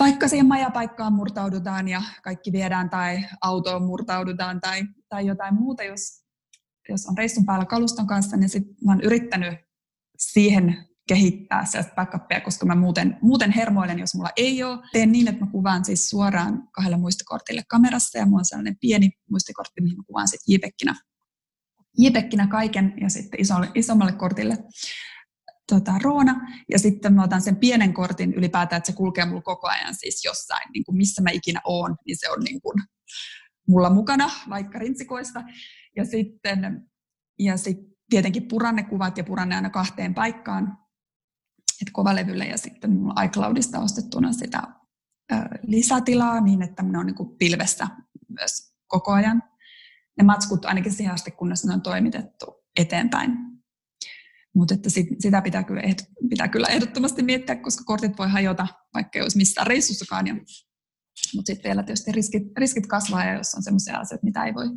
vaikka 0.01 0.27
siihen 0.27 0.47
majapaikkaan 0.47 1.13
murtaudutaan 1.13 1.87
ja 1.87 2.01
kaikki 2.23 2.51
viedään 2.51 2.89
tai 2.89 3.25
autoon 3.41 3.83
murtaudutaan 3.83 4.61
tai, 4.61 4.83
tai 5.09 5.25
jotain 5.25 5.55
muuta, 5.55 5.83
jos, 5.83 6.01
jos 6.89 7.05
on 7.05 7.17
reissun 7.17 7.45
päällä 7.45 7.65
kaluston 7.65 8.07
kanssa, 8.07 8.37
niin 8.37 8.49
sitten 8.49 8.75
mä 8.85 8.91
oon 8.91 9.01
yrittänyt 9.01 9.59
siihen 10.17 10.85
kehittää 11.07 11.65
sellaista 11.65 11.95
backupia, 11.95 12.41
koska 12.41 12.65
mä 12.65 12.75
muuten, 12.75 13.17
muuten 13.21 13.51
hermoilen, 13.51 13.99
jos 13.99 14.15
mulla 14.15 14.29
ei 14.37 14.63
ole. 14.63 14.79
Teen 14.93 15.11
niin, 15.11 15.27
että 15.27 15.45
mä 15.45 15.51
kuvaan 15.51 15.85
siis 15.85 16.09
suoraan 16.09 16.67
kahdella 16.71 16.97
muistikortille 16.97 17.63
kamerassa 17.67 18.17
ja 18.17 18.25
mulla 18.25 18.39
on 18.39 18.45
sellainen 18.45 18.77
pieni 18.81 19.11
muistikortti, 19.29 19.81
mihin 19.81 19.97
mä 19.97 20.03
kuvaan 20.07 20.27
sitten 20.27 20.53
JPEGinä, 20.53 20.95
JPEGinä 21.97 22.47
kaiken 22.47 22.93
ja 23.01 23.09
sitten 23.09 23.41
isolle, 23.41 23.71
isommalle 23.75 24.11
kortille 24.11 24.57
tota, 25.69 25.93
Roona. 26.03 26.47
Ja 26.69 26.79
sitten 26.79 27.13
mä 27.13 27.23
otan 27.23 27.41
sen 27.41 27.55
pienen 27.55 27.93
kortin 27.93 28.33
ylipäätään, 28.33 28.77
että 28.77 28.91
se 28.91 28.97
kulkee 28.97 29.25
mulla 29.25 29.41
koko 29.41 29.67
ajan 29.67 29.95
siis 29.95 30.25
jossain, 30.25 30.71
niin 30.73 30.83
kuin 30.83 30.97
missä 30.97 31.21
mä 31.21 31.29
ikinä 31.29 31.61
oon, 31.63 31.95
niin 32.05 32.17
se 32.19 32.29
on 32.29 32.39
niin 32.39 32.61
kuin 32.61 32.75
mulla 33.67 33.89
mukana, 33.89 34.29
vaikka 34.49 34.79
rintsikoista. 34.79 35.43
Ja 35.95 36.05
sitten, 36.05 36.89
ja 37.39 37.57
sitten 37.57 37.91
tietenkin 38.09 38.47
purannekuvat 38.47 39.17
ja 39.17 39.23
puranne 39.23 39.55
aina 39.55 39.69
kahteen 39.69 40.13
paikkaan, 40.13 40.77
että 41.81 41.91
kovalevyllä 41.91 42.45
ja 42.45 42.57
sitten 42.57 42.91
mulla 42.91 43.23
iCloudista 43.23 43.79
ostettuna 43.79 44.33
sitä 44.33 44.61
lisätilaa 45.63 46.41
niin, 46.41 46.61
että 46.61 46.83
ne 46.83 46.97
on 46.97 47.05
niin 47.05 47.15
kuin 47.15 47.37
pilvessä 47.37 47.87
myös 48.39 48.73
koko 48.87 49.11
ajan. 49.11 49.43
Ne 50.17 50.23
matskut 50.23 50.65
ainakin 50.65 50.91
siihen 50.91 51.13
asti, 51.13 51.31
kunnes 51.31 51.65
ne 51.65 51.73
on 51.73 51.81
toimitettu 51.81 52.45
eteenpäin. 52.77 53.50
Mutta 54.55 54.73
että 54.73 54.89
sit, 54.89 55.07
sitä 55.19 55.41
pitää 55.41 55.63
kyllä, 55.63 55.81
pitää 56.29 56.47
kyllä 56.47 56.67
ehdottomasti 56.67 57.23
miettiä, 57.23 57.55
koska 57.55 57.83
kortit 57.83 58.17
voi 58.17 58.29
hajota, 58.29 58.67
vaikka 58.93 59.19
ei 59.19 59.23
olisi 59.23 59.37
missään 59.37 59.67
reissussakaan. 59.67 60.27
Ja, 60.27 60.33
mutta 61.35 61.47
sitten 61.47 61.69
vielä 61.69 61.83
tietysti 61.83 62.11
riskit, 62.11 62.43
riskit 62.57 62.87
kasvaa, 62.87 63.25
ja 63.25 63.33
jos 63.33 63.55
on 63.55 63.63
sellaisia 63.63 63.97
asioita, 63.97 64.25
mitä 64.25 64.45
ei 64.45 64.53
voi, 64.53 64.67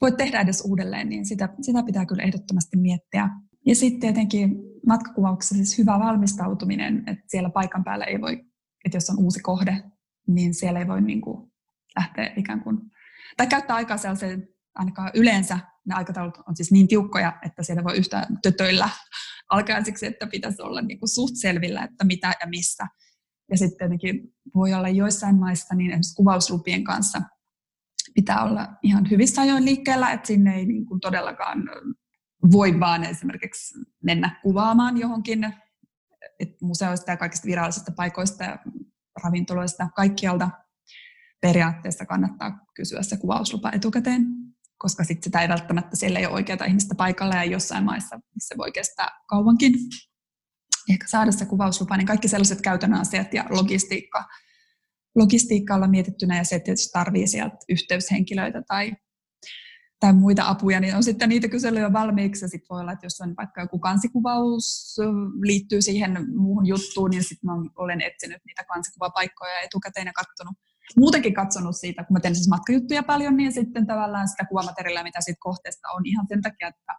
voi 0.00 0.12
tehdä 0.12 0.40
edes 0.40 0.62
uudelleen, 0.66 1.08
niin 1.08 1.26
sitä, 1.26 1.48
sitä 1.62 1.82
pitää 1.82 2.06
kyllä 2.06 2.22
ehdottomasti 2.22 2.76
miettiä. 2.76 3.28
Ja 3.66 3.74
sitten 3.74 4.00
tietenkin 4.00 4.56
matkakuvauksessa 4.86 5.54
siis 5.54 5.78
hyvä 5.78 5.98
valmistautuminen, 5.98 7.02
että 7.06 7.24
siellä 7.26 7.50
paikan 7.50 7.84
päällä 7.84 8.04
ei 8.04 8.20
voi, 8.20 8.44
että 8.84 8.96
jos 8.96 9.10
on 9.10 9.18
uusi 9.18 9.40
kohde, 9.40 9.82
niin 10.28 10.54
siellä 10.54 10.80
ei 10.80 10.88
voi 10.88 11.00
niin 11.00 11.20
kuin 11.20 11.52
lähteä 11.96 12.32
ikään 12.36 12.62
kuin, 12.62 12.78
tai 13.36 13.46
käyttää 13.46 13.76
aikaa 13.76 13.96
sellaiseen, 13.96 14.48
ainakaan 14.74 15.10
yleensä 15.14 15.58
ne 15.86 15.94
aikataulut 15.94 16.38
on 16.48 16.56
siis 16.56 16.72
niin 16.72 16.88
tiukkoja, 16.88 17.38
että 17.46 17.62
siellä 17.62 17.84
voi 17.84 17.96
yhtään 17.96 18.38
tötöillä 18.42 18.88
alkaen 19.50 19.84
siksi, 19.84 20.06
että 20.06 20.26
pitäisi 20.26 20.62
olla 20.62 20.82
niin 20.82 20.98
kuin 20.98 21.08
suht 21.08 21.34
selvillä, 21.36 21.84
että 21.84 22.04
mitä 22.04 22.32
ja 22.40 22.46
missä. 22.46 22.86
Ja 23.50 23.58
sitten 23.58 23.78
tietenkin 23.78 24.34
voi 24.54 24.74
olla 24.74 24.88
joissain 24.88 25.36
maissa, 25.36 25.74
niin 25.74 25.90
esimerkiksi 25.90 26.14
kuvauslupien 26.14 26.84
kanssa 26.84 27.22
pitää 28.14 28.42
olla 28.42 28.68
ihan 28.82 29.10
hyvissä 29.10 29.42
ajoin 29.42 29.64
liikkeellä, 29.64 30.10
että 30.10 30.26
sinne 30.26 30.56
ei 30.56 30.66
niin 30.66 30.86
kuin 30.86 31.00
todellakaan 31.00 31.58
voi 32.52 32.80
vaan 32.80 33.04
esimerkiksi 33.04 33.78
mennä 34.02 34.40
kuvaamaan 34.42 34.96
johonkin 34.96 35.54
että 36.40 36.56
museoista 36.62 37.10
ja 37.10 37.16
kaikista 37.16 37.46
virallisista 37.46 37.92
paikoista 37.96 38.44
ja 38.44 38.58
ravintoloista, 39.24 39.88
kaikkialta 39.96 40.50
periaatteessa 41.40 42.06
kannattaa 42.06 42.58
kysyä 42.74 43.02
se 43.02 43.16
kuvauslupa 43.16 43.70
etukäteen, 43.72 44.26
koska 44.80 45.04
sitten 45.04 45.24
sitä 45.24 45.40
ei 45.40 45.48
välttämättä 45.48 45.96
siellä 45.96 46.18
ei 46.18 46.26
ole 46.26 46.34
oikeaa 46.34 46.64
ihmistä 46.66 46.94
paikalla 46.94 47.34
ja 47.34 47.44
jossain 47.44 47.84
maissa 47.84 48.20
se 48.38 48.56
voi 48.58 48.72
kestää 48.72 49.08
kauankin. 49.26 49.74
Ehkä 50.90 51.06
saada 51.08 51.32
se 51.32 51.46
kuvauslupa, 51.46 51.96
niin 51.96 52.06
kaikki 52.06 52.28
sellaiset 52.28 52.60
käytännön 52.60 53.00
asiat 53.00 53.34
ja 53.34 53.44
logistiikka, 53.50 54.24
logistiikka 55.14 55.74
olla 55.74 55.88
mietittynä 55.88 56.36
ja 56.36 56.44
se 56.44 56.58
tietysti 56.58 56.92
tarvii 56.92 57.26
sieltä 57.26 57.56
yhteyshenkilöitä 57.68 58.62
tai 58.68 58.92
tai 60.00 60.12
muita 60.12 60.48
apuja, 60.48 60.80
niin 60.80 60.96
on 60.96 61.02
sitten 61.02 61.28
niitä 61.28 61.48
kyselyjä 61.48 61.92
valmiiksi. 61.92 62.48
Sitten 62.48 62.66
voi 62.70 62.80
olla, 62.80 62.92
että 62.92 63.06
jos 63.06 63.20
on 63.20 63.34
vaikka 63.36 63.60
joku 63.60 63.78
kansikuvaus 63.78 64.96
liittyy 65.42 65.82
siihen 65.82 66.26
muuhun 66.36 66.66
juttuun, 66.66 67.10
niin 67.10 67.24
sitten 67.24 67.50
olen 67.76 68.00
etsinyt 68.00 68.42
niitä 68.46 68.64
kansikuvapaikkoja 68.64 69.60
etukäteen 69.60 70.06
ja 70.06 70.12
katsonut, 70.12 70.56
muutenkin 70.96 71.34
katsonut 71.34 71.76
siitä, 71.76 72.04
kun 72.04 72.14
mä 72.14 72.20
teen 72.20 72.34
siis 72.34 72.48
matkajuttuja 72.48 73.02
paljon, 73.02 73.36
niin 73.36 73.52
sitten 73.52 73.86
tavallaan 73.86 74.28
sitä 74.28 74.44
kuvamateriaalia, 74.48 75.02
mitä 75.02 75.20
siitä 75.20 75.38
kohteesta 75.40 75.88
on 75.88 76.06
ihan 76.06 76.26
sen 76.28 76.42
takia, 76.42 76.68
että, 76.68 76.92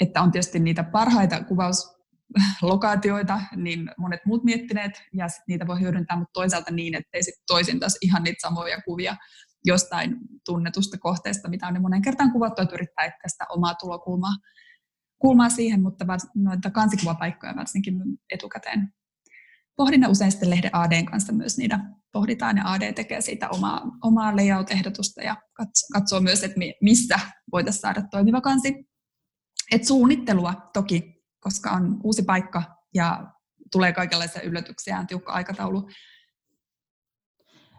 että 0.00 0.22
on 0.22 0.32
tietysti 0.32 0.58
niitä 0.58 0.84
parhaita 0.84 1.44
kuvauslokaatioita, 1.44 3.40
niin 3.56 3.90
monet 3.98 4.20
muut 4.26 4.44
miettineet, 4.44 5.02
ja 5.12 5.26
niitä 5.48 5.66
voi 5.66 5.80
hyödyntää, 5.80 6.16
mutta 6.16 6.32
toisaalta 6.32 6.70
niin, 6.70 6.94
ettei 6.94 7.22
sitten 7.22 7.44
toisin 7.46 7.80
taas 7.80 7.98
ihan 8.02 8.22
niitä 8.22 8.48
samoja 8.48 8.82
kuvia 8.82 9.16
jostain 9.64 10.16
tunnetusta 10.46 10.98
kohteesta, 10.98 11.48
mitä 11.48 11.66
on 11.66 11.74
niin 11.74 11.82
monen 11.82 12.02
kertaan 12.02 12.32
kuvattu, 12.32 12.62
että 12.62 12.74
yrittää 12.74 13.04
etsiä 13.04 13.28
sitä 13.28 13.44
omaa 13.48 13.74
tulokulmaa 13.74 14.34
kulmaa 15.18 15.48
siihen, 15.48 15.82
mutta 15.82 16.04
noita 16.34 16.70
kansikuvapaikkoja 16.70 17.56
varsinkin 17.56 17.94
etukäteen 18.30 18.88
pohdin 19.76 20.00
ne 20.00 20.08
usein 20.08 20.30
sitten 20.30 20.50
lehden 20.50 20.74
ADn 20.74 21.04
kanssa 21.04 21.32
myös 21.32 21.58
niitä 21.58 21.80
pohditaan 22.12 22.56
ja 22.56 22.72
AD 22.72 22.92
tekee 22.92 23.20
siitä 23.20 23.48
omaa, 23.48 23.82
omaa 24.02 24.36
layout-ehdotusta 24.36 25.22
ja 25.22 25.36
katsoo, 25.52 25.88
katsoo 25.92 26.20
myös, 26.20 26.44
että 26.44 26.60
mistä 26.82 27.20
voitaisiin 27.52 27.80
saada 27.80 28.02
toimiva 28.10 28.40
kansi. 28.40 28.86
Et 29.72 29.84
suunnittelua 29.84 30.54
toki, 30.72 31.24
koska 31.40 31.70
on 31.70 32.00
uusi 32.04 32.22
paikka 32.22 32.62
ja 32.94 33.26
tulee 33.72 33.92
kaikenlaisia 33.92 34.42
yllätyksiä, 34.42 34.98
on 34.98 35.06
tiukka 35.06 35.32
aikataulu. 35.32 35.88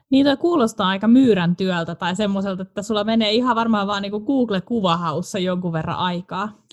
Niitä 0.09 0.37
kuulostaa 0.37 0.87
aika 0.87 1.07
myyrän 1.07 1.55
työltä 1.55 1.95
tai 1.95 2.15
semmoiselta, 2.15 2.61
että 2.63 2.81
sulla 2.81 3.03
menee 3.03 3.31
ihan 3.31 3.55
varmaan 3.55 3.87
vaan 3.87 4.01
niin 4.01 4.11
Google-kuvahaussa 4.25 5.39
jonkun 5.39 5.73
verran 5.73 5.97
aikaa. 5.97 6.64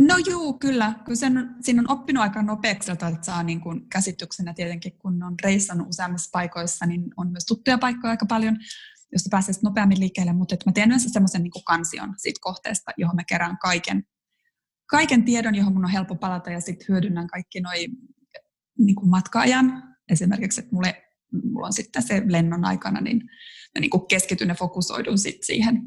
No 0.00 0.16
juu, 0.30 0.58
kyllä. 0.58 0.94
Kyllä 1.04 1.16
sen, 1.16 1.54
siinä 1.60 1.82
on 1.82 1.90
oppinut 1.90 2.22
aika 2.22 2.42
nopeaksi, 2.42 2.92
että 2.92 3.12
saa 3.22 3.42
niin 3.42 3.60
kuin 3.60 3.88
käsityksenä 3.88 4.54
tietenkin, 4.54 4.98
kun 4.98 5.22
on 5.22 5.34
reissannut 5.42 5.88
useammissa 5.88 6.30
paikoissa, 6.32 6.86
niin 6.86 7.04
on 7.16 7.30
myös 7.30 7.46
tuttuja 7.46 7.78
paikkoja 7.78 8.10
aika 8.10 8.26
paljon, 8.26 8.56
josta 9.12 9.28
pääsee 9.30 9.54
nopeammin 9.62 10.00
liikkeelle, 10.00 10.32
mutta 10.32 10.54
että 10.54 10.70
mä 10.70 10.72
teen 10.72 10.88
myös 10.88 11.02
semmoisen 11.02 11.42
niin 11.42 11.64
kansion 11.64 12.14
siitä 12.16 12.38
kohteesta, 12.40 12.90
johon 12.96 13.16
mä 13.16 13.24
kerään 13.24 13.58
kaiken, 13.58 14.04
kaiken 14.86 15.24
tiedon, 15.24 15.54
johon 15.54 15.72
mun 15.72 15.84
on 15.84 15.90
helppo 15.90 16.14
palata 16.14 16.50
ja 16.50 16.60
sitten 16.60 16.86
hyödynnän 16.88 17.26
kaikki 17.26 17.60
noi 17.60 17.86
niin 18.78 18.94
kuin 18.94 19.10
matka-ajan. 19.10 19.82
Esimerkiksi, 20.08 20.60
että 20.60 20.74
mulle, 20.74 21.02
mulla 21.44 21.66
on 21.66 21.72
sitten 21.72 22.02
se 22.02 22.22
lennon 22.26 22.64
aikana, 22.64 23.00
niin 23.00 23.16
mä 23.74 23.80
niin 23.80 23.90
kuin 23.90 24.06
keskityn 24.06 24.48
ja 24.48 24.54
fokusoidun 24.54 25.18
sit 25.18 25.42
siihen 25.42 25.82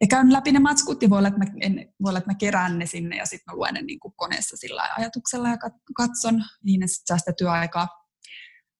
ja 0.00 0.06
käyn 0.06 0.32
läpi 0.32 0.52
ne 0.52 0.58
matskut 0.58 1.02
ja 1.02 1.10
voi 1.10 1.18
olla, 1.18 1.28
että 1.28 1.40
mä, 1.40 1.50
en, 1.60 1.74
voi 2.02 2.10
olla, 2.10 2.18
että 2.18 2.30
mä 2.30 2.34
kerään 2.34 2.78
ne 2.78 2.86
sinne 2.86 3.16
ja 3.16 3.26
sitten 3.26 3.54
mä 3.54 3.56
luen 3.56 3.74
ne 3.74 3.82
niin 3.82 4.00
kuin 4.00 4.14
koneessa 4.16 4.56
sillä 4.56 4.88
ajatuksella 4.96 5.48
ja 5.48 5.56
katson, 5.96 6.44
niin 6.64 6.80
ne 6.80 6.86
sitten 6.86 7.06
saa 7.06 7.18
sitä 7.18 7.32
työaikaa 7.38 7.88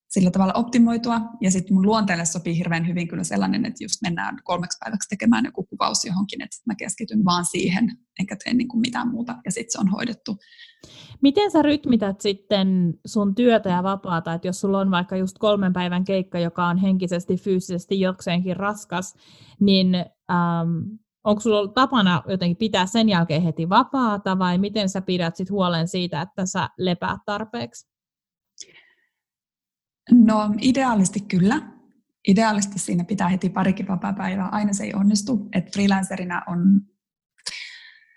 sillä 0.08 0.30
tavalla 0.30 0.52
optimoitua. 0.52 1.20
Ja 1.40 1.50
sitten 1.50 1.74
mun 1.74 1.86
luonteelle 1.86 2.24
sopii 2.24 2.58
hirveän 2.58 2.86
hyvin 2.88 3.08
kyllä 3.08 3.24
sellainen, 3.24 3.66
että 3.66 3.84
just 3.84 4.02
mennään 4.02 4.38
kolmeksi 4.44 4.78
päiväksi 4.84 5.08
tekemään 5.08 5.44
joku 5.44 5.64
kuvaus 5.64 6.04
johonkin, 6.04 6.42
että 6.42 6.56
mä 6.66 6.74
keskityn 6.74 7.24
vaan 7.24 7.44
siihen, 7.44 7.98
enkä 8.20 8.36
tee 8.44 8.54
niin 8.54 8.68
kuin 8.68 8.80
mitään 8.80 9.08
muuta, 9.08 9.36
ja 9.44 9.52
sitten 9.52 9.72
se 9.72 9.78
on 9.78 9.88
hoidettu. 9.88 10.36
Miten 11.22 11.50
sä 11.50 11.62
rytmität 11.62 12.20
sitten 12.20 12.94
sun 13.06 13.34
työtä 13.34 13.68
ja 13.68 13.82
vapaata, 13.82 14.34
että 14.34 14.48
jos 14.48 14.60
sulla 14.60 14.78
on 14.78 14.90
vaikka 14.90 15.16
just 15.16 15.38
kolmen 15.38 15.72
päivän 15.72 16.04
keikka, 16.04 16.38
joka 16.38 16.66
on 16.66 16.78
henkisesti, 16.78 17.36
fyysisesti 17.36 18.00
jokseenkin 18.00 18.56
raskas, 18.56 19.14
niin 19.60 19.94
ähm, 20.30 20.98
onko 21.28 21.40
sulla 21.40 21.72
tapana 21.72 22.22
jotenkin 22.28 22.56
pitää 22.56 22.86
sen 22.86 23.08
jälkeen 23.08 23.42
heti 23.42 23.68
vapaata 23.68 24.38
vai 24.38 24.58
miten 24.58 24.88
sä 24.88 25.00
pidät 25.00 25.36
sit 25.36 25.50
huolen 25.50 25.88
siitä, 25.88 26.22
että 26.22 26.46
sä 26.46 26.68
lepäät 26.78 27.20
tarpeeksi? 27.26 27.88
No 30.12 30.54
ideaalisti 30.60 31.20
kyllä. 31.20 31.62
Ideaalisti 32.28 32.78
siinä 32.78 33.04
pitää 33.04 33.28
heti 33.28 33.50
parikin 33.50 33.88
vapaa-päivää. 33.88 34.48
Aina 34.48 34.72
se 34.72 34.84
ei 34.84 34.94
onnistu. 34.94 35.48
Et 35.52 35.72
freelancerina 35.72 36.42
on, 36.46 36.80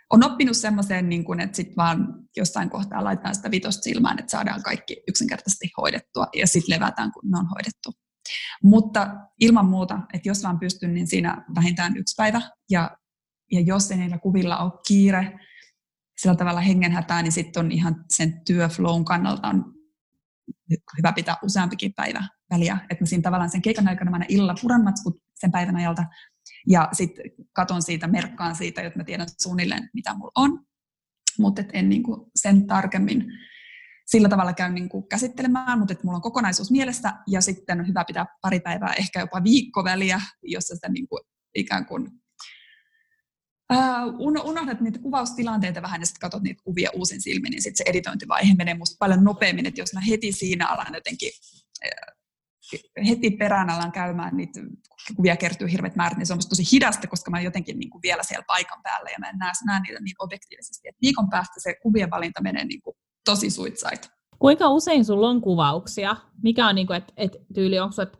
on 0.09 0.23
oppinut 0.23 0.57
semmoiseen, 0.57 1.09
niin 1.09 1.23
kun, 1.23 1.39
että 1.39 1.55
sitten 1.55 1.75
vaan 1.77 2.13
jossain 2.37 2.69
kohtaa 2.69 3.03
laitetaan 3.03 3.35
sitä 3.35 3.51
vitosta 3.51 3.83
silmään, 3.83 4.19
että 4.19 4.31
saadaan 4.31 4.63
kaikki 4.63 5.03
yksinkertaisesti 5.07 5.71
hoidettua 5.77 6.27
ja 6.35 6.47
sitten 6.47 6.75
levätään, 6.75 7.11
kun 7.11 7.31
ne 7.31 7.37
on 7.37 7.47
hoidettu. 7.47 7.91
Mutta 8.63 9.15
ilman 9.39 9.65
muuta, 9.65 9.99
että 10.13 10.29
jos 10.29 10.43
vaan 10.43 10.59
pystyn, 10.59 10.93
niin 10.93 11.07
siinä 11.07 11.45
vähintään 11.55 11.97
yksi 11.97 12.15
päivä. 12.17 12.41
Ja, 12.69 12.97
ja 13.51 13.61
jos 13.61 13.91
ei 13.91 13.97
niillä 13.97 14.17
kuvilla 14.17 14.57
ole 14.57 14.71
kiire, 14.87 15.39
sillä 16.21 16.35
tavalla 16.35 16.61
hengenhätää, 16.61 17.21
niin 17.21 17.31
sitten 17.31 17.65
on 17.65 17.71
ihan 17.71 18.05
sen 18.09 18.41
työflown 18.45 19.05
kannalta 19.05 19.47
on 19.47 19.73
hyvä 20.97 21.13
pitää 21.13 21.35
useampikin 21.43 21.93
päivä 21.93 22.23
väliä. 22.49 22.77
Että 22.89 23.03
mä 23.03 23.05
siinä 23.05 23.21
tavallaan 23.21 23.49
sen 23.49 23.61
keikan 23.61 23.87
aikana 23.87 24.11
mä 24.11 24.15
aina 24.15 24.25
illalla 24.29 24.55
puran 24.61 24.83
matskut 24.83 25.21
sen 25.35 25.51
päivän 25.51 25.75
ajalta 25.75 26.03
ja 26.67 26.89
sitten 26.91 27.25
katon 27.53 27.81
siitä, 27.81 28.07
merkkaan 28.07 28.55
siitä, 28.55 28.81
jotta 28.81 28.99
mä 28.99 29.03
tiedän 29.03 29.27
suunnilleen, 29.41 29.89
mitä 29.93 30.13
mulla 30.13 30.31
on. 30.35 30.65
Mutta 31.39 31.63
en 31.73 31.89
niinku 31.89 32.31
sen 32.35 32.67
tarkemmin 32.67 33.25
sillä 34.05 34.29
tavalla 34.29 34.53
käyn 34.53 34.73
niinku 34.73 35.01
käsittelemään, 35.01 35.79
mutta 35.79 35.91
että 35.91 36.03
mulla 36.03 36.15
on 36.15 36.21
kokonaisuus 36.21 36.71
mielessä 36.71 37.13
ja 37.27 37.41
sitten 37.41 37.79
on 37.79 37.87
hyvä 37.87 38.05
pitää 38.05 38.25
pari 38.41 38.59
päivää, 38.59 38.93
ehkä 38.93 39.19
jopa 39.19 39.43
viikko 39.43 39.83
väliä, 39.83 40.21
jossa 40.43 40.75
sitä 40.75 40.89
niinku 40.89 41.19
ikään 41.55 41.85
kuin 41.85 42.20
Uh, 43.71 44.47
unohdat 44.49 44.81
niitä 44.81 44.99
kuvaustilanteita 44.99 45.81
vähän 45.81 46.01
ja 46.01 46.05
sitten 46.05 46.19
katsot 46.19 46.43
niitä 46.43 46.63
kuvia 46.63 46.89
uusin 46.93 47.21
silmin, 47.21 47.51
niin 47.51 47.61
sitten 47.61 47.77
se 47.85 47.89
editointivaihe 47.89 48.53
menee 48.53 48.73
musta 48.73 48.95
paljon 48.99 49.23
nopeammin, 49.23 49.65
että 49.65 49.81
jos 49.81 49.93
mä 49.93 50.01
heti 50.01 50.31
siinä 50.31 50.67
alan 50.67 50.93
jotenkin 50.93 51.31
heti 53.07 53.31
perään 53.31 53.69
alan 53.69 53.91
käymään, 53.91 54.37
niitä 54.37 54.59
kuvia 55.15 55.37
kertyy 55.37 55.71
hirveät 55.71 55.95
määrät, 55.95 56.17
niin 56.17 56.25
se 56.25 56.33
on 56.33 56.37
musta 56.37 56.49
tosi 56.49 56.63
hidasta, 56.71 57.07
koska 57.07 57.31
mä 57.31 57.41
jotenkin 57.41 57.79
niin 57.79 57.89
kuin 57.89 58.01
vielä 58.01 58.23
siellä 58.23 58.45
paikan 58.47 58.81
päällä 58.83 59.09
ja 59.09 59.17
mä 59.19 59.29
en 59.29 59.37
näe, 59.37 59.51
näe 59.65 59.79
niitä 59.79 59.99
niin 60.01 60.15
objektiivisesti. 60.19 60.87
Et 60.87 60.95
viikon 61.01 61.29
päästä 61.29 61.55
se 61.57 61.75
kuvien 61.81 62.09
valinta 62.09 62.41
menee 62.41 62.65
niin 62.65 62.81
kuin 62.81 62.95
tosi 63.25 63.49
suitsaita. 63.49 64.09
Kuinka 64.39 64.69
usein 64.69 65.05
sulla 65.05 65.29
on 65.29 65.41
kuvauksia? 65.41 66.15
Mikä 66.43 66.67
on, 66.67 66.75
niin 66.75 66.87
kuin, 66.87 66.97
että 66.97 67.13
et, 67.17 67.31
tyyli, 67.53 67.79
onko 67.79 68.01
että 68.01 68.17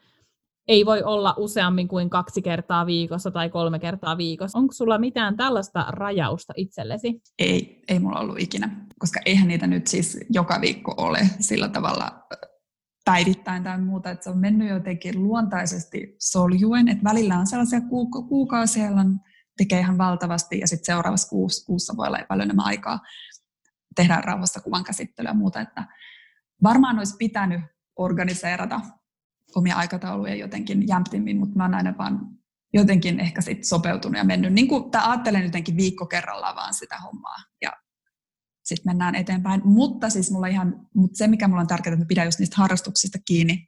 ei 0.67 0.85
voi 0.85 1.03
olla 1.03 1.33
useammin 1.37 1.87
kuin 1.87 2.09
kaksi 2.09 2.41
kertaa 2.41 2.85
viikossa 2.85 3.31
tai 3.31 3.49
kolme 3.49 3.79
kertaa 3.79 4.17
viikossa. 4.17 4.59
Onko 4.59 4.73
sulla 4.73 4.97
mitään 4.97 5.37
tällaista 5.37 5.85
rajausta 5.89 6.53
itsellesi? 6.57 7.21
Ei, 7.39 7.83
ei 7.87 7.99
mulla 7.99 8.19
ollut 8.19 8.39
ikinä, 8.39 8.85
koska 8.99 9.19
eihän 9.25 9.47
niitä 9.47 9.67
nyt 9.67 9.87
siis 9.87 10.19
joka 10.29 10.61
viikko 10.61 10.93
ole 10.97 11.19
sillä 11.39 11.69
tavalla 11.69 12.27
päivittäin 13.05 13.63
tai 13.63 13.81
muuta, 13.81 14.09
että 14.09 14.23
se 14.23 14.29
on 14.29 14.37
mennyt 14.37 14.69
jotenkin 14.69 15.23
luontaisesti 15.23 16.15
soljuen, 16.19 16.87
että 16.87 17.03
välillä 17.03 17.37
on 17.37 17.47
sellaisia 17.47 17.81
kuukausia, 18.29 18.85
joilla 18.85 19.05
tekee 19.57 19.79
ihan 19.79 19.97
valtavasti 19.97 20.59
ja 20.59 20.67
sitten 20.67 20.85
seuraavassa 20.85 21.29
kuussa, 21.29 21.65
kuussa 21.65 21.97
voi 21.97 22.07
olla 22.07 22.19
paljon 22.29 22.45
enemmän 22.45 22.65
aikaa 22.65 22.99
tehdä 23.95 24.21
rauhassa 24.25 24.61
kuvan 24.61 24.83
käsittelyä 24.83 25.29
ja 25.29 25.33
muuta, 25.33 25.61
että 25.61 25.87
varmaan 26.63 26.97
olisi 26.97 27.15
pitänyt 27.17 27.61
organiseerata 27.95 28.79
omia 29.55 29.75
aikatauluja 29.75 30.35
jotenkin 30.35 30.87
jämptimmin, 30.87 31.37
mutta 31.37 31.55
mä 31.55 31.63
oon 31.63 31.73
aina 31.73 31.97
vaan 31.97 32.19
jotenkin 32.73 33.19
ehkä 33.19 33.41
sit 33.41 33.63
sopeutunut 33.63 34.17
ja 34.17 34.23
mennyt, 34.23 34.53
niin 34.53 34.67
kuin, 34.67 34.91
tai 34.91 35.01
ajattelen 35.05 35.43
jotenkin 35.43 35.77
viikko 35.77 36.05
kerrallaan 36.05 36.55
vaan 36.55 36.73
sitä 36.73 36.97
hommaa 36.99 37.37
ja 37.61 37.71
sitten 38.63 38.89
mennään 38.89 39.15
eteenpäin. 39.15 39.61
Mutta 39.63 40.09
siis 40.09 40.31
mulla 40.31 40.47
ihan, 40.47 40.87
mutta 40.95 41.17
se 41.17 41.27
mikä 41.27 41.47
mulla 41.47 41.61
on 41.61 41.67
tärkeää, 41.67 41.93
että 41.93 42.03
mä 42.03 42.07
pidän 42.07 42.27
just 42.27 42.39
niistä 42.39 42.55
harrastuksista 42.57 43.17
kiinni, 43.27 43.67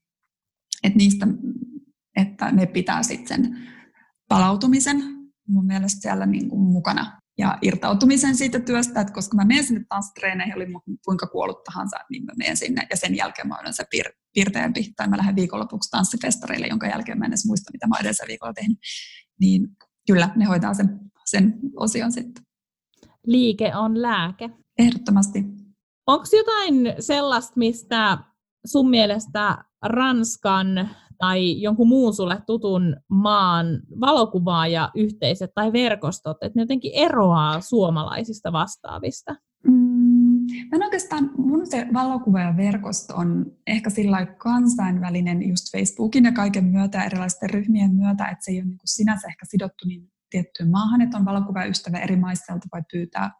että 0.84 0.98
niistä, 0.98 1.28
että 2.16 2.52
ne 2.52 2.66
pitää 2.66 3.04
sitten 3.04 3.28
sen 3.28 3.68
palautumisen 4.30 4.98
mun 5.48 5.66
mielestä 5.66 6.02
siellä 6.02 6.26
niin 6.26 6.50
kuin 6.50 6.62
mukana 6.62 7.22
ja 7.38 7.58
irtautumisen 7.62 8.36
siitä 8.36 8.60
työstä, 8.60 9.02
että 9.02 9.14
koska 9.14 9.36
mä 9.36 9.46
menen 9.46 9.64
sinne 9.64 9.86
tanssitreeneihin, 9.90 10.56
oli 10.56 10.68
kuinka 11.06 11.28
kuollut 11.28 11.64
tahansa, 11.64 11.98
niin 12.10 12.26
mä 12.26 12.32
menen 12.38 12.58
sinne 12.58 12.88
ja 12.90 12.98
sen 12.98 13.16
jälkeen 13.16 13.48
mä 13.48 13.60
olen 13.60 13.74
se 13.74 13.84
pir- 13.84 14.14
pirteempi, 14.34 14.94
tai 14.96 15.08
mä 15.08 15.18
lähden 15.18 15.36
viikonlopuksi 15.36 15.90
tanssifestareille, 15.90 16.68
jonka 16.68 16.88
jälkeen 16.88 17.20
mä 17.20 17.26
en 17.26 17.32
edes 17.32 17.46
muista, 17.46 17.72
mitä 17.74 17.88
mä 17.88 17.96
edellisellä 18.00 18.28
viikolla 18.28 18.54
tehnyt, 18.54 18.78
niin 19.40 19.68
kyllä 20.08 20.30
ne 20.36 20.46
hoitaa 20.46 20.74
sen, 20.74 21.00
sen 21.26 21.60
osion 21.76 22.12
sitten. 22.12 22.44
Liike 23.28 23.76
on 23.76 24.02
lääke. 24.02 24.50
Ehdottomasti. 24.80 25.44
Onko 26.08 26.26
jotain 26.38 26.96
sellaista, 27.00 27.54
mistä 27.56 28.18
sun 28.66 28.90
mielestä 28.90 29.58
Ranskan 29.84 30.90
tai 31.24 31.62
jonkun 31.62 31.88
muun 31.88 32.14
sulle 32.14 32.42
tutun 32.46 32.96
maan 33.08 33.66
valokuvaaja 34.02 34.92
yhteisöt 34.96 35.52
tai 35.56 35.74
verkostot, 35.74 36.38
että 36.42 36.52
ne 36.56 36.62
jotenkin 36.62 36.92
eroaa 36.96 37.62
suomalaisista 37.62 38.52
vastaavista? 38.52 39.36
Mm, 39.68 40.46
mä 40.72 40.86
oikeastaan, 40.86 41.32
mun 41.38 41.68
se 41.68 41.88
verkosto 42.58 43.16
on 43.16 43.46
ehkä 43.68 43.90
sillä 43.90 44.26
kansainvälinen 44.26 45.50
just 45.50 45.72
Facebookin 45.72 46.26
ja 46.26 46.32
kaiken 46.32 46.66
myötä, 46.66 47.04
erilaisten 47.04 47.50
ryhmien 47.50 47.96
myötä, 47.96 48.28
että 48.28 48.46
se 48.46 48.52
ei 48.52 48.58
ole 48.58 48.66
niin 48.66 48.80
sinänsä 48.86 49.28
ehkä 49.28 49.46
sidottu 49.46 49.88
niin 49.88 50.12
tiettyyn 50.30 50.72
maahan, 50.72 51.02
että 51.02 51.18
on 51.18 51.26
valokuvaystävä 51.26 52.00
eri 52.00 52.16
maissa, 52.16 52.54
voi 52.74 52.82
pyytää 52.92 53.32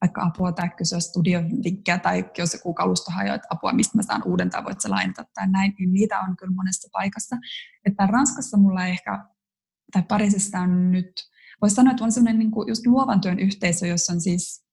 vaikka 0.00 0.22
apua 0.22 0.52
tai 0.52 0.68
kysyä 0.68 1.00
studiovinkkejä 1.00 1.98
tai 1.98 2.30
jos 2.38 2.52
joku 2.52 2.74
kalusto 2.74 3.10
hajoaa, 3.10 3.34
että 3.34 3.48
apua, 3.50 3.72
mistä 3.72 3.98
mä 3.98 4.02
saan 4.02 4.22
uuden 4.26 4.50
tai 4.50 4.64
voit 4.64 4.80
sä 4.80 4.90
lainata 4.90 5.24
tai 5.34 5.48
näin, 5.48 5.74
niin 5.78 5.92
niitä 5.92 6.20
on 6.20 6.36
kyllä 6.36 6.54
monessa 6.54 6.88
paikassa. 6.92 7.36
Että 7.84 8.06
Ranskassa 8.06 8.56
mulla 8.56 8.86
ehkä, 8.86 9.24
tai 9.92 10.02
Pariisissa 10.02 10.58
on 10.58 10.90
nyt, 10.90 11.12
voisi 11.62 11.74
sanoa, 11.74 11.90
että 11.90 12.04
on 12.04 12.12
sellainen 12.12 12.38
niin 12.38 12.50
kuin 12.50 12.68
just 12.68 12.86
luovan 12.86 13.20
työn 13.20 13.38
yhteisö, 13.38 13.86
jossa 13.86 14.12
on 14.12 14.20
siis 14.20 14.64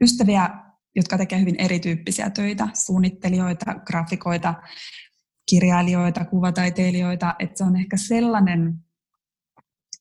ystäviä, 0.00 0.50
jotka 0.96 1.18
tekee 1.18 1.40
hyvin 1.40 1.56
erityyppisiä 1.58 2.30
töitä, 2.30 2.68
suunnittelijoita, 2.86 3.74
grafikoita, 3.74 4.54
kirjailijoita, 5.50 6.24
kuvataiteilijoita, 6.24 7.34
että 7.38 7.58
se 7.58 7.64
on 7.64 7.76
ehkä 7.76 7.96
sellainen 7.96 8.74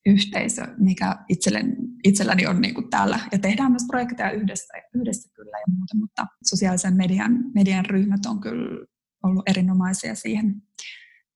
yhteisö, 0.06 0.68
mikä 0.78 1.16
itsellen, 1.30 1.76
itselläni 2.04 2.47
on 2.47 2.62
niin 2.62 2.74
kuin 2.74 2.89
täällä. 2.89 3.20
Ja 3.32 3.39
tehdään 3.39 3.72
myös 3.72 3.86
projekteja 3.88 4.32
yhdessä, 4.32 4.74
yhdessä 4.95 5.30
kyllä 5.36 5.58
ja 5.58 5.74
muuta, 5.78 5.97
mutta 5.99 6.28
sosiaalisen 6.43 6.97
median, 6.97 7.43
median 7.56 7.86
ryhmät 7.86 8.26
on 8.26 8.41
kyllä 8.41 8.86
ollut 9.24 9.49
erinomaisia 9.49 10.16
siihen 10.16 10.62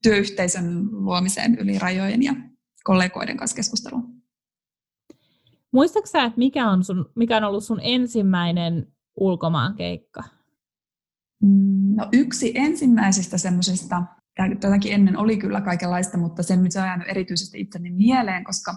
työyhteisön 0.03 0.87
luomiseen 0.91 1.55
yli 1.55 1.79
rajojen 1.79 2.23
ja 2.23 2.35
kollegoiden 2.83 3.37
kanssa 3.37 3.55
keskusteluun. 3.55 4.21
Muistatko 5.73 6.07
sä, 6.07 6.23
että 6.23 6.37
mikä 6.37 6.69
on, 6.69 6.83
sun, 6.83 7.11
mikä 7.15 7.37
on 7.37 7.43
ollut 7.43 7.63
sun 7.63 7.79
ensimmäinen 7.83 8.87
ulkomaankeikka? 9.19 10.23
Mm, 11.43 11.95
no 11.95 12.07
yksi 12.11 12.51
ensimmäisistä 12.55 13.37
semmoisista, 13.37 14.03
tätäkin 14.59 14.93
ennen 14.93 15.17
oli 15.17 15.37
kyllä 15.37 15.61
kaikenlaista, 15.61 16.17
mutta 16.17 16.43
se, 16.43 16.55
mitä 16.55 16.81
on 16.81 16.87
jäänyt 16.87 17.07
erityisesti 17.09 17.59
itseni 17.59 17.89
mieleen, 17.89 18.43
koska, 18.43 18.75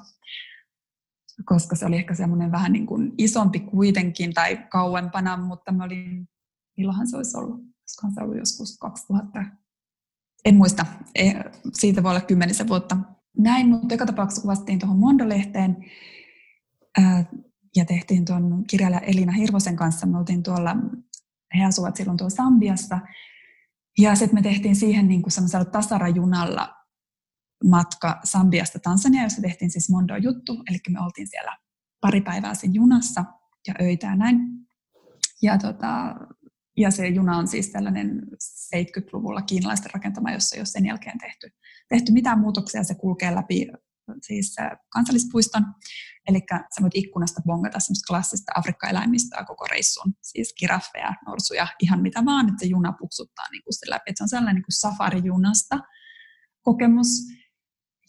koska 1.44 1.76
se 1.76 1.86
oli 1.86 1.96
ehkä 1.96 2.14
semmoinen 2.14 2.52
vähän 2.52 2.72
niin 2.72 2.86
kuin 2.86 3.12
isompi 3.18 3.60
kuitenkin 3.60 4.34
tai 4.34 4.56
kauempana, 4.56 5.36
mutta 5.36 5.72
mä 5.72 5.84
olin, 5.84 6.28
milloinhan 6.76 7.06
se 7.06 7.16
olisi 7.16 7.36
ollut? 7.36 7.56
Olisikohan 7.56 8.14
se 8.14 8.22
ollut 8.22 8.36
joskus 8.36 8.78
2000, 8.78 9.44
en 10.44 10.56
muista, 10.56 10.86
e, 11.14 11.32
siitä 11.72 12.02
voi 12.02 12.10
olla 12.10 12.20
kymmenisen 12.20 12.68
vuotta 12.68 12.96
näin, 13.38 13.68
mutta 13.68 13.94
joka 13.94 14.06
tapauksessa 14.06 14.42
kuvattiin 14.42 14.78
tuohon 14.78 14.98
Mondo-lehteen 14.98 15.76
ja 17.76 17.84
tehtiin 17.84 18.24
tuon 18.24 18.64
kirjailija 18.70 19.00
Elina 19.00 19.32
Hirvosen 19.32 19.76
kanssa, 19.76 20.06
me 20.06 20.18
oltiin 20.18 20.42
tuolla, 20.42 20.76
he 21.58 21.64
asuvat 21.64 21.96
silloin 21.96 22.18
tuolla 22.18 22.36
Sambiassa, 22.36 22.98
ja 23.98 24.14
sitten 24.14 24.34
me 24.34 24.42
tehtiin 24.42 24.76
siihen 24.76 25.08
niin 25.08 25.22
kuin 25.22 25.32
tasarajunalla 25.72 26.74
matka 27.64 28.20
Sambiasta 28.24 28.78
Tansania, 28.78 29.22
jossa 29.22 29.42
tehtiin 29.42 29.70
siis 29.70 29.90
Mondo-juttu, 29.90 30.62
eli 30.70 30.78
me 30.90 31.00
oltiin 31.00 31.28
siellä 31.28 31.56
pari 32.00 32.20
päivää 32.20 32.54
siinä 32.54 32.74
junassa 32.74 33.24
ja 33.66 33.74
öitä 33.80 34.16
näin. 34.16 34.38
Ja, 35.42 35.58
tota, 35.58 36.16
ja 36.76 36.90
se 36.90 37.08
juna 37.08 37.36
on 37.36 37.48
siis 37.48 37.68
tällainen 37.70 38.22
70-luvulla 38.76 39.42
kiinalaisten 39.42 39.90
rakentama, 39.94 40.32
jossa 40.32 40.56
ei 40.56 40.60
ole 40.60 40.66
sen 40.66 40.86
jälkeen 40.86 41.18
tehty, 41.18 41.50
tehty 41.88 42.12
mitään 42.12 42.38
muutoksia. 42.38 42.84
Se 42.84 42.94
kulkee 42.94 43.34
läpi 43.34 43.66
siis 44.22 44.56
kansallispuiston, 44.88 45.62
eli 46.28 46.40
sä 46.50 46.82
voit 46.82 46.96
ikkunasta 46.96 47.42
bongata 47.46 47.80
semmoista 47.80 48.06
klassista 48.12 48.52
Afrikka-eläimistöä 48.56 49.44
koko 49.44 49.66
reissun, 49.66 50.12
siis 50.22 50.54
kiraffeja, 50.58 51.14
norsuja, 51.26 51.66
ihan 51.82 52.02
mitä 52.02 52.24
vaan, 52.24 52.48
että 52.48 52.60
se 52.60 52.66
juna 52.66 52.92
puksuttaa 52.92 53.46
niin 53.52 53.62
kuin 53.64 53.90
läpi. 53.90 54.10
Että 54.10 54.18
se 54.18 54.24
on 54.24 54.28
sellainen 54.28 54.54
niin 54.54 54.64
kuin 54.64 54.80
safari-junasta 54.80 55.78
kokemus, 56.62 57.08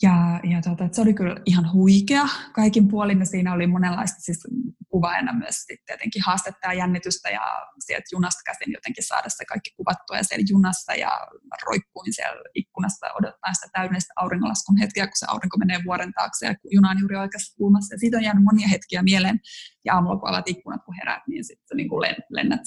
ja, 0.01 0.39
ja 0.51 0.61
tota, 0.61 0.89
se 0.91 1.01
oli 1.01 1.13
kyllä 1.13 1.35
ihan 1.45 1.73
huikea 1.73 2.27
kaikin 2.53 2.87
puolin, 2.87 3.19
ja 3.19 3.25
siinä 3.25 3.53
oli 3.53 3.67
monenlaista 3.67 4.19
siis 4.19 4.47
kuvaajana 4.87 5.33
myös 5.33 5.55
tietenkin 5.85 6.21
haastetta 6.25 6.67
ja 6.67 6.73
jännitystä, 6.73 7.29
ja 7.29 7.41
sieltä 7.79 8.05
junasta 8.11 8.41
käsin 8.45 8.73
jotenkin 8.73 9.03
saada 9.03 9.29
se 9.29 9.45
kaikki 9.45 9.71
kuvattua, 9.77 10.17
ja 10.17 10.23
siellä 10.23 10.45
junassa, 10.49 10.93
ja 10.93 11.27
roikkuin 11.65 12.13
siellä 12.13 12.43
ikkunasta 12.55 13.13
odottaa 13.19 13.53
sitä 13.53 13.67
täydellistä 13.73 14.13
auringonlaskun 14.15 14.77
hetkeä, 14.77 15.07
kun 15.07 15.19
se 15.19 15.25
aurinko 15.29 15.57
menee 15.57 15.79
vuoren 15.85 16.13
taakse, 16.13 16.45
ja 16.45 16.55
juna 16.71 16.89
on 16.89 16.99
juuri 16.99 17.15
oikeassa 17.15 17.55
kulmassa, 17.57 17.93
ja 17.93 17.99
siitä 17.99 18.17
on 18.17 18.23
jäänyt 18.23 18.43
monia 18.43 18.67
hetkiä 18.67 19.03
mieleen, 19.03 19.39
ja 19.85 19.93
aamulla 19.93 20.19
kun 20.19 20.29
alat 20.29 20.47
ikkunat, 20.47 20.81
kun 20.85 20.95
heräät, 20.95 21.23
niin 21.27 21.45
sitten 21.45 21.77
niin 21.77 21.89
lennät 22.29 22.61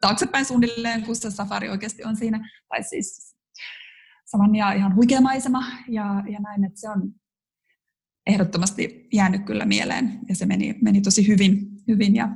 taaksepäin 0.00 0.44
suunnilleen, 0.44 1.02
kun 1.02 1.16
se 1.16 1.30
safari 1.30 1.68
oikeasti 1.68 2.04
on 2.04 2.16
siinä, 2.16 2.50
tai 2.68 2.82
siis 2.82 3.35
savannia 4.26 4.72
ihan 4.72 4.94
huikea 4.94 5.20
maisema 5.20 5.64
ja, 5.88 6.22
ja 6.32 6.40
näin, 6.40 6.64
että 6.64 6.80
se 6.80 6.88
on 6.90 7.12
ehdottomasti 8.26 9.08
jäänyt 9.12 9.44
kyllä 9.44 9.64
mieleen 9.64 10.20
ja 10.28 10.34
se 10.34 10.46
meni, 10.46 10.74
meni 10.82 11.00
tosi 11.00 11.28
hyvin, 11.28 11.58
hyvin 11.88 12.16
ja 12.16 12.28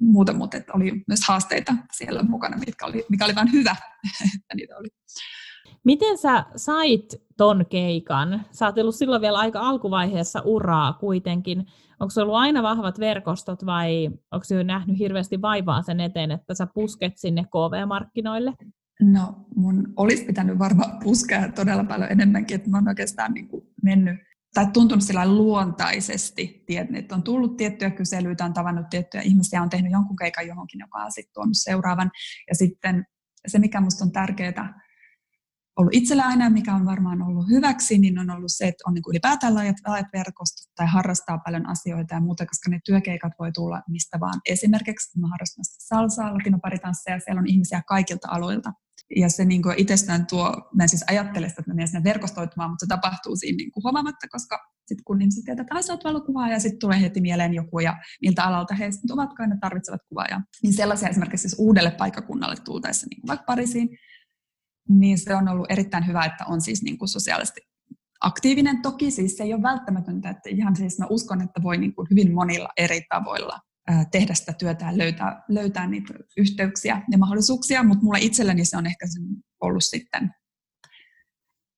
muuta, 0.00 0.32
mutta 0.32 0.56
että 0.56 0.72
oli 0.72 1.04
myös 1.08 1.20
haasteita 1.28 1.74
siellä 1.92 2.22
mukana, 2.22 2.56
mitkä 2.56 2.86
oli, 2.86 3.04
mikä 3.08 3.24
oli 3.24 3.34
vain 3.34 3.52
hyvä, 3.52 3.76
että 4.34 4.54
niitä 4.54 4.76
oli. 4.76 4.88
Miten 5.84 6.18
sä 6.18 6.44
sait 6.56 7.14
ton 7.36 7.66
keikan? 7.70 8.44
Sä 8.50 8.66
oot 8.66 8.78
ollut 8.78 8.94
silloin 8.94 9.22
vielä 9.22 9.38
aika 9.38 9.60
alkuvaiheessa 9.60 10.42
uraa 10.44 10.92
kuitenkin. 10.92 11.66
Onko 12.00 12.10
se 12.10 12.22
ollut 12.22 12.34
aina 12.34 12.62
vahvat 12.62 13.00
verkostot 13.00 13.66
vai 13.66 14.10
onko 14.32 14.44
se 14.44 14.64
nähnyt 14.64 14.98
hirveästi 14.98 15.42
vaivaa 15.42 15.82
sen 15.82 16.00
eteen, 16.00 16.30
että 16.30 16.54
sä 16.54 16.66
pusket 16.74 17.12
sinne 17.16 17.44
KV-markkinoille? 17.44 18.52
No 19.00 19.46
mun 19.56 19.92
olisi 19.96 20.24
pitänyt 20.24 20.58
varmaan 20.58 20.98
puskea 21.02 21.52
todella 21.52 21.84
paljon 21.84 22.12
enemmänkin, 22.12 22.54
että 22.54 22.70
mä 22.70 22.76
oon 22.76 22.88
oikeastaan 22.88 23.32
niin 23.32 23.48
kuin 23.48 23.62
mennyt 23.82 24.18
tai 24.54 24.66
tuntunut 24.72 25.04
sillä 25.04 25.28
luontaisesti, 25.28 26.64
että 26.94 27.14
on 27.14 27.22
tullut 27.22 27.56
tiettyjä 27.56 27.90
kyselyitä, 27.90 28.44
on 28.44 28.52
tavannut 28.52 28.88
tiettyjä 28.90 29.22
ihmisiä, 29.22 29.62
on 29.62 29.70
tehnyt 29.70 29.92
jonkun 29.92 30.16
keikan 30.16 30.46
johonkin, 30.46 30.80
joka 30.80 30.98
on 30.98 31.12
sitten 31.12 31.32
tuonut 31.34 31.56
seuraavan. 31.56 32.10
Ja 32.48 32.54
sitten 32.54 33.04
se, 33.46 33.58
mikä 33.58 33.80
minusta 33.80 34.04
on 34.04 34.12
tärkeää 34.12 34.80
ollut 35.76 35.94
itsellä 35.94 36.22
aina, 36.22 36.50
mikä 36.50 36.74
on 36.74 36.86
varmaan 36.86 37.22
ollut 37.22 37.48
hyväksi, 37.48 37.98
niin 37.98 38.18
on 38.18 38.30
ollut 38.30 38.52
se, 38.52 38.68
että 38.68 38.84
on 38.86 38.94
niin 38.94 39.02
kuin 39.02 39.12
ylipäätään 39.12 39.54
laajat, 39.54 39.76
laajat 39.86 40.06
verkostot 40.12 40.72
tai 40.76 40.86
harrastaa 40.86 41.38
paljon 41.38 41.66
asioita 41.68 42.14
ja 42.14 42.20
muuta, 42.20 42.46
koska 42.46 42.70
ne 42.70 42.80
työkeikat 42.84 43.32
voi 43.38 43.52
tulla 43.52 43.82
mistä 43.88 44.20
vaan. 44.20 44.40
Esimerkiksi 44.48 45.20
mä 45.20 45.28
harrastan 45.28 45.64
salsaa, 45.64 46.34
latinoparitanssea, 46.34 47.20
siellä 47.20 47.40
on 47.40 47.48
ihmisiä 47.48 47.82
kaikilta 47.86 48.28
aloilta. 48.30 48.72
Ja 49.16 49.28
se 49.28 49.44
niin 49.44 49.62
kuin 49.62 49.74
itsestään 49.78 50.26
tuo, 50.26 50.70
mä 50.74 50.82
en 50.82 50.88
siis 50.88 51.04
ajattele 51.10 51.48
sitä, 51.48 51.60
että 51.60 51.74
menen 51.74 51.88
sinne 51.88 52.04
verkostoitumaan, 52.04 52.70
mutta 52.70 52.86
se 52.86 52.88
tapahtuu 52.88 53.36
siinä 53.36 53.56
niin 53.56 53.72
kuin 53.72 53.84
huomaamatta, 53.84 54.28
koska 54.28 54.58
sitten 54.86 55.04
kun 55.04 55.20
ihmiset 55.20 55.44
tietää, 55.44 55.62
että 55.62 55.82
sä 55.82 55.92
oot 55.92 56.50
ja 56.50 56.60
sitten 56.60 56.78
tulee 56.78 57.00
heti 57.00 57.20
mieleen 57.20 57.54
joku 57.54 57.78
ja 57.78 57.96
miltä 58.22 58.44
alalta 58.44 58.74
he 58.74 58.90
sitten 58.90 59.12
ovatkaan 59.12 59.50
ne 59.50 59.56
tarvitsevat 59.60 60.00
kuvaa. 60.08 60.26
Niin 60.62 60.72
sellaisia 60.72 61.08
esimerkiksi 61.08 61.48
siis 61.48 61.56
uudelle 61.58 61.90
paikkakunnalle 61.90 62.56
tultaessa, 62.64 63.06
niin 63.10 63.20
kuin 63.20 63.28
vaikka 63.28 63.44
Pariisiin, 63.44 63.88
niin 64.88 65.18
se 65.18 65.34
on 65.34 65.48
ollut 65.48 65.70
erittäin 65.70 66.06
hyvä, 66.06 66.24
että 66.24 66.44
on 66.46 66.60
siis 66.60 66.82
niin 66.82 66.98
kuin 66.98 67.08
sosiaalisesti 67.08 67.60
aktiivinen. 68.20 68.82
Toki 68.82 69.10
siis 69.10 69.36
se 69.36 69.42
ei 69.42 69.54
ole 69.54 69.62
välttämätöntä, 69.62 70.30
että 70.30 70.50
ihan 70.50 70.76
siis 70.76 70.98
mä 70.98 71.06
uskon, 71.10 71.42
että 71.42 71.62
voi 71.62 71.78
niin 71.78 71.94
kuin 71.94 72.06
hyvin 72.10 72.34
monilla 72.34 72.68
eri 72.76 73.00
tavoilla 73.08 73.58
tehdä 74.10 74.34
sitä 74.34 74.52
työtä 74.52 74.84
ja 74.84 74.98
löytää, 74.98 75.44
löytää 75.48 75.86
niitä 75.86 76.14
yhteyksiä 76.36 77.02
ja 77.10 77.18
mahdollisuuksia, 77.18 77.82
mutta 77.82 78.04
mulle 78.04 78.18
itselleni 78.20 78.64
se 78.64 78.76
on 78.76 78.86
ehkä 78.86 79.06
ollut 79.60 79.84
sitten 79.84 80.34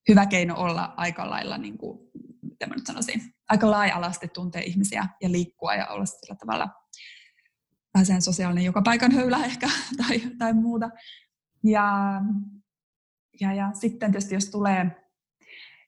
hyvä 0.08 0.26
keino 0.26 0.56
olla 0.56 0.94
aika 0.96 1.30
lailla, 1.30 1.58
niin 1.58 1.78
kuin, 1.78 1.98
mitä 2.42 2.66
mä 2.66 2.74
nyt 2.74 2.86
sanoisin, 2.86 3.22
aika 3.48 3.70
laaja-alasti 3.70 4.28
tuntea 4.28 4.62
ihmisiä 4.62 5.08
ja 5.22 5.32
liikkua 5.32 5.74
ja 5.74 5.86
olla 5.86 6.06
sillä 6.06 6.36
tavalla 6.36 6.68
pääseen 7.92 8.22
sosiaalinen 8.22 8.64
joka 8.64 8.82
paikan 8.82 9.12
höylä 9.12 9.44
ehkä 9.44 9.68
tai, 9.96 10.22
tai 10.38 10.52
muuta. 10.52 10.90
Ja, 11.64 12.20
ja, 13.40 13.54
ja 13.54 13.70
sitten 13.74 14.12
tietysti 14.12 14.34
jos 14.34 14.50
tulee 14.50 15.02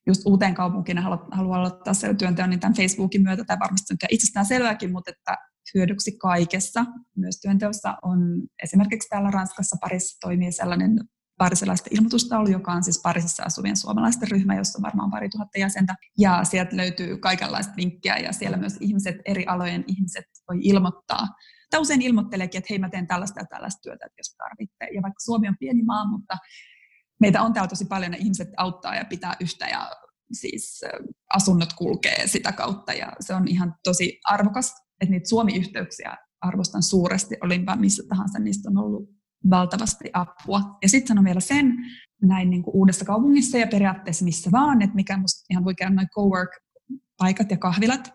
just 0.07 0.23
uuteen 0.27 0.55
kaupunkiin 0.55 0.99
haluaa 0.99 1.59
aloittaa 1.59 1.95
siellä 1.95 2.17
työnteon, 2.17 2.51
niin 2.51 2.61
tämän 2.61 2.75
Facebookin 2.75 3.23
myötä 3.23 3.45
tämä 3.45 3.59
varmasti 3.59 3.95
on 3.95 3.99
itsestään 4.11 4.47
selväkin, 4.47 4.93
mutta 4.93 5.11
että 5.11 5.39
hyödyksi 5.75 6.19
kaikessa. 6.19 6.85
Myös 7.17 7.41
työnteossa 7.41 7.97
on 8.03 8.19
esimerkiksi 8.63 9.09
täällä 9.09 9.31
Ranskassa 9.31 9.77
Parissa 9.81 10.19
toimii 10.21 10.53
sellainen 10.53 11.01
parisilaisten 11.39 11.95
ilmoitustaulu, 11.95 12.49
joka 12.49 12.73
on 12.73 12.85
siis 12.85 13.01
Pariisissa 13.03 13.43
asuvien 13.43 13.77
suomalaisten 13.77 14.31
ryhmä, 14.31 14.57
jossa 14.57 14.79
on 14.79 14.83
varmaan 14.83 15.11
pari 15.11 15.29
tuhatta 15.29 15.59
jäsentä. 15.59 15.95
Ja 16.19 16.45
sieltä 16.45 16.77
löytyy 16.77 17.17
kaikenlaista 17.17 17.73
linkkiä 17.77 18.17
ja 18.17 18.33
siellä 18.33 18.57
myös 18.57 18.77
ihmiset, 18.81 19.17
eri 19.25 19.47
alojen 19.47 19.85
ihmiset 19.87 20.25
voi 20.49 20.59
ilmoittaa. 20.63 21.29
Tai 21.71 21.81
usein 21.81 22.03
ilmoitteleekin, 22.03 22.59
että 22.59 22.67
hei 22.71 22.79
mä 22.79 22.91
teen 22.91 23.07
tällaista 23.07 23.41
ja 23.41 23.47
tällaista 23.47 23.81
työtä, 23.83 24.07
että 24.07 24.21
jos 24.21 24.35
tarvitte. 24.37 24.85
Ja 24.95 25.03
vaikka 25.03 25.21
Suomi 25.25 25.49
on 25.49 25.57
pieni 25.61 25.83
maa, 25.83 26.11
mutta 26.11 26.37
meitä 27.21 27.43
on 27.43 27.53
täällä 27.53 27.69
tosi 27.69 27.85
paljon 27.85 28.13
ja 28.13 28.19
ihmiset 28.19 28.49
auttaa 28.57 28.95
ja 28.95 29.05
pitää 29.05 29.37
yhtä 29.41 29.67
ja 29.67 29.91
siis 30.33 30.81
asunnot 31.35 31.73
kulkee 31.73 32.27
sitä 32.27 32.53
kautta 32.53 32.93
ja 32.93 33.13
se 33.21 33.35
on 33.35 33.49
ihan 33.49 33.75
tosi 33.85 34.21
arvokas 34.25 34.75
että 35.05 35.11
niitä 35.11 35.29
Suomi-yhteyksiä 35.29 36.17
arvostan 36.41 36.83
suuresti, 36.83 37.37
olinpa 37.43 37.77
missä 37.77 38.03
tahansa, 38.09 38.39
niistä 38.39 38.71
on 38.71 38.79
ollut 38.79 39.11
valtavasti 39.51 40.11
apua. 40.13 40.61
Ja 40.83 40.89
sitten 40.89 41.09
sanon 41.09 41.25
vielä 41.25 41.41
sen, 41.41 41.75
näin 42.23 42.51
niin 42.51 42.63
kuin 42.63 42.77
uudessa 42.77 43.05
kaupungissa 43.05 43.59
ja 43.59 43.67
periaatteessa 43.67 44.25
missä 44.25 44.51
vaan, 44.53 44.83
että 44.83 44.97
mikä 44.97 45.17
musta 45.17 45.47
ihan 45.51 45.65
voi 45.65 45.75
käydä 45.75 45.95
noin 45.95 46.09
cowork-paikat 46.09 47.51
ja 47.51 47.57
kahvilat, 47.57 48.15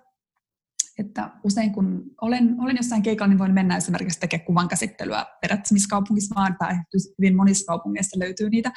että 0.99 1.29
usein 1.43 1.71
kun 1.71 2.03
olen, 2.21 2.55
olen 2.61 2.77
jossain 2.77 3.01
keikalla, 3.01 3.29
niin 3.29 3.39
voin 3.39 3.53
mennä 3.53 3.77
esimerkiksi 3.77 4.19
tekemään 4.19 4.45
kuvan 4.45 4.67
käsittelyä 4.67 5.25
periaatteessa 5.41 5.73
missä 5.73 5.89
kaupungissa 5.89 6.35
vaan, 6.35 6.55
tai 6.59 6.75
hyvin 7.17 7.35
monissa 7.35 7.65
kaupungeissa 7.65 8.19
löytyy 8.19 8.49
niitä, 8.49 8.71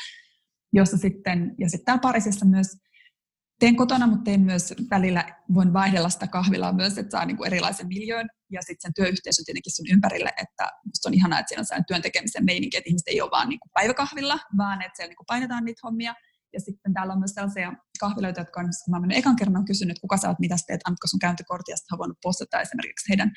jossa 0.72 0.98
sitten, 0.98 1.54
ja 1.58 1.68
sitten 1.68 1.84
täällä 1.84 2.00
Pariisissa 2.00 2.46
myös 2.46 2.66
teen 3.62 3.76
kotona, 3.76 4.06
mutta 4.06 4.24
teen 4.24 4.40
myös 4.40 4.74
välillä, 4.90 5.24
voin 5.54 5.72
vaihdella 5.72 6.10
sitä 6.10 6.26
kahvilaa 6.26 6.72
myös, 6.72 6.98
että 6.98 7.10
saa 7.10 7.24
niin 7.24 7.36
kuin 7.36 7.46
erilaisen 7.46 7.88
miljoon. 7.88 8.28
Ja 8.50 8.60
sitten 8.62 8.82
sen 8.82 8.94
työyhteisön 8.94 9.44
tietenkin 9.44 9.76
sun 9.76 9.90
ympärille, 9.94 10.30
että 10.44 10.64
musta 10.86 11.08
on 11.08 11.14
ihanaa, 11.14 11.38
että 11.38 11.48
siinä 11.48 11.60
on 11.60 11.66
sellainen 11.66 11.86
työn 11.86 12.02
tekemisen 12.02 12.44
meininki, 12.44 12.76
että 12.76 12.88
ihmiset 12.90 13.08
ei 13.08 13.20
ole 13.20 13.30
vaan 13.30 13.48
niin 13.48 13.60
kuin 13.60 13.70
päiväkahvilla, 13.74 14.38
vaan 14.56 14.82
että 14.82 14.96
siellä 14.96 15.10
niin 15.10 15.16
kuin 15.16 15.30
painetaan 15.32 15.64
niitä 15.64 15.80
hommia. 15.84 16.14
Ja 16.52 16.60
sitten 16.60 16.94
täällä 16.94 17.12
on 17.12 17.18
myös 17.18 17.34
sellaisia 17.34 17.72
kahviloita, 18.00 18.40
jotka 18.40 18.60
on, 18.60 18.68
mä 18.90 18.96
olen 18.96 19.10
ekan 19.10 19.36
kerran 19.36 19.56
on 19.56 19.64
kysynyt, 19.64 19.98
kuka 19.98 20.16
sä 20.16 20.28
oot, 20.28 20.38
mitä 20.38 20.56
sä 20.56 20.64
teet, 20.66 20.80
annatko 20.84 21.06
sun 21.06 21.24
käyntikortti, 21.26 21.72
ja 21.72 21.76
sitten 21.76 21.98
voinut 21.98 22.18
postata 22.22 22.60
esimerkiksi 22.60 23.08
heidän 23.08 23.30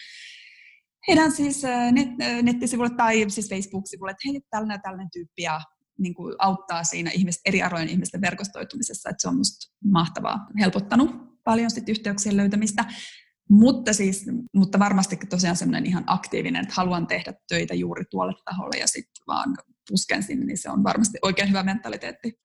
heidän 1.08 1.32
siis 1.32 1.64
net, 1.92 2.10
nettisivulle 2.42 2.90
tai 2.98 3.26
siis 3.28 3.50
Facebook-sivulle, 3.50 4.12
että 4.12 4.24
hei, 4.26 4.42
tällainen 4.50 4.82
tällainen 4.82 5.12
tyyppi 5.14 5.42
ja 5.42 5.62
niin 6.00 6.14
kuin 6.14 6.36
auttaa 6.40 6.84
siinä 6.84 7.12
ihmiset, 7.12 7.42
eri 7.46 7.62
arojen 7.62 7.90
ihmisten 7.90 8.22
verkostoitumisessa, 8.22 9.10
että 9.10 9.22
se 9.22 9.28
on 9.28 9.38
musta 9.38 9.74
mahtavaa, 9.84 10.48
helpottanut 10.60 11.10
paljon 11.44 11.72
sit 11.72 11.90
yhteyksien 11.90 12.38
löytämistä. 12.38 12.86
Mutta, 13.50 13.94
siis, 13.94 14.26
mutta 14.54 14.80
varmasti 14.80 15.18
tosiaan 15.30 15.56
semmoinen 15.56 15.86
ihan 15.86 16.04
aktiivinen, 16.08 16.62
että 16.62 16.74
haluan 16.78 17.08
tehdä 17.08 17.34
töitä 17.50 17.74
juuri 17.74 18.04
tuolle 18.12 18.34
taholle 18.46 18.80
ja 18.80 18.88
sitten 18.88 19.24
vaan 19.28 19.56
pusken 19.90 20.24
sinne, 20.24 20.46
niin 20.46 20.58
se 20.58 20.70
on 20.70 20.84
varmasti 20.84 21.18
oikein 21.22 21.50
hyvä 21.50 21.64
mentaliteetti. 21.64 22.40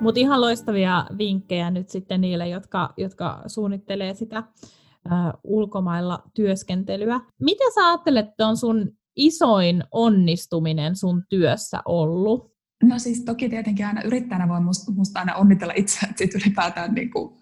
Mutta 0.00 0.20
ihan 0.20 0.40
loistavia 0.40 1.06
vinkkejä 1.18 1.70
nyt 1.70 1.90
sitten 1.90 2.20
niille, 2.20 2.48
jotka, 2.48 2.94
jotka 2.96 3.42
suunnittelee 3.46 4.14
sitä 4.14 4.42
ulkomailla 5.44 6.22
työskentelyä. 6.34 7.20
Mitä 7.40 7.64
sä 7.74 7.88
ajattelet, 7.88 8.28
että 8.28 8.46
on 8.46 8.56
sun 8.56 8.92
isoin 9.20 9.84
onnistuminen 9.90 10.96
sun 10.96 11.22
työssä 11.28 11.82
ollut? 11.84 12.50
No 12.82 12.98
siis 12.98 13.24
toki 13.24 13.48
tietenkin 13.48 13.86
aina 13.86 14.02
yrittäjänä 14.02 14.48
voi 14.48 14.60
musta, 14.60 14.92
musta 14.92 15.20
aina 15.20 15.34
onnitella 15.34 15.74
itse, 15.76 16.06
että 16.06 16.18
sit 16.18 16.34
ylipäätään 16.34 16.94
niin 16.94 17.10
kuin, 17.10 17.40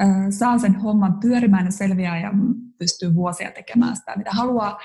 äh, 0.00 0.08
saa 0.30 0.58
sen 0.58 0.74
homman 0.74 1.20
pyörimään 1.20 1.64
ja 1.64 1.72
selviää 1.72 2.20
ja 2.20 2.32
pystyy 2.78 3.14
vuosia 3.14 3.50
tekemään 3.50 3.96
sitä, 3.96 4.16
mitä 4.16 4.30
haluaa, 4.30 4.78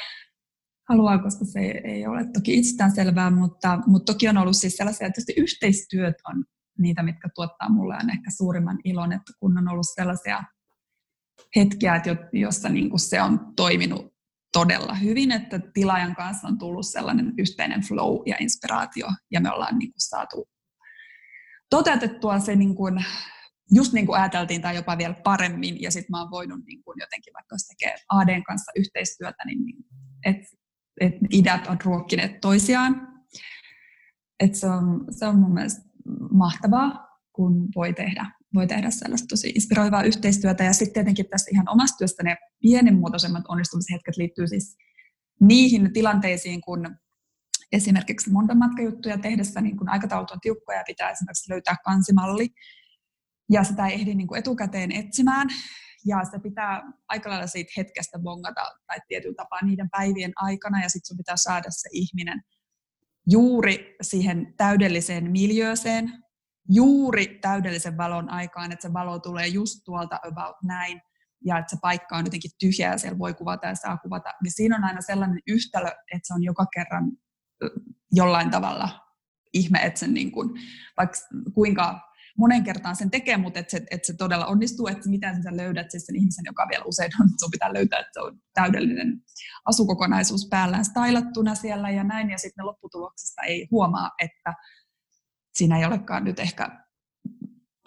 haluaa 0.90 1.18
koska 1.18 1.46
se 1.46 1.60
ei 1.84 2.08
ole 2.08 2.26
toki 2.34 2.58
itsestään 2.58 2.92
selvää, 2.92 3.30
mutta, 3.30 3.80
mutta 3.88 4.14
toki 4.14 4.30
on 4.30 4.38
ollut 4.38 4.56
siis 4.56 4.78
sellaisia, 4.78 5.08
että 5.08 5.22
tietysti 5.22 5.42
yhteistyöt 5.42 6.16
on 6.30 6.46
niitä, 6.78 7.04
mitkä 7.04 7.30
tuottaa 7.36 7.70
mulle 7.70 7.96
on 8.04 8.10
ehkä 8.10 8.32
suurimman 8.38 8.78
ilon, 8.84 9.12
että 9.12 9.34
kun 9.40 9.58
on 9.58 9.68
ollut 9.68 9.88
sellaisia 9.96 10.44
hetkiä, 11.56 11.96
että 11.96 12.16
jossa 12.34 12.70
niin 12.70 12.90
kuin 12.90 13.00
se 13.00 13.22
on 13.22 13.54
toiminut 13.56 14.19
todella 14.54 14.94
hyvin, 14.94 15.32
että 15.32 15.60
tilaajan 15.74 16.16
kanssa 16.16 16.48
on 16.48 16.58
tullut 16.58 16.88
sellainen 16.88 17.34
yhteinen 17.38 17.82
flow 17.82 18.22
ja 18.26 18.36
inspiraatio, 18.40 19.08
ja 19.32 19.42
me 19.42 19.52
ollaan 19.52 19.78
niin 19.80 19.92
kuin 19.92 20.02
saatu 20.02 20.50
toteutettua 21.70 22.40
se 22.40 22.56
niin 22.56 22.76
kuin, 22.76 23.06
just 23.76 23.94
niin 23.94 24.06
kuin 24.06 24.20
ajateltiin 24.20 24.62
tai 24.62 24.76
jopa 24.76 24.98
vielä 24.98 25.16
paremmin, 25.24 25.82
ja 25.82 25.92
sitten 25.92 26.12
mä 26.12 26.22
oon 26.22 26.32
voinut 26.32 26.60
niin 26.66 26.84
kuin 26.84 26.96
jotenkin, 27.00 27.34
vaikka 27.34 27.56
jos 27.56 27.68
tekee 27.68 27.96
ADn 28.10 28.44
kanssa 28.44 28.72
yhteistyötä, 28.76 29.44
niin, 29.46 29.66
niin 29.66 29.78
että 30.26 30.48
et 31.02 31.14
ideat 31.34 31.68
on 31.68 31.78
ruokkineet 31.84 32.42
toisiaan. 32.42 33.08
Et 34.40 34.56
se, 34.56 34.68
on, 34.70 35.06
se 35.12 35.26
on 35.26 35.36
mun 35.36 35.54
mielestä 35.54 35.82
mahtavaa, 36.32 37.08
kun 37.34 37.70
voi 37.76 37.94
tehdä, 37.94 38.32
voi 38.54 38.68
tehdä 38.68 38.90
sellaista 38.90 39.28
tosi 39.28 39.50
inspiroivaa 39.50 40.04
yhteistyötä. 40.04 40.64
Ja 40.64 40.74
sitten 40.74 40.94
tietenkin 40.94 41.26
tässä 41.30 41.52
ihan 41.54 41.70
omasta 41.70 41.98
työstä 41.98 42.24
ne 42.24 42.38
pienimuotoisemmat 42.62 43.44
onnistumishetket 43.48 44.18
liittyy 44.18 44.48
siis 44.48 44.78
niihin 45.42 45.94
tilanteisiin, 45.94 46.62
kun 46.62 46.96
esimerkiksi 47.72 48.32
monta 48.32 48.56
matkajuttuja 48.56 49.18
tehdessä 49.18 49.62
niin 49.62 49.78
kun 49.78 49.90
aikataulut 49.90 50.32
on 50.32 50.40
tiukkoja 50.42 50.78
ja 50.78 50.84
pitää 50.88 51.10
esimerkiksi 51.10 51.52
löytää 51.52 51.76
kansimalli, 51.86 52.50
ja 53.52 53.64
sitä 53.64 53.88
ei 53.88 53.94
ehdi 53.94 54.16
niin 54.16 54.38
etukäteen 54.38 54.92
etsimään, 54.92 55.48
ja 56.06 56.24
se 56.32 56.40
pitää 56.40 56.84
aika 57.08 57.30
lailla 57.30 57.48
siitä 57.48 57.72
hetkestä 57.78 58.20
bongata 58.20 58.62
tai 58.88 58.98
tietyllä 59.08 59.36
tapaa 59.38 59.60
niiden 59.66 59.90
päivien 59.90 60.32
aikana, 60.36 60.84
ja 60.84 60.90
sitten 60.90 61.08
sun 61.08 61.18
pitää 61.18 61.38
saada 61.38 61.68
se 61.70 61.90
ihminen 61.92 62.42
juuri 63.28 63.96
siihen 64.02 64.54
täydelliseen 64.58 65.32
miljööseen, 65.32 66.24
juuri 66.70 67.40
täydellisen 67.42 67.98
valon 67.98 68.30
aikaan, 68.30 68.72
että 68.72 68.88
se 68.88 68.94
valo 68.94 69.20
tulee 69.20 69.48
just 69.48 69.80
tuolta 69.86 70.20
about 70.24 70.56
näin, 70.64 71.02
ja 71.46 71.58
että 71.58 71.70
se 71.70 71.78
paikka 71.82 72.18
on 72.18 72.26
jotenkin 72.26 72.52
tyhjä 72.60 72.92
ja 72.92 72.98
siellä 72.98 73.20
voi 73.20 73.34
kuvata 73.34 73.68
ja 73.68 73.76
saa 73.76 73.98
kuvata, 73.98 74.34
niin 74.44 74.52
siinä 74.52 74.76
on 74.76 74.84
aina 74.84 75.02
sellainen 75.02 75.40
yhtälö, 75.48 75.88
että 75.88 76.28
se 76.28 76.34
on 76.34 76.44
joka 76.44 76.66
kerran 76.76 77.12
jollain 78.12 78.50
tavalla 78.50 78.90
ihme, 79.54 79.80
että 79.80 80.00
sen 80.00 80.14
niin 80.14 80.32
kuin, 80.32 80.50
vaikka 80.98 81.18
kuinka 81.54 82.10
monen 82.38 82.64
kertaan 82.64 82.96
sen 82.96 83.12
tekee, 83.12 83.38
mutta 83.38 83.60
että 83.60 83.72
se, 83.72 83.78
että 83.92 84.08
se 84.08 84.14
todella 84.18 84.46
onnistuu, 84.46 84.88
että 84.88 85.10
miten 85.10 85.44
sä 85.44 85.58
löydät 85.58 85.92
siis 85.92 86.06
sen 86.06 86.16
ihmisen, 86.16 86.46
joka 86.46 86.68
vielä 86.70 86.84
usein 86.86 87.12
on, 87.22 87.30
sun 87.40 87.52
pitää 87.52 87.74
löytää, 87.74 88.00
että 88.00 88.12
se 88.14 88.22
on 88.22 88.40
täydellinen 88.54 89.22
asukokonaisuus 89.66 90.48
päällään 90.50 90.86
stylattuna 90.86 91.56
siellä 91.56 91.90
ja 91.90 92.04
näin, 92.04 92.30
ja 92.30 92.38
sitten 92.38 92.66
lopputuloksesta 92.66 93.42
ei 93.42 93.68
huomaa, 93.72 94.12
että 94.20 94.54
siinä 95.60 95.78
ei 95.78 95.86
olekaan 95.86 96.24
nyt 96.24 96.40
ehkä 96.40 96.70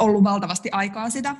ollut 0.00 0.24
valtavasti 0.24 0.68
aikaa 0.72 1.10
sitä, 1.10 1.36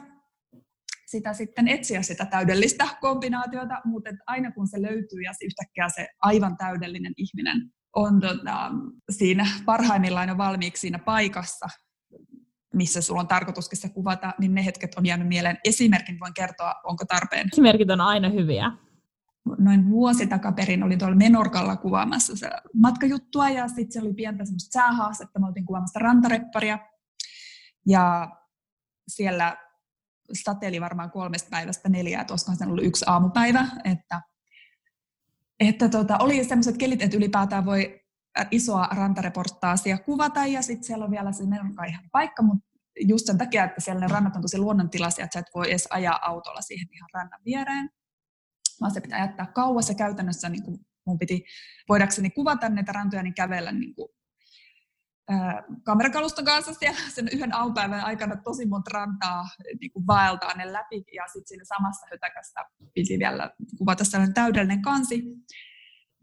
sitä 1.07 1.33
sitten 1.33 1.69
etsiä 1.69 2.03
sitä 2.03 2.27
täydellistä 2.27 2.89
kombinaatiota, 3.01 3.81
mutta 3.85 4.11
aina 4.27 4.51
kun 4.53 4.69
se 4.69 4.83
löytyy 4.83 5.21
ja 5.25 5.33
yhtäkkiä 5.45 5.89
se 5.89 6.09
aivan 6.23 6.57
täydellinen 6.57 7.13
ihminen 7.17 7.73
on 7.97 8.21
tota, 8.21 8.71
siinä 9.11 9.47
parhaimmillaan 9.65 10.29
jo 10.29 10.39
valmiiksi 10.39 10.81
siinä 10.81 10.99
paikassa, 10.99 11.67
missä 12.75 13.01
sulla 13.01 13.21
on 13.21 13.29
tarkoituskin 13.29 13.79
se 13.79 13.89
kuvata, 13.89 14.35
niin 14.41 14.55
ne 14.55 14.65
hetket 14.65 14.95
on 14.95 15.07
jäänyt 15.07 15.29
mieleen. 15.29 15.59
Esimerkin 15.65 16.21
voin 16.21 16.35
kertoa, 16.35 16.75
onko 16.85 17.05
tarpeen. 17.05 17.49
Esimerkit 17.53 17.91
on 17.91 18.01
aina 18.01 18.29
hyviä. 18.29 18.73
Noin 19.59 19.91
vuosi 19.91 20.27
takaperin 20.27 20.83
olin 20.83 20.99
tuolla 20.99 21.17
Menorkalla 21.17 21.77
kuvaamassa 21.77 22.37
se 22.37 22.51
matkajuttua 22.75 23.49
ja 23.49 23.69
sitten 23.69 23.93
se 23.93 24.01
oli 24.01 24.15
pientä 24.15 24.45
semmoista 24.45 24.73
säähaastetta. 24.73 25.41
Me 25.41 25.47
oltiin 25.47 25.67
kuvaamassa 25.67 25.99
rantarepparia 25.99 26.79
ja 27.87 28.29
siellä 29.09 29.57
sateeli 30.33 30.81
varmaan 30.81 31.11
kolmesta 31.11 31.51
päivästä 31.51 31.89
neljää, 31.89 32.21
että 32.21 32.33
olisikohan 32.33 32.69
ollut 32.69 32.85
yksi 32.85 33.05
aamupäivä, 33.09 33.67
että, 33.85 34.21
että 35.61 35.89
tota, 35.89 36.19
oli 36.19 36.45
sellaiset 36.45 36.77
kelit, 36.77 37.03
että 37.03 37.17
ylipäätään 37.17 37.65
voi 37.65 38.01
isoa 38.51 38.89
rantareportaasia 38.93 39.99
kuvata 39.99 40.47
ja 40.47 40.63
sitten 40.63 40.85
siellä 40.85 41.05
on 41.05 41.11
vielä 41.11 41.33
se 41.33 41.47
melko 41.47 41.83
ihan 41.89 42.09
paikka, 42.13 42.43
mutta 42.43 42.69
just 43.01 43.27
sen 43.27 43.39
takia, 43.39 43.65
että 43.65 43.81
siellä 43.81 44.01
ne 44.01 44.13
rannat 44.13 44.37
on 44.37 44.43
tosi 44.43 44.59
luonnontilaisia, 44.59 45.25
että 45.25 45.35
sä 45.35 45.41
et 45.41 45.55
voi 45.55 45.71
edes 45.71 45.89
ajaa 45.91 46.19
autolla 46.23 46.61
siihen 46.61 46.89
ihan 46.93 47.09
rannan 47.13 47.41
viereen, 47.45 47.91
vaan 48.83 48.95
se 48.95 49.01
pitää 49.01 49.19
jättää 49.19 49.47
kauas 49.47 49.89
ja 49.89 49.95
käytännössä 49.95 50.49
niin 50.49 50.63
kuin 50.63 50.79
mun 51.07 51.19
piti, 51.19 51.45
voidakseni 51.89 52.31
kuvata 52.31 52.69
näitä 52.69 52.93
rantoja, 52.93 53.23
niin 53.23 53.35
kävellä 53.35 53.73
niin 53.73 53.95
kuin, 53.95 54.09
ää, 55.29 55.63
kamerakaluston 55.85 56.45
kanssa 56.45 56.75
siellä 56.75 57.01
sen 57.09 57.29
yhden 57.33 57.55
aamupäivän 57.55 58.05
aikana 58.05 58.37
tosi 58.37 58.67
monta 58.67 58.91
rantaa 58.95 59.45
niin 59.81 59.93
kuin 59.93 60.07
vaeltaa 60.07 60.55
ne 60.55 60.73
läpi 60.73 61.05
ja 61.15 61.25
sitten 61.27 61.49
siinä 61.49 61.65
samassa 61.65 62.07
hötäkässä 62.11 62.61
piti 62.95 63.19
vielä 63.19 63.51
kuvata 63.79 64.05
sellainen 64.05 64.35
täydellinen 64.35 64.83
kansi. 64.83 65.23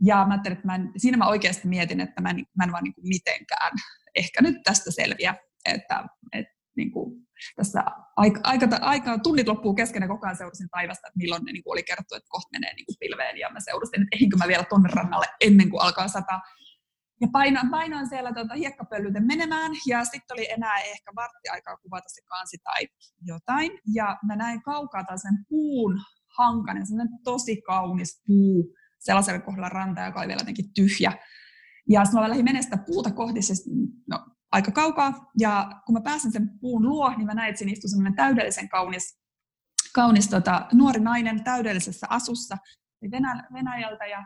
Ja 0.05 0.15
mä 0.15 0.33
ajattelin, 0.33 0.57
että 0.57 0.67
mä 0.67 0.75
en, 0.75 0.91
siinä 0.97 1.17
mä 1.17 1.27
oikeasti 1.27 1.67
mietin, 1.67 1.99
että 1.99 2.21
mä 2.21 2.29
en, 2.29 2.45
mä 2.57 2.63
en 2.63 2.71
vaan 2.71 2.83
niin 2.83 2.93
kuin 2.93 3.07
mitenkään 3.07 3.71
ehkä 4.15 4.41
nyt 4.41 4.55
tästä 4.63 4.91
selviä, 4.91 5.35
että, 5.65 6.03
että 6.33 6.53
niin 6.77 6.91
kuin 6.91 7.28
tässä 7.55 7.83
aika, 8.15 8.39
aika, 8.43 8.67
aika, 8.81 9.17
tunnit 9.17 9.47
loppuu 9.47 9.73
kesken 9.73 10.01
ja 10.01 10.07
koko 10.07 10.25
ajan 10.25 10.37
seurasin 10.37 10.69
taivasta, 10.69 11.07
että 11.07 11.17
milloin 11.17 11.45
ne 11.45 11.51
niin 11.51 11.63
kuin 11.63 11.71
oli 11.71 11.83
kerrottu, 11.83 12.15
että 12.15 12.29
kohta 12.29 12.49
menee 12.51 12.73
niin 12.73 12.85
kuin 12.85 12.95
pilveen 12.99 13.37
ja 13.37 13.49
mä 13.49 13.59
seurasin, 13.59 14.01
että 14.01 14.15
ehinkö 14.15 14.37
mä 14.37 14.47
vielä 14.47 14.63
tonne 14.63 14.89
rannalle 14.93 15.25
ennen 15.41 15.69
kuin 15.69 15.81
alkaa 15.81 16.07
sataa. 16.07 16.41
Ja 17.21 17.27
painoin, 17.31 17.69
painoin 17.69 18.09
siellä 18.09 18.33
tuota 18.33 18.53
hiekkapölyten 18.53 19.27
menemään 19.27 19.71
ja 19.87 20.05
sitten 20.05 20.35
oli 20.35 20.51
enää 20.51 20.79
ehkä 20.79 21.11
vartti 21.15 21.49
aikaa 21.49 21.77
kuvata 21.77 22.09
se 22.09 22.21
kansi 22.25 22.57
tai 22.63 22.87
jotain. 23.21 23.71
Ja 23.93 24.17
mä 24.27 24.35
näin 24.35 24.61
kaukaa 24.61 25.17
sen 25.17 25.45
puun 25.49 25.99
hankanen, 26.37 26.87
semmoinen 26.87 27.19
tosi 27.23 27.61
kaunis 27.61 28.21
puu, 28.27 28.75
sellaisella 28.99 29.39
kohdalla 29.39 29.69
rantaa, 29.69 30.05
joka 30.05 30.19
oli 30.19 30.27
vielä 30.27 30.41
jotenkin 30.41 30.73
tyhjä. 30.73 31.13
Ja 31.89 32.05
sitten 32.05 32.21
mä 32.21 32.29
lähdin 32.29 32.45
menemään 32.45 32.63
sitä 32.63 32.77
puuta 32.85 33.11
kohti, 33.11 33.41
siis, 33.41 33.69
no, 34.09 34.25
aika 34.51 34.71
kaukaa. 34.71 35.31
Ja 35.39 35.69
kun 35.85 35.93
mä 35.93 36.01
pääsin 36.01 36.31
sen 36.31 36.59
puun 36.59 36.89
luo, 36.89 37.09
niin 37.09 37.25
mä 37.25 37.33
näin, 37.33 37.49
että 37.49 37.59
siinä 37.59 37.71
istui 37.71 37.89
semmoinen 37.89 38.15
täydellisen 38.15 38.69
kaunis, 38.69 39.19
kaunis 39.93 40.29
tota, 40.29 40.67
nuori 40.73 40.99
nainen 40.99 41.43
täydellisessä 41.43 42.07
asussa 42.09 42.57
Venä, 43.11 43.47
Venäjältä. 43.53 44.05
Ja, 44.05 44.25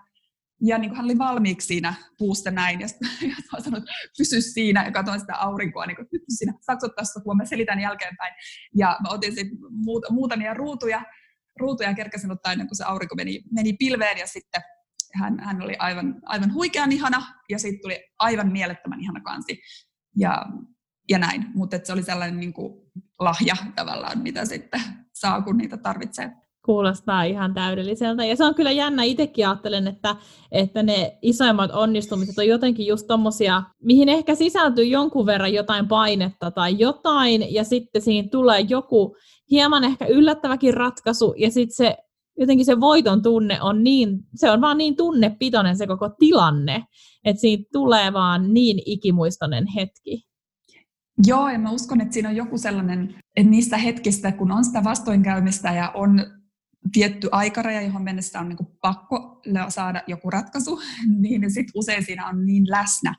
ja 0.62 0.78
niin 0.78 0.96
hän 0.96 1.06
oli 1.06 1.18
valmiiksi 1.18 1.68
siinä 1.68 1.94
puusta 2.18 2.52
näin. 2.52 2.82
Ja 2.82 2.88
sitten 2.88 3.10
mä 3.54 3.60
sanoin, 3.60 3.84
että 3.84 3.94
pysy 4.18 4.42
siinä 4.42 4.86
ja 4.86 4.92
katsoin 4.92 5.20
sitä 5.20 5.36
aurinkoa, 5.36 5.86
niin 5.86 5.96
kuin, 5.96 6.08
nyt 6.12 6.22
siinä, 6.30 6.54
saako 6.62 6.90
tässä, 6.90 7.22
kun 7.24 7.38
mä 7.38 7.46
selitän 7.46 7.80
jälkeenpäin. 7.80 8.34
Ja 8.78 8.98
mä 9.04 9.10
otin 9.10 9.36
sitten 9.36 9.58
muutamia 10.10 10.54
ruutuja 10.54 11.04
ruutuja 11.60 11.94
kerkesin 11.94 12.32
ottaa 12.32 12.52
ennen 12.52 12.68
kuin 12.68 12.78
se 12.78 12.84
aurinko 12.84 13.16
meni, 13.16 13.44
meni 13.52 13.74
pilveen 13.74 14.18
ja 14.18 14.28
sitten 14.28 14.62
hän, 15.14 15.40
hän 15.40 15.62
oli 15.62 15.76
aivan, 15.80 16.16
aivan 16.26 16.54
huikean 16.54 16.92
ihana 16.92 17.24
ja 17.50 17.60
sitten 17.60 17.82
tuli 17.82 18.00
aivan 18.20 18.52
mielettömän 18.52 19.02
ihana 19.02 19.22
kansi 19.22 19.62
ja, 20.18 20.46
ja 21.10 21.20
näin. 21.20 21.46
Mutta 21.54 21.80
se 21.84 21.94
oli 21.94 22.04
sellainen 22.04 22.40
niin 22.40 22.54
kuin 22.54 22.74
lahja 23.20 23.56
tavallaan, 23.76 24.20
mitä 24.20 24.46
sitten 24.46 24.82
saa, 25.14 25.42
kun 25.42 25.58
niitä 25.58 25.78
tarvitsee. 25.78 26.32
Kuulostaa 26.66 27.24
ihan 27.24 27.54
täydelliseltä. 27.54 28.26
Ja 28.26 28.36
se 28.36 28.46
on 28.46 28.56
kyllä 28.56 28.72
jännä, 28.72 29.04
itsekin 29.04 29.48
ajattelen, 29.48 29.88
että, 29.88 30.16
että 30.52 30.84
ne 30.84 31.18
isoimmat 31.22 31.72
onnistumiset 31.72 32.38
on 32.38 32.48
jotenkin 32.48 32.86
just 32.86 33.08
tommosia, 33.08 33.64
mihin 33.82 34.10
ehkä 34.10 34.36
sisältyy 34.36 34.86
jonkun 34.86 35.26
verran 35.26 35.54
jotain 35.54 35.88
painetta 35.88 36.52
tai 36.52 36.80
jotain, 36.80 37.54
ja 37.54 37.64
sitten 37.64 38.02
siinä 38.02 38.28
tulee 38.32 38.60
joku 38.60 39.16
hieman 39.52 39.84
ehkä 39.84 40.06
yllättäväkin 40.06 40.74
ratkaisu, 40.74 41.34
ja 41.38 41.52
sitten 41.52 41.76
se 41.76 41.98
jotenkin 42.40 42.66
se 42.66 42.80
voiton 42.80 43.24
tunne 43.24 43.62
on 43.62 43.84
niin, 43.84 44.20
se 44.36 44.52
on 44.52 44.62
vaan 44.62 44.78
niin 44.78 44.96
tunnepitoinen 44.96 45.78
se 45.78 45.88
koko 45.88 46.10
tilanne, 46.10 46.84
että 47.26 47.42
siitä 47.42 47.70
tulee 47.72 48.14
vaan 48.14 48.54
niin 48.54 48.82
ikimuistoinen 48.86 49.68
hetki. 49.68 50.24
Joo, 51.28 51.50
ja 51.50 51.60
mä 51.60 51.72
uskon, 51.72 52.02
että 52.02 52.14
siinä 52.14 52.30
on 52.30 52.36
joku 52.36 52.58
sellainen, 52.58 53.16
että 53.36 53.50
niissä 53.50 53.78
hetkistä, 53.78 54.32
kun 54.32 54.52
on 54.52 54.66
sitä 54.66 54.84
vastoinkäymistä 54.84 55.74
ja 55.74 55.92
on 55.96 56.26
tietty 56.94 57.30
aikaraja, 57.32 57.82
johon 57.82 58.04
mennessä 58.04 58.40
on 58.40 58.50
niin 58.50 58.68
pakko 58.82 59.42
saada 59.70 60.04
joku 60.08 60.30
ratkaisu, 60.30 60.82
niin 61.22 61.52
sitten 61.52 61.72
usein 61.76 62.06
siinä 62.06 62.28
on 62.28 62.46
niin 62.46 62.70
läsnä 62.70 63.16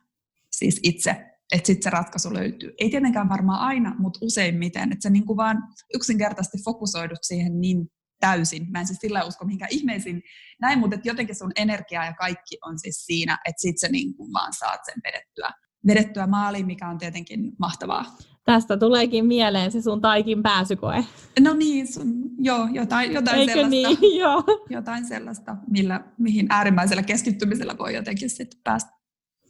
siis 0.51 0.81
itse, 0.83 1.11
että 1.53 1.67
sitten 1.67 1.83
se 1.83 1.91
ratkaisu 1.91 2.35
löytyy. 2.35 2.75
Ei 2.79 2.91
tietenkään 2.91 3.29
varmaan 3.29 3.61
aina, 3.61 3.95
mutta 3.99 4.19
useimmiten, 4.23 4.93
että 4.93 5.03
sä 5.03 5.11
niin 5.11 5.27
kuin 5.27 5.37
vaan 5.37 5.63
yksinkertaisesti 5.95 6.59
fokusoidut 6.65 7.19
siihen 7.23 7.61
niin 7.61 7.89
täysin. 8.25 8.67
Mä 8.71 8.81
en 8.81 8.87
siis 8.87 8.99
sillä 8.99 9.25
usko 9.25 9.45
mihinkään 9.45 9.73
ihmeisiin 9.73 10.23
näin, 10.61 10.79
mutta 10.79 10.95
että 10.95 11.09
jotenkin 11.09 11.37
sun 11.37 11.53
energia 11.57 12.05
ja 12.05 12.13
kaikki 12.13 12.59
on 12.63 12.79
siis 12.79 13.07
siinä, 13.07 13.39
että 13.45 13.63
sit 13.63 13.79
sä 13.79 13.89
niin 13.89 14.15
kuin 14.15 14.33
vaan 14.33 14.53
saat 14.53 14.81
sen 14.85 14.95
vedettyä, 15.05 15.51
vedettyä 15.87 16.27
maaliin, 16.27 16.67
mikä 16.67 16.89
on 16.89 16.99
tietenkin 16.99 17.53
mahtavaa. 17.59 18.05
Tästä 18.45 18.77
tuleekin 18.77 19.27
mieleen 19.27 19.73
se 19.73 19.83
sun 19.83 20.01
taikin 20.01 20.43
pääsykoe. 20.43 21.05
No 21.41 21.55
niin, 21.55 21.93
sun, 21.93 22.31
joo, 22.39 22.69
jotain, 22.73 23.13
jotain 23.13 23.41
Eikö 23.41 23.53
sellaista. 23.53 24.01
Niin? 24.01 24.19
Joo. 24.23 24.45
Jotain 24.71 25.07
sellaista, 25.07 25.57
millä, 25.71 26.01
mihin 26.19 26.47
äärimmäisellä 26.51 27.03
keskittymisellä 27.03 27.79
voi 27.79 27.95
jotenkin 27.95 28.31
sitten 28.31 28.61
päästä. 28.65 28.91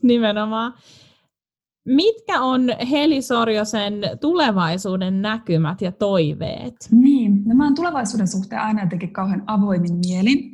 Nimenomaan. 0.03 0.75
Mitkä 1.85 2.41
on 2.41 2.69
Heli 2.91 3.23
Sorjosen 3.23 3.95
tulevaisuuden 4.21 5.23
näkymät 5.23 5.83
ja 5.83 5.93
toiveet? 5.93 6.75
Niin, 6.91 7.43
no 7.45 7.55
mä 7.55 7.65
oon 7.65 7.75
tulevaisuuden 7.75 8.29
suhteen 8.29 8.61
aina 8.61 8.83
jotenkin 8.83 9.13
kauhean 9.13 9.45
avoimin 9.47 9.95
mielin. 10.07 10.53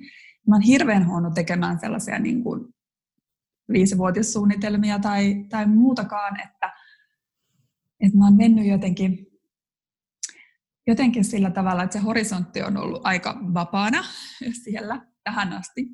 Mä 0.49 0.55
oon 0.55 0.63
hirveän 0.63 1.07
huono 1.07 1.31
tekemään 1.31 1.79
sellaisia 1.81 2.19
niin 2.19 2.43
kuin 2.43 2.75
viisivuotissuunnitelmia 3.73 4.99
tai, 4.99 5.45
tai 5.49 5.67
muutakaan, 5.67 6.41
että, 6.41 6.73
että 8.01 8.19
mä 8.19 8.25
oon 8.25 8.37
mennyt 8.37 8.67
jotenkin, 8.67 9.27
jotenkin 10.87 11.25
sillä 11.25 11.51
tavalla, 11.51 11.83
että 11.83 11.99
se 11.99 12.05
horisontti 12.05 12.63
on 12.63 12.77
ollut 12.77 13.01
aika 13.05 13.39
vapaana 13.55 14.05
siellä 14.65 15.07
tähän 15.25 15.53
asti 15.53 15.87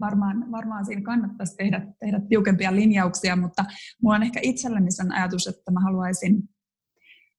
varmaan, 0.00 0.52
varmaan 0.52 0.86
siinä 0.86 1.02
kannattaisi 1.02 1.56
tehdä, 1.56 1.86
tehdä 2.00 2.20
tiukempia 2.28 2.74
linjauksia, 2.74 3.36
mutta 3.36 3.64
minulla 4.02 4.16
on 4.16 4.22
ehkä 4.22 4.40
itselläni 4.42 4.90
sen 4.90 5.12
ajatus, 5.12 5.46
että 5.46 5.70
mä 5.70 5.80
haluaisin 5.80 6.42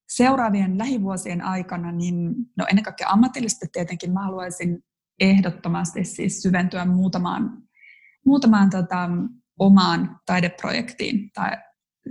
seuraavien 0.08 0.78
lähivuosien 0.78 1.42
aikana, 1.42 1.92
niin 1.92 2.34
no 2.56 2.66
ennen 2.70 2.84
kaikkea 2.84 3.08
ammatillisesti 3.08 3.66
tietenkin 3.72 4.12
mä 4.12 4.24
haluaisin 4.24 4.78
ehdottomasti 5.20 6.04
siis 6.04 6.42
syventyä 6.42 6.84
muutamaan, 6.84 7.62
muutamaan 8.26 8.70
tota, 8.70 9.08
omaan 9.58 10.20
taideprojektiin 10.26 11.30
tai 11.34 11.50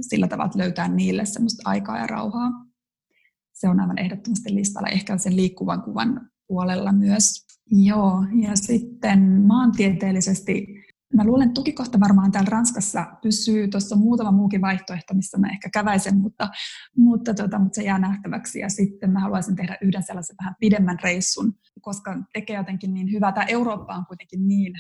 sillä 0.01 0.27
tavalla, 0.27 0.45
että 0.45 0.59
löytää 0.59 0.87
niille 0.87 1.25
semmoista 1.25 1.69
aikaa 1.69 1.97
ja 1.97 2.07
rauhaa. 2.07 2.51
Se 3.53 3.69
on 3.69 3.79
aivan 3.79 3.97
ehdottomasti 3.97 4.55
listalla, 4.55 4.87
ehkä 4.87 5.17
sen 5.17 5.35
liikkuvan 5.35 5.81
kuvan 5.81 6.29
puolella 6.47 6.91
myös. 6.91 7.45
Joo, 7.71 8.25
ja 8.41 8.55
sitten 8.55 9.41
maantieteellisesti, 9.41 10.67
mä 11.13 11.23
luulen, 11.23 11.45
että 11.45 11.53
tukikohta 11.53 11.99
varmaan 11.99 12.31
täällä 12.31 12.49
Ranskassa 12.49 13.05
pysyy. 13.21 13.67
Tuossa 13.67 13.95
on 13.95 14.01
muutama 14.01 14.31
muukin 14.31 14.61
vaihtoehto, 14.61 15.13
missä 15.13 15.37
mä 15.37 15.47
ehkä 15.47 15.69
käväisen, 15.73 16.17
mutta, 16.17 16.49
mutta, 16.97 17.33
tota, 17.33 17.59
mutta 17.59 17.75
se 17.75 17.83
jää 17.83 17.99
nähtäväksi. 17.99 18.59
Ja 18.59 18.69
sitten 18.69 19.11
mä 19.11 19.19
haluaisin 19.19 19.55
tehdä 19.55 19.77
yhden 19.81 20.03
sellaisen 20.03 20.35
vähän 20.41 20.55
pidemmän 20.59 20.97
reissun, 21.03 21.53
koska 21.81 22.17
tekee 22.33 22.57
jotenkin 22.57 22.93
niin 22.93 23.11
hyvää. 23.11 23.31
Tämä 23.31 23.45
Eurooppa 23.45 23.95
on 23.95 24.05
kuitenkin 24.05 24.47
niin 24.47 24.73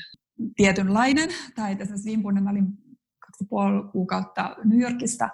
tietynlainen. 0.55 1.29
Tai 1.55 1.75
tässä 1.75 1.95
viime 2.05 2.41
mä 2.41 2.49
olin 2.49 2.67
kaksi 3.19 3.45
puoli 3.49 3.91
kuukautta 3.91 4.55
New 4.63 4.79
Yorkista, 4.79 5.29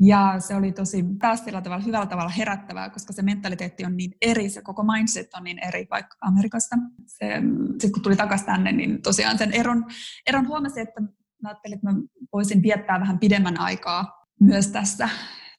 ja 0.00 0.34
se 0.38 0.54
oli 0.54 0.72
tosi 0.72 1.04
taas 1.20 1.44
sillä 1.44 1.60
tavalla 1.60 1.84
hyvällä 1.84 2.06
tavalla 2.06 2.30
herättävää, 2.30 2.90
koska 2.90 3.12
se 3.12 3.22
mentaliteetti 3.22 3.84
on 3.84 3.96
niin 3.96 4.12
eri, 4.22 4.48
se 4.50 4.62
koko 4.62 4.82
mindset 4.82 5.34
on 5.34 5.44
niin 5.44 5.58
eri 5.64 5.86
vaikka 5.90 6.16
Amerikasta. 6.20 6.76
Sitten 7.06 7.92
kun 7.92 8.02
tuli 8.02 8.16
takaisin 8.16 8.46
tänne, 8.46 8.72
niin 8.72 9.02
tosiaan 9.02 9.38
sen 9.38 9.52
eron, 9.52 9.84
eron 10.26 10.48
huomasin, 10.48 10.82
että 10.82 11.00
mä 11.42 11.48
ajattelin, 11.48 11.74
että 11.74 11.92
mä 11.92 11.98
voisin 12.32 12.62
viettää 12.62 13.00
vähän 13.00 13.18
pidemmän 13.18 13.60
aikaa 13.60 14.26
myös 14.40 14.68
tässä, 14.68 15.08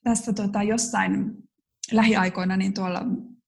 tässä 0.03 0.33
tota, 0.33 0.63
jossain 0.63 1.31
lähiaikoina 1.91 2.57
niin 2.57 2.73
tuolla 2.73 3.01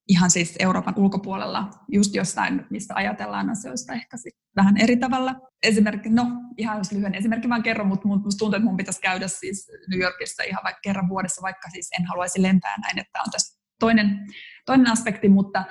ihan 0.08 0.30
siis 0.30 0.56
Euroopan 0.60 0.94
ulkopuolella, 0.98 1.70
just 1.92 2.16
jossain, 2.16 2.66
mistä 2.70 2.94
ajatellaan 2.96 3.50
asioista 3.50 3.94
ehkä 3.94 4.18
sit 4.18 4.34
vähän 4.56 4.78
eri 4.78 4.98
tavalla. 4.98 5.36
Esimerkki, 5.64 6.10
no 6.10 6.26
ihan 6.58 6.78
jos 6.78 6.92
lyhyen 6.92 7.16
esimerkki 7.16 7.50
vaan 7.50 7.64
kerron, 7.64 7.88
mutta 7.88 8.08
musta 8.08 8.40
tuntuu, 8.40 8.56
että 8.56 8.66
mun 8.66 8.78
pitäisi 8.78 9.02
käydä 9.02 9.28
siis 9.28 9.72
New 9.90 10.00
Yorkissa 10.00 10.44
ihan 10.44 10.64
vaikka 10.64 10.80
kerran 10.84 11.10
vuodessa, 11.10 11.42
vaikka 11.42 11.70
siis 11.70 11.90
en 12.00 12.06
haluaisi 12.06 12.42
lentää 12.42 12.76
näin, 12.82 13.00
että 13.00 13.20
on 13.26 13.32
tässä 13.32 13.60
toinen, 13.80 14.28
toinen 14.66 14.92
aspekti, 14.92 15.30
mutta 15.30 15.66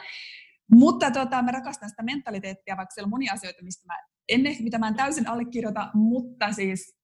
mutta 0.74 1.10
tota, 1.10 1.42
mä 1.42 1.50
rakastan 1.50 1.90
sitä 1.90 2.02
mentaliteettia, 2.02 2.76
vaikka 2.76 2.94
siellä 2.94 3.06
on 3.06 3.10
monia 3.10 3.32
asioita, 3.32 3.64
mistä 3.64 3.86
mä 3.86 3.98
en, 4.28 4.40
mitä 4.60 4.78
mä 4.78 4.88
en 4.88 4.94
täysin 4.94 5.28
allekirjoita, 5.28 5.90
mutta 5.94 6.52
siis 6.52 6.96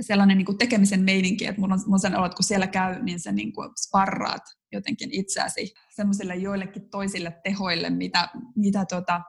sellainen 0.00 0.38
niin 0.38 0.46
kuin 0.46 0.58
tekemisen 0.58 1.00
meininki, 1.00 1.46
että 1.46 1.60
mulla 1.60 1.74
on, 1.74 1.80
mulla 1.80 1.94
on 1.94 2.00
sen 2.00 2.16
olo, 2.16 2.26
että 2.26 2.36
kun 2.36 2.44
siellä 2.44 2.66
käy, 2.66 3.02
niin 3.02 3.20
se 3.20 3.32
niin 3.32 3.52
kuin 3.52 3.70
sparraat 3.86 4.42
jotenkin 4.72 5.08
itseäsi 5.12 5.74
semmoisille 5.90 6.36
joillekin 6.36 6.90
toisille 6.90 7.40
tehoille, 7.44 7.90
mitä, 7.90 8.28
mitä 8.56 8.84
tota, 8.84 9.20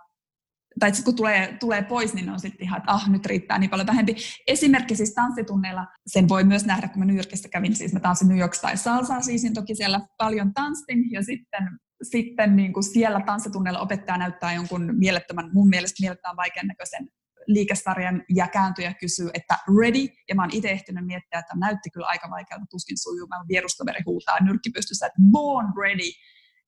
tai 0.80 0.92
kun 1.06 1.16
tulee, 1.16 1.58
tulee 1.60 1.84
pois, 1.84 2.14
niin 2.14 2.30
on 2.30 2.40
sitten 2.40 2.64
ihan, 2.64 2.78
että 2.78 2.92
ah, 2.92 3.10
nyt 3.10 3.26
riittää 3.26 3.60
niin 3.60 3.70
paljon 3.70 3.88
vähempi. 3.88 4.16
Esimerkki 4.48 4.96
siis 4.96 5.14
tanssitunneilla, 5.14 5.88
sen 6.08 6.30
voi 6.30 6.44
myös 6.44 6.66
nähdä, 6.66 6.88
kun 6.88 7.00
mä 7.00 7.06
New 7.06 7.16
Yorkissa 7.16 7.50
kävin, 7.50 7.76
siis 7.76 7.94
mä 7.94 8.00
tanssin 8.00 8.28
New 8.28 8.40
York 8.40 8.54
tai 8.62 8.78
salsaa, 8.78 9.22
siis 9.22 9.44
niin 9.44 9.54
toki 9.54 9.76
siellä 9.76 10.00
paljon 10.18 10.54
tanssin, 10.54 11.12
ja 11.12 11.24
sitten, 11.24 11.70
sitten 12.04 12.56
niin 12.56 12.74
kuin 12.74 12.84
siellä 12.84 13.22
tanssitunneilla 13.26 13.80
opettaja 13.80 14.18
näyttää 14.18 14.54
jonkun 14.54 14.96
mielettömän, 14.98 15.50
mun 15.54 15.70
mielestä 15.70 16.02
mielettömän 16.02 16.38
vaikean 16.38 16.68
näköisen 16.68 17.08
liikesarjan 17.48 18.24
ja 18.36 18.48
kääntyy 18.48 18.86
ja 18.86 18.94
kysyy, 18.94 19.30
että 19.34 19.58
ready, 19.80 20.08
ja 20.30 20.36
mä 20.36 20.42
oon 20.42 20.54
itse 20.54 20.70
ehtinyt 20.70 21.06
miettiä, 21.06 21.40
että 21.40 21.54
näytti 21.56 21.90
kyllä 21.90 22.08
aika 22.08 22.30
vaikealta, 22.30 22.66
tuskin 22.70 22.98
sujuu, 22.98 23.28
mä 23.28 23.46
vierustoveri 23.48 24.02
huutaa 24.06 24.44
nyrkki 24.44 24.70
pystyssä, 24.70 25.06
että 25.06 25.22
born 25.32 25.74
ready, 25.82 26.10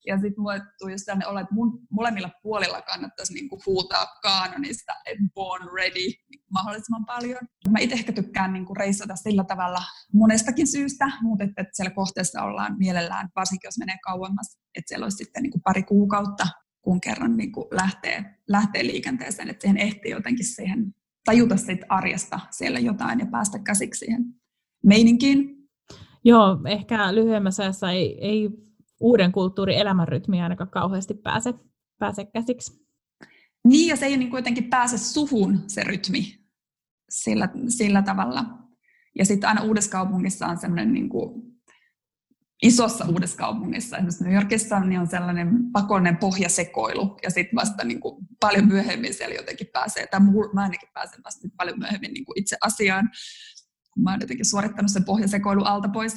ja 0.06 0.14
sitten 0.18 0.40
mulle 0.42 0.60
tuli 0.78 0.92
just 0.92 1.04
sellainen 1.04 1.28
olo, 1.28 1.40
että 1.40 1.54
mun 1.54 1.80
molemmilla 1.90 2.30
puolilla 2.42 2.82
kannattaisi 2.82 3.34
niinku 3.34 3.62
huutaa 3.66 4.06
kaanonista, 4.22 4.92
että 5.06 5.24
born 5.34 5.68
ready 5.74 6.12
mahdollisimman 6.52 7.06
paljon. 7.06 7.40
Mä 7.70 7.78
itse 7.78 7.94
ehkä 7.94 8.12
tykkään 8.12 8.52
niinku 8.52 8.74
reissata 8.74 9.16
sillä 9.16 9.44
tavalla 9.44 9.82
monestakin 10.12 10.66
syystä, 10.66 11.10
mutta 11.20 11.44
että, 11.44 11.62
että 11.62 11.76
siellä 11.76 11.94
kohteessa 11.94 12.42
ollaan 12.42 12.78
mielellään, 12.78 13.28
varsinkin 13.36 13.68
jos 13.68 13.78
menee 13.78 13.96
kauemmas, 14.04 14.58
että 14.74 14.88
siellä 14.88 15.04
olisi 15.04 15.16
sitten 15.16 15.42
niinku 15.42 15.60
pari 15.64 15.82
kuukautta 15.82 16.46
kun 16.82 17.00
kerran 17.00 17.36
niin 17.36 17.52
kuin 17.52 17.66
lähtee, 17.70 18.24
lähtee 18.48 18.86
liikenteeseen, 18.86 19.48
että 19.48 19.62
siihen 19.62 19.76
ehtii 19.76 20.10
jotenkin 20.10 20.46
siihen 20.46 20.94
tajuta 21.24 21.56
siitä 21.56 21.86
arjesta 21.88 22.40
siellä 22.50 22.78
jotain 22.78 23.20
ja 23.20 23.26
päästä 23.26 23.58
käsiksi 23.58 23.98
siihen 23.98 24.24
meininkiin. 24.84 25.68
Joo, 26.24 26.58
ehkä 26.66 27.14
lyhyemmässä 27.14 27.62
ajassa 27.62 27.90
ei, 27.90 28.18
ei 28.20 28.50
uuden 29.00 29.32
kulttuurin 29.32 29.78
elämänrytmiä 29.78 30.42
ainakaan 30.42 30.70
kauheasti 30.70 31.14
pääse, 31.14 31.54
pääse 31.98 32.24
käsiksi. 32.24 32.86
Niin, 33.64 33.88
ja 33.88 33.96
se 33.96 34.06
ei 34.06 34.16
niin 34.16 34.30
kuitenkin 34.30 34.64
pääse 34.64 34.98
suhun 34.98 35.58
se 35.66 35.82
rytmi 35.82 36.38
sillä, 37.10 37.48
sillä 37.68 38.02
tavalla. 38.02 38.44
Ja 39.18 39.24
sitten 39.24 39.48
aina 39.48 39.62
uudessa 39.62 39.90
kaupungissa 39.90 40.46
on 40.46 40.58
sellainen 40.58 40.92
niin 40.92 41.08
kuin 41.08 41.51
isossa 42.62 43.04
uudessa 43.08 43.46
esimerkiksi 43.76 44.24
New 44.24 44.34
Yorkissa, 44.34 44.80
niin 44.80 45.00
on 45.00 45.06
sellainen 45.06 45.72
pakollinen 45.72 46.16
pohjasekoilu, 46.16 47.16
ja 47.22 47.30
sitten 47.30 47.56
vasta 47.56 47.84
niin 47.84 48.00
kuin 48.00 48.26
paljon 48.40 48.68
myöhemmin 48.68 49.14
siellä 49.14 49.34
jotenkin 49.34 49.66
pääsee, 49.72 50.06
tai 50.06 50.20
mä 50.52 50.62
ainakin 50.62 50.88
pääsen 50.94 51.20
vasta 51.24 51.48
paljon 51.56 51.78
myöhemmin 51.78 52.14
niin 52.14 52.24
kuin 52.24 52.38
itse 52.38 52.56
asiaan, 52.60 53.10
kun 53.94 54.02
mä 54.02 54.10
oon 54.10 54.20
jotenkin 54.20 54.46
suorittanut 54.46 54.90
sen 54.90 55.04
pohjasekoilu 55.04 55.64
alta 55.64 55.88
pois. 55.88 56.14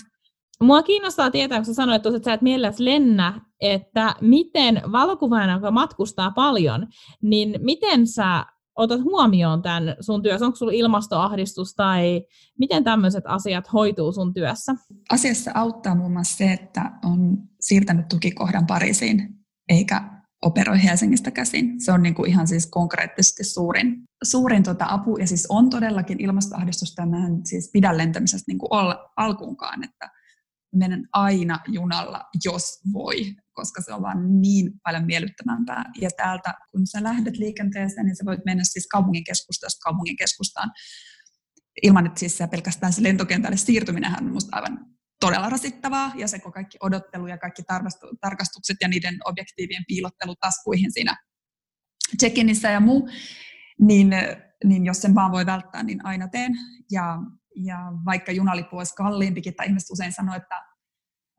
Mua 0.62 0.84
kiinnostaa 0.84 1.32
tietää, 1.32 1.58
kun 1.58 1.66
sä 1.66 1.74
sanoit 1.74 2.06
että 2.06 2.20
sä 2.26 2.34
et 2.34 2.42
mielelläsi 2.42 2.86
lennä, 2.86 3.42
että 3.60 4.16
miten 4.22 4.82
valokuvaajana, 4.92 5.54
joka 5.54 5.72
matkustaa 5.72 6.32
paljon, 6.32 6.88
niin 7.22 7.56
miten 7.62 8.08
sä 8.08 8.46
otat 8.76 9.04
huomioon 9.04 9.62
tämän 9.62 9.96
sun 10.00 10.24
työssä? 10.24 10.46
Onko 10.46 10.56
sulla 10.56 10.72
ilmastoahdistus 10.72 11.74
tai 11.76 12.22
miten 12.60 12.84
tämmöiset 12.84 13.24
asiat 13.28 13.74
hoituu 13.74 14.12
sun 14.12 14.34
työssä? 14.34 14.76
Asiassa 15.12 15.52
auttaa 15.54 15.96
muun 15.96 16.12
muassa 16.12 16.38
se, 16.38 16.52
että 16.54 16.92
on 17.06 17.38
siirtänyt 17.62 18.08
tukikohdan 18.08 18.66
Pariisiin, 18.66 19.30
eikä 19.70 20.16
operoi 20.46 20.84
Helsingistä 20.84 21.32
käsin. 21.32 21.82
Se 21.82 21.92
on 21.92 22.04
niin 22.04 22.16
kuin 22.16 22.30
ihan 22.30 22.48
siis 22.48 22.66
konkreettisesti 22.66 23.44
suurin, 23.44 24.04
suurin 24.24 24.64
tota 24.64 24.86
apu, 24.90 25.18
ja 25.18 25.28
siis 25.28 25.46
on 25.50 25.70
todellakin 25.70 26.22
ilmastoahdistusta, 26.22 27.02
ja 27.02 27.06
mä 27.06 27.26
en 27.28 27.46
siis 27.46 27.70
pidä 27.74 27.98
lentämisestä 27.98 28.52
niin 28.52 28.58
kuin 28.58 28.74
olla 28.74 29.12
alkuunkaan, 29.18 29.84
että 29.84 30.10
menen 30.76 31.08
aina 31.14 31.60
junalla, 31.68 32.22
jos 32.46 32.64
voi, 32.94 33.36
koska 33.56 33.82
se 33.82 33.94
on 33.94 34.02
vaan 34.02 34.42
niin 34.42 34.72
paljon 34.84 35.06
miellyttävämpää. 35.06 35.84
Ja 36.02 36.10
täältä, 36.18 36.54
kun 36.72 36.88
sä 36.88 37.04
lähdet 37.04 37.38
liikenteeseen, 37.38 38.06
niin 38.06 38.16
sä 38.16 38.26
voit 38.26 38.46
mennä 38.46 38.64
siis 38.64 38.88
kaupungin 38.88 39.24
keskustasta 39.24 39.84
kaupungin 39.84 40.16
keskustaan 40.16 40.72
ilman, 41.84 42.06
että 42.06 42.20
siis 42.20 42.40
pelkästään 42.52 42.94
se 42.94 43.04
lentokentälle 43.04 43.58
siirtyminen 43.58 44.16
on 44.22 44.34
musta 44.34 44.56
aivan 44.56 44.80
todella 45.20 45.50
rasittavaa 45.50 46.12
ja 46.16 46.28
se 46.28 46.40
kaikki 46.40 46.78
odottelu 46.82 47.28
ja 47.28 47.38
kaikki 47.38 47.64
tarkastukset 48.22 48.78
ja 48.82 48.88
niiden 48.88 49.18
objektiivien 49.26 49.84
piilottelu 49.88 50.36
taskuihin 50.36 50.92
siinä 50.92 51.18
check-inissä 52.20 52.70
ja 52.70 52.80
muu, 52.80 53.10
niin, 53.80 54.14
niin 54.64 54.86
jos 54.86 55.02
sen 55.02 55.16
vaan 55.16 55.32
voi 55.32 55.46
välttää, 55.46 55.84
niin 55.84 56.06
aina 56.06 56.28
teen. 56.28 56.54
Ja, 56.92 57.18
ja 57.56 57.78
vaikka 58.06 58.32
junalippu 58.32 58.78
olisi 58.78 58.96
kalliimpikin, 58.96 59.56
tai 59.56 59.68
ihmiset 59.68 59.90
usein 59.90 60.14
sanoo, 60.14 60.36
että 60.36 60.75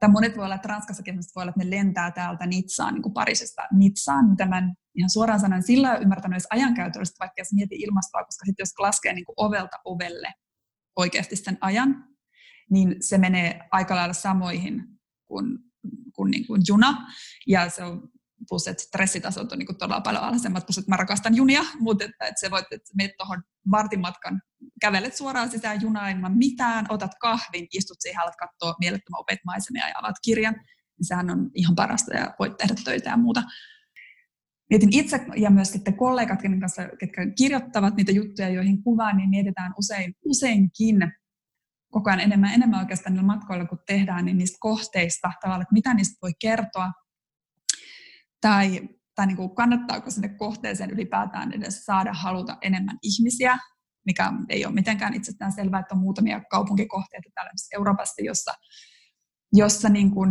tai 0.00 0.10
monet 0.10 0.36
voi 0.36 0.44
olla, 0.44 0.54
että 0.54 0.68
Ranskassakin 0.68 1.16
voi 1.16 1.42
olla, 1.42 1.50
että 1.50 1.64
ne 1.64 1.70
lentää 1.70 2.10
täältä 2.10 2.46
Nitsaan, 2.46 2.94
niin 2.94 3.02
kuin 3.02 3.12
Pariisista 3.12 3.62
Nitsaan, 3.72 4.30
mitä 4.30 4.46
mä 4.46 4.72
ihan 4.94 5.10
suoraan 5.10 5.40
sanoen 5.40 5.62
sillä 5.62 5.96
ymmärtänyt 5.96 6.34
edes 6.34 6.46
ajankäytöllisesti, 6.50 7.18
vaikka 7.20 7.40
jos 7.40 7.52
mieti 7.52 7.74
ilmastoa, 7.74 8.24
koska 8.24 8.44
sitten 8.46 8.62
jos 8.62 8.78
laskee 8.78 9.12
niin 9.12 9.24
kuin 9.24 9.34
ovelta 9.36 9.76
ovelle 9.84 10.32
oikeasti 10.96 11.36
sen 11.36 11.58
ajan, 11.60 12.04
niin 12.70 12.96
se 13.00 13.18
menee 13.18 13.60
aika 13.70 13.96
lailla 13.96 14.14
samoihin 14.14 14.82
kuin, 15.26 15.58
kuin, 16.14 16.30
niin 16.30 16.46
kuin 16.46 16.62
juna. 16.68 17.06
Ja 17.46 17.70
se 17.70 17.84
on 17.84 18.08
plus, 18.48 18.68
että 18.68 18.82
stressitasot 18.82 19.52
on 19.52 19.58
niin 19.58 19.78
todella 19.78 20.00
paljon 20.00 20.22
alhaisemmat, 20.22 20.66
plus 20.66 20.78
että 20.78 20.90
mä 20.90 20.96
rakastan 20.96 21.36
junia, 21.36 21.62
mutta 21.80 22.04
että, 22.04 22.26
että 22.26 22.40
se 22.40 22.50
voit, 22.50 22.66
että 22.70 22.92
menet 22.96 23.16
tuohon 23.18 23.42
vartin 23.70 24.00
matkan, 24.00 24.42
kävelet 24.80 25.16
suoraan 25.16 25.50
sisään 25.50 25.82
junaan 25.82 26.10
ilman 26.10 26.38
mitään, 26.38 26.86
otat 26.88 27.10
kahvin, 27.20 27.66
istut 27.72 27.96
siihen, 28.00 28.22
alat 28.22 28.36
katsoa 28.36 28.74
mielettömän 28.80 29.20
upeita 29.20 29.42
maisemia 29.44 29.88
ja 29.88 29.94
avaat 29.98 30.16
kirjan, 30.24 30.54
niin 30.98 31.06
sehän 31.06 31.30
on 31.30 31.50
ihan 31.54 31.74
parasta 31.74 32.14
ja 32.14 32.34
voit 32.38 32.56
tehdä 32.56 32.74
töitä 32.84 33.10
ja 33.10 33.16
muuta. 33.16 33.42
Mietin 34.70 34.88
itse 34.92 35.20
ja 35.36 35.50
myös 35.50 35.72
sitten 35.72 35.96
kollegat, 35.96 36.40
kanssa, 36.60 36.82
ketkä 36.98 37.22
kirjoittavat 37.38 37.96
niitä 37.96 38.12
juttuja, 38.12 38.48
joihin 38.48 38.82
kuvaan, 38.82 39.16
niin 39.16 39.30
mietitään 39.30 39.74
usein, 39.78 40.14
useinkin 40.24 41.12
koko 41.92 42.10
ajan 42.10 42.20
enemmän 42.20 42.54
enemmän 42.54 42.80
oikeastaan 42.80 43.12
niillä 43.12 43.26
matkoilla, 43.26 43.66
kun 43.66 43.78
tehdään, 43.86 44.24
niin 44.24 44.38
niistä 44.38 44.56
kohteista 44.60 45.32
tavallaan, 45.40 45.62
että 45.62 45.72
mitä 45.72 45.94
niistä 45.94 46.18
voi 46.22 46.32
kertoa, 46.40 46.92
tai, 48.46 48.88
tai 49.14 49.26
niin 49.26 49.36
kuin 49.36 49.54
kannattaako 49.54 50.10
sinne 50.10 50.28
kohteeseen 50.28 50.90
ylipäätään 50.90 51.52
edes 51.52 51.84
saada 51.84 52.12
haluta 52.12 52.56
enemmän 52.62 52.98
ihmisiä, 53.02 53.58
mikä 54.06 54.32
ei 54.48 54.66
ole 54.66 54.74
mitenkään 54.74 55.14
itsestään 55.14 55.52
selvää, 55.52 55.80
että 55.80 55.94
on 55.94 56.00
muutamia 56.00 56.40
kaupunkikohteita 56.50 57.30
täällä 57.34 57.50
Euroopassa, 57.74 58.22
jossa, 58.24 58.52
jossa 59.52 59.88
niin 59.88 60.10
kuin, 60.10 60.30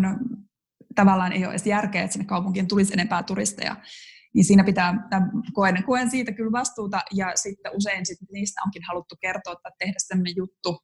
tavallaan 0.96 1.32
ei 1.32 1.46
ole 1.46 1.54
edes 1.54 1.68
järkeä, 1.68 2.04
että 2.04 2.14
sinne 2.14 2.26
kaupunkiin 2.26 2.68
tulisi 2.68 2.94
enempää 2.94 3.24
turisteja. 3.24 3.76
Niin 4.34 4.46
siinä 4.46 4.64
pitää, 4.64 4.94
koen, 5.54 5.84
koen 5.84 6.12
siitä 6.12 6.32
kyllä 6.32 6.52
vastuuta 6.52 7.02
ja 7.14 7.32
sitten 7.36 7.72
usein 7.76 8.06
sit 8.06 8.18
niistä 8.32 8.62
onkin 8.66 8.84
haluttu 8.88 9.16
kertoa 9.22 9.56
tai 9.56 9.72
tehdä 9.80 9.96
sellainen 9.98 10.34
juttu, 10.36 10.80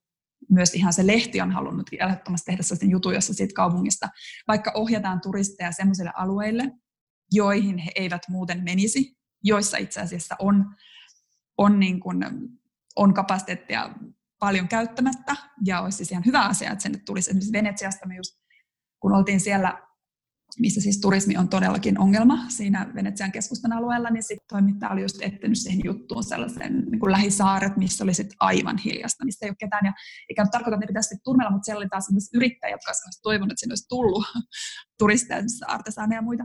myös 0.50 0.74
ihan 0.74 0.94
se 0.94 1.08
lehti 1.08 1.42
on 1.42 1.52
halunnut 1.52 1.90
ehdottomasti 2.00 2.46
tehdä 2.46 2.64
sellaisen 2.64 2.90
jutun, 2.90 3.14
jossa 3.14 3.34
siitä 3.34 3.54
kaupungista 3.56 4.10
vaikka 4.48 4.72
ohjataan 4.76 5.22
turisteja 5.22 5.72
sellaisille 5.72 6.12
alueille, 6.16 6.72
joihin 7.32 7.78
he 7.78 7.92
eivät 7.96 8.22
muuten 8.30 8.64
menisi, 8.64 9.18
joissa 9.44 9.78
itse 9.78 10.02
asiassa 10.02 10.36
on, 10.40 10.76
on, 11.58 11.80
niin 11.80 12.00
kuin, 12.00 12.18
on 12.96 13.14
kapasiteettia 13.14 13.90
paljon 14.40 14.68
käyttämättä, 14.68 15.36
ja 15.66 15.82
olisi 15.82 15.98
siis 15.98 16.12
ihan 16.12 16.26
hyvä 16.26 16.42
asia, 16.42 16.72
että 16.72 16.84
sinne 16.84 17.00
tulisi. 17.06 17.30
Esimerkiksi 17.30 17.54
Venetsiasta 17.54 18.08
me 18.08 18.16
just, 18.16 18.38
kun 19.00 19.14
oltiin 19.16 19.40
siellä 19.40 19.88
missä 20.60 20.82
siis 20.82 21.00
turismi 21.02 21.38
on 21.38 21.50
todellakin 21.50 22.00
ongelma 22.00 22.46
siinä 22.48 22.92
Venetsian 22.96 23.32
keskustan 23.32 23.74
alueella, 23.74 24.10
niin 24.10 24.24
sitten 24.24 24.48
toimittaja 24.50 24.92
oli 24.92 25.02
just 25.02 25.22
etsinyt 25.22 25.58
siihen 25.58 25.82
juttuun 25.86 26.24
sellaisen 26.24 26.86
niin 26.92 27.00
kuin 27.00 27.12
lähisaaret, 27.12 27.78
missä 27.78 28.04
oli 28.04 28.14
sitten 28.14 28.38
aivan 28.40 28.78
hiljasta, 28.78 29.26
missä 29.26 29.46
ei 29.46 29.50
ole 29.50 29.56
ketään. 29.60 29.86
Ja 29.86 29.94
eikä 30.30 30.46
tarkoita, 30.52 30.76
että 30.76 30.86
ne 30.86 30.88
pitäisi 30.88 31.16
turmella, 31.24 31.52
mutta 31.52 31.66
siellä 31.66 31.80
oli 31.80 31.90
taas 31.90 32.12
myös 32.12 32.30
yrittäjiä, 32.34 32.74
jotka 32.74 32.92
olisivat 32.92 33.24
toivonut, 33.24 33.52
että 33.52 33.60
sinne 33.60 33.72
olisi 33.72 33.88
tullut 33.90 34.26
turisteja, 35.00 35.42
artesaaneja 35.68 36.18
ja 36.18 36.22
muita. 36.22 36.44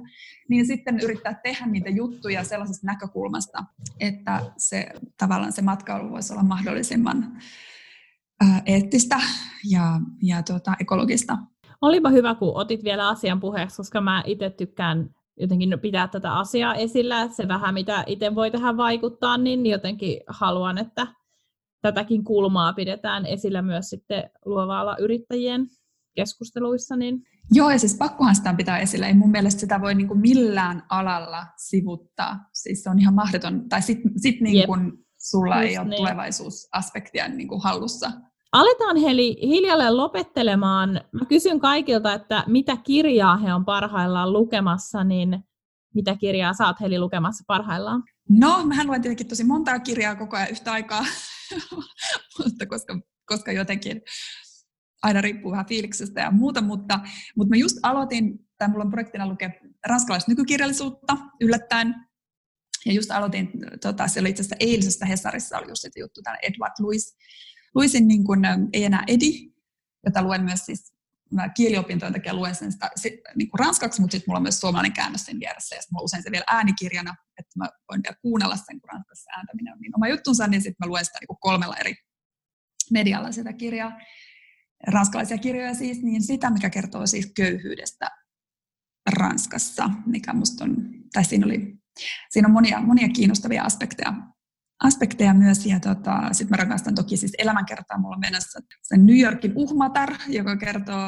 Niin 0.48 0.66
sitten 0.66 1.00
yrittää 1.00 1.40
tehdä 1.42 1.66
niitä 1.66 1.90
juttuja 1.90 2.44
sellaisesta 2.44 2.86
näkökulmasta, 2.86 3.64
että 4.00 4.42
se 4.56 4.86
tavallaan 5.18 5.52
se 5.52 5.62
matkailu 5.62 6.10
voisi 6.10 6.32
olla 6.32 6.42
mahdollisimman 6.42 7.38
eettistä 8.66 9.20
ja, 9.64 10.00
ja 10.22 10.42
tuota, 10.42 10.74
ekologista 10.80 11.38
Olipa 11.82 12.10
hyvä, 12.10 12.34
kun 12.34 12.56
otit 12.56 12.84
vielä 12.84 13.08
asian 13.08 13.40
puheeksi, 13.40 13.76
koska 13.76 14.00
mä 14.00 14.22
itse 14.26 14.50
tykkään 14.50 15.10
jotenkin 15.40 15.78
pitää 15.82 16.08
tätä 16.08 16.32
asiaa 16.32 16.74
esillä, 16.74 17.28
se 17.28 17.48
vähän 17.48 17.74
mitä 17.74 18.04
itse 18.06 18.34
voi 18.34 18.50
tähän 18.50 18.76
vaikuttaa, 18.76 19.38
niin 19.38 19.66
jotenkin 19.66 20.20
haluan, 20.26 20.78
että 20.78 21.06
tätäkin 21.82 22.24
kulmaa 22.24 22.72
pidetään 22.72 23.26
esillä 23.26 23.62
myös 23.62 23.90
sitten 23.90 24.30
luova 24.44 24.96
yrittäjien 25.00 25.66
keskusteluissa. 26.14 26.96
Niin... 26.96 27.22
Joo, 27.52 27.70
ja 27.70 27.78
siis 27.78 27.94
pakkohan 27.94 28.34
sitä 28.34 28.54
pitää 28.54 28.78
esillä. 28.78 29.06
Ei 29.06 29.14
mun 29.14 29.30
mielestä 29.30 29.60
sitä 29.60 29.80
voi 29.80 29.94
niin 29.94 30.08
kuin 30.08 30.20
millään 30.20 30.82
alalla 30.88 31.46
sivuttaa. 31.56 32.48
Siis 32.52 32.82
se 32.82 32.90
on 32.90 32.98
ihan 32.98 33.14
mahdoton. 33.14 33.68
Tai 33.68 33.82
sitten 33.82 34.12
sit 34.16 34.40
niin 34.40 34.66
kuin 34.66 34.92
sulla 35.18 35.56
Just 35.56 35.68
ei 35.68 35.78
ole 35.78 35.88
niin. 35.88 35.96
tulevaisuusaspektia 35.96 37.28
niin 37.28 37.48
kuin 37.48 37.62
hallussa. 37.62 38.12
Aletaan 38.52 38.96
Heli 38.96 39.36
hiljalleen 39.42 39.96
lopettelemaan. 39.96 41.00
Mä 41.12 41.24
kysyn 41.28 41.60
kaikilta, 41.60 42.14
että 42.14 42.44
mitä 42.46 42.76
kirjaa 42.76 43.36
he 43.36 43.54
on 43.54 43.64
parhaillaan 43.64 44.32
lukemassa, 44.32 45.04
niin 45.04 45.38
mitä 45.94 46.16
kirjaa 46.16 46.52
sä 46.52 46.66
oot 46.66 46.80
Heli 46.80 46.98
lukemassa 46.98 47.44
parhaillaan? 47.46 48.02
No, 48.28 48.64
mä 48.64 48.84
luen 48.84 49.02
tietenkin 49.02 49.28
tosi 49.28 49.44
montaa 49.44 49.78
kirjaa 49.78 50.16
koko 50.16 50.36
ajan 50.36 50.50
yhtä 50.50 50.72
aikaa, 50.72 51.04
mutta 52.38 52.66
koska, 52.66 53.00
koska 53.26 53.52
jotenkin 53.52 54.02
aina 55.02 55.20
riippuu 55.20 55.50
vähän 55.50 55.66
fiiliksestä 55.66 56.20
ja 56.20 56.30
muuta, 56.30 56.60
mutta, 56.60 57.00
mutta 57.36 57.50
mä 57.50 57.56
just 57.56 57.76
aloitin, 57.82 58.38
tai 58.58 58.68
mulla 58.68 58.84
on 58.84 58.90
projektina 58.90 59.28
lukea 59.28 59.50
ranskalaista 59.86 60.30
nykykirjallisuutta 60.30 61.16
yllättäen, 61.40 61.94
ja 62.86 62.92
just 62.92 63.10
aloitin, 63.10 63.50
tota, 63.80 64.08
se 64.08 64.20
oli 64.20 64.30
itse 64.30 64.40
asiassa 64.40 64.56
eilisessä 64.60 65.06
Hesarissa 65.06 65.58
oli 65.58 65.68
just 65.68 65.84
juttu, 65.96 66.22
tämä 66.22 66.36
Edward 66.42 66.72
Louis 66.80 67.16
luisin 67.76 68.08
niin 68.08 68.24
kuin, 68.24 68.40
ei 68.72 68.84
enää 68.84 69.04
edi, 69.06 69.52
jota 70.06 70.22
luen 70.22 70.44
myös 70.44 70.66
siis 70.66 70.96
mä 71.32 71.48
kieliopintojen 71.48 72.12
takia 72.12 72.34
luen 72.34 72.54
sen 72.54 72.72
sitä, 72.72 72.90
sit, 72.96 73.14
niin 73.36 73.50
kuin 73.50 73.58
ranskaksi, 73.58 74.00
mutta 74.00 74.12
sitten 74.12 74.24
mulla 74.28 74.38
on 74.38 74.42
myös 74.42 74.60
suomalainen 74.60 74.92
käännös 74.92 75.24
sen 75.24 75.40
vieressä, 75.40 75.76
ja 75.76 75.82
mulla 75.92 76.02
on 76.02 76.04
usein 76.04 76.22
se 76.22 76.30
vielä 76.30 76.44
äänikirjana, 76.50 77.14
että 77.38 77.52
mä 77.58 77.68
voin 77.90 78.02
vielä 78.02 78.16
kuunnella 78.22 78.56
sen, 78.56 78.80
kun 78.80 78.90
ranskassa 78.92 79.30
ääntäminen 79.36 79.72
on 79.72 79.80
niin 79.80 79.96
oma 79.96 80.08
juttunsa, 80.08 80.46
niin 80.46 80.62
sitten 80.62 80.86
mä 80.86 80.90
luen 80.90 81.04
sitä 81.04 81.18
niin 81.20 81.26
kuin 81.26 81.38
kolmella 81.40 81.76
eri 81.76 81.94
medialla 82.90 83.32
sitä 83.32 83.52
kirjaa, 83.52 83.92
ranskalaisia 84.86 85.38
kirjoja 85.38 85.74
siis, 85.74 86.02
niin 86.02 86.22
sitä, 86.22 86.50
mikä 86.50 86.70
kertoo 86.70 87.06
siis 87.06 87.32
köyhyydestä 87.36 88.10
Ranskassa, 89.10 89.90
mikä 90.06 90.32
musta 90.32 90.64
on, 90.64 90.76
tai 91.12 91.24
siinä 91.24 91.46
oli, 91.46 91.74
siinä 92.30 92.48
on 92.48 92.52
monia, 92.52 92.80
monia 92.80 93.08
kiinnostavia 93.08 93.62
aspekteja 93.62 94.12
aspekteja 94.84 95.34
myös. 95.34 95.66
Ja 95.66 95.80
tota, 95.80 96.28
sitten 96.32 96.50
mä 96.50 96.64
rakastan 96.64 96.94
toki 96.94 97.16
siis 97.16 97.32
elämänkertaa. 97.38 97.98
Mulla 97.98 98.14
on 98.14 98.20
menossa 98.20 98.60
sen 98.82 99.06
New 99.06 99.18
Yorkin 99.18 99.52
Uhmatar, 99.54 100.14
joka 100.28 100.56
kertoo 100.56 101.06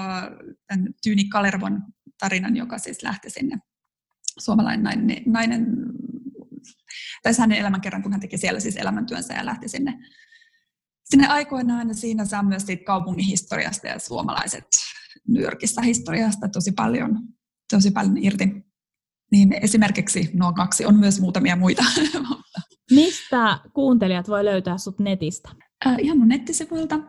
tämän 0.66 0.94
Tyyni 1.02 1.28
Kalervon 1.28 1.82
tarinan, 2.20 2.56
joka 2.56 2.78
siis 2.78 3.02
lähti 3.02 3.30
sinne 3.30 3.58
suomalainen 4.38 4.82
nainen, 4.82 5.22
nainen 5.26 5.66
tai 7.22 7.32
hänen 7.38 7.58
elämänkerran, 7.58 8.02
kun 8.02 8.12
hän 8.12 8.20
teki 8.20 8.38
siellä 8.38 8.60
siis 8.60 8.76
elämäntyönsä 8.76 9.34
ja 9.34 9.46
lähti 9.46 9.68
sinne, 9.68 9.98
sinne 11.04 11.26
aikoinaan. 11.26 11.88
Ja 11.88 11.94
siinä 11.94 12.24
saa 12.24 12.42
myös 12.42 12.66
siitä 12.66 12.84
kaupungin 12.84 13.24
historiasta 13.24 13.86
ja 13.86 13.98
suomalaiset 13.98 14.66
New 15.28 15.42
Yorkissa 15.42 15.82
historiasta 15.82 16.48
tosi 16.48 16.72
paljon, 16.72 17.18
tosi 17.70 17.90
paljon 17.90 18.18
irti. 18.18 18.67
Niin 19.32 19.52
esimerkiksi 19.52 20.30
nuo 20.34 20.52
kaksi 20.52 20.86
on 20.86 20.96
myös 20.96 21.20
muutamia 21.20 21.56
muita 21.56 21.84
Mistä 22.90 23.58
kuuntelijat 23.74 24.28
voi 24.28 24.44
löytää 24.44 24.78
sut 24.78 24.98
netistä? 24.98 25.48
Äh, 25.86 25.96
ihan 25.98 26.18
mun 26.18 26.28
nettisivuilta, 26.28 27.00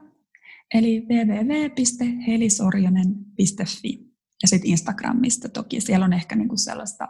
eli 0.74 1.05
www.helisorjonen.fi 1.09 4.09
ja 4.41 4.47
sitten 4.47 4.70
Instagramista 4.70 5.49
toki. 5.49 5.82
Siellä 5.82 6.05
on 6.05 6.13
ehkä 6.13 6.36
niinku 6.36 6.57
sellaista 6.57 7.07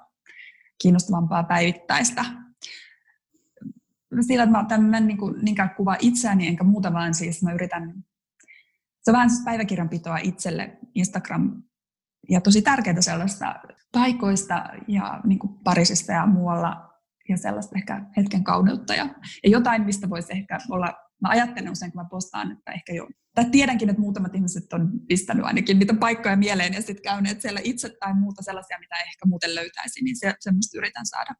kiinnostavampaa 0.82 1.44
päivittäistä. 1.44 2.26
Sillä, 4.22 4.44
että 4.44 4.78
mä, 4.78 4.98
en 4.98 5.08
niinku, 5.08 5.30
niinkään 5.30 5.76
kuvaa 5.78 5.98
itseäni 6.00 6.48
enkä 6.48 6.64
muuta, 6.64 6.94
vaan 6.94 7.14
siis 7.14 7.44
mä 7.44 7.54
yritän, 7.54 8.04
se 9.02 9.12
on 9.12 9.14
vähän 9.14 9.30
siis 9.30 9.44
päiväkirjanpitoa 9.46 10.18
itselle 10.18 10.78
Instagram 10.96 11.64
ja 12.30 12.42
tosi 12.42 12.62
tärkeitä 12.62 13.02
sellaista 13.02 13.56
paikoista 13.92 14.64
ja 14.88 15.22
niin 15.26 15.40
kuin 15.40 15.54
Pariisista 15.64 16.12
ja 16.12 16.26
muualla 16.26 16.90
ja 17.30 17.38
sellaista 17.38 17.76
ehkä 17.76 18.02
hetken 18.18 18.44
kauneutta. 18.44 18.94
Ja, 18.94 19.06
ja 19.44 19.50
jotain, 19.50 19.82
mistä 19.86 20.10
voisi 20.10 20.34
ehkä 20.34 20.58
olla, 20.70 20.94
mä 21.22 21.30
ajattelen 21.30 21.72
usein, 21.72 21.92
kun 21.92 22.02
mä 22.02 22.10
postaan, 22.10 22.52
että 22.52 22.72
ehkä 22.72 22.94
jo, 22.94 23.08
tai 23.36 23.46
tiedänkin, 23.46 23.90
että 23.90 24.02
muutamat 24.02 24.36
ihmiset 24.36 24.74
on 24.74 24.90
pistänyt 25.08 25.46
ainakin 25.46 25.80
niitä 25.80 25.94
paikkoja 25.94 26.36
mieleen 26.36 26.74
ja 26.74 26.82
sitten 26.82 27.04
käyneet 27.04 27.42
siellä 27.42 27.60
itse 27.64 27.90
tai 28.00 28.14
muuta 28.14 28.44
sellaisia, 28.44 28.80
mitä 28.80 28.96
ehkä 28.96 29.26
muuten 29.26 29.56
löytäisi, 29.56 30.04
niin 30.04 30.18
se, 30.18 30.34
semmoista 30.40 30.78
yritän 30.78 31.06
saada 31.06 31.36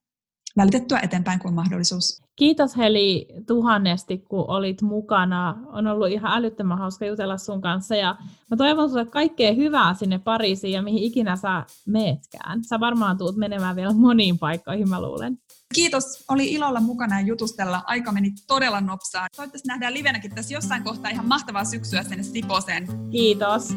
välitettyä 0.60 1.00
eteenpäin 1.00 1.40
kuin 1.40 1.54
mahdollisuus. 1.54 2.22
Kiitos 2.36 2.78
Heli 2.78 3.28
tuhannesti, 3.48 4.18
kun 4.18 4.46
olit 4.48 4.82
mukana. 4.82 5.58
On 5.66 5.88
ollut 5.88 6.10
ihan 6.10 6.32
älyttömän 6.38 6.78
hauska 6.78 7.06
jutella 7.06 7.38
sun 7.38 7.62
kanssa 7.62 7.96
ja 7.96 8.16
mä 8.52 8.58
toivon 8.58 8.90
sulle 8.90 9.06
kaikkea 9.06 9.54
hyvää 9.54 9.94
sinne 9.94 10.20
Pariisiin 10.20 10.74
ja 10.74 10.82
mihin 10.82 11.04
ikinä 11.04 11.36
sä 11.36 11.66
meetkään. 11.88 12.64
Sä 12.64 12.80
varmaan 12.80 13.18
tuut 13.18 13.36
menemään 13.36 13.76
vielä 13.76 13.94
moniin 13.94 14.40
paikkoihin, 14.40 14.90
mä 14.90 15.02
luulen. 15.02 15.38
Kiitos, 15.76 16.26
oli 16.30 16.52
ilolla 16.52 16.82
mukana 16.82 17.20
ja 17.20 17.28
jutustella. 17.28 17.82
Aika 17.86 18.12
meni 18.12 18.32
todella 18.48 18.82
nopsaan. 18.82 19.28
Toivottavasti 19.36 19.68
nähdään 19.68 19.94
livenäkin 19.94 20.36
tässä 20.36 20.54
jossain 20.54 20.84
kohtaa 20.84 21.12
ihan 21.12 21.28
mahtavaa 21.28 21.66
syksyä 21.66 22.04
sinne 22.04 22.24
Siposeen. 22.24 22.88
Kiitos. 23.12 23.76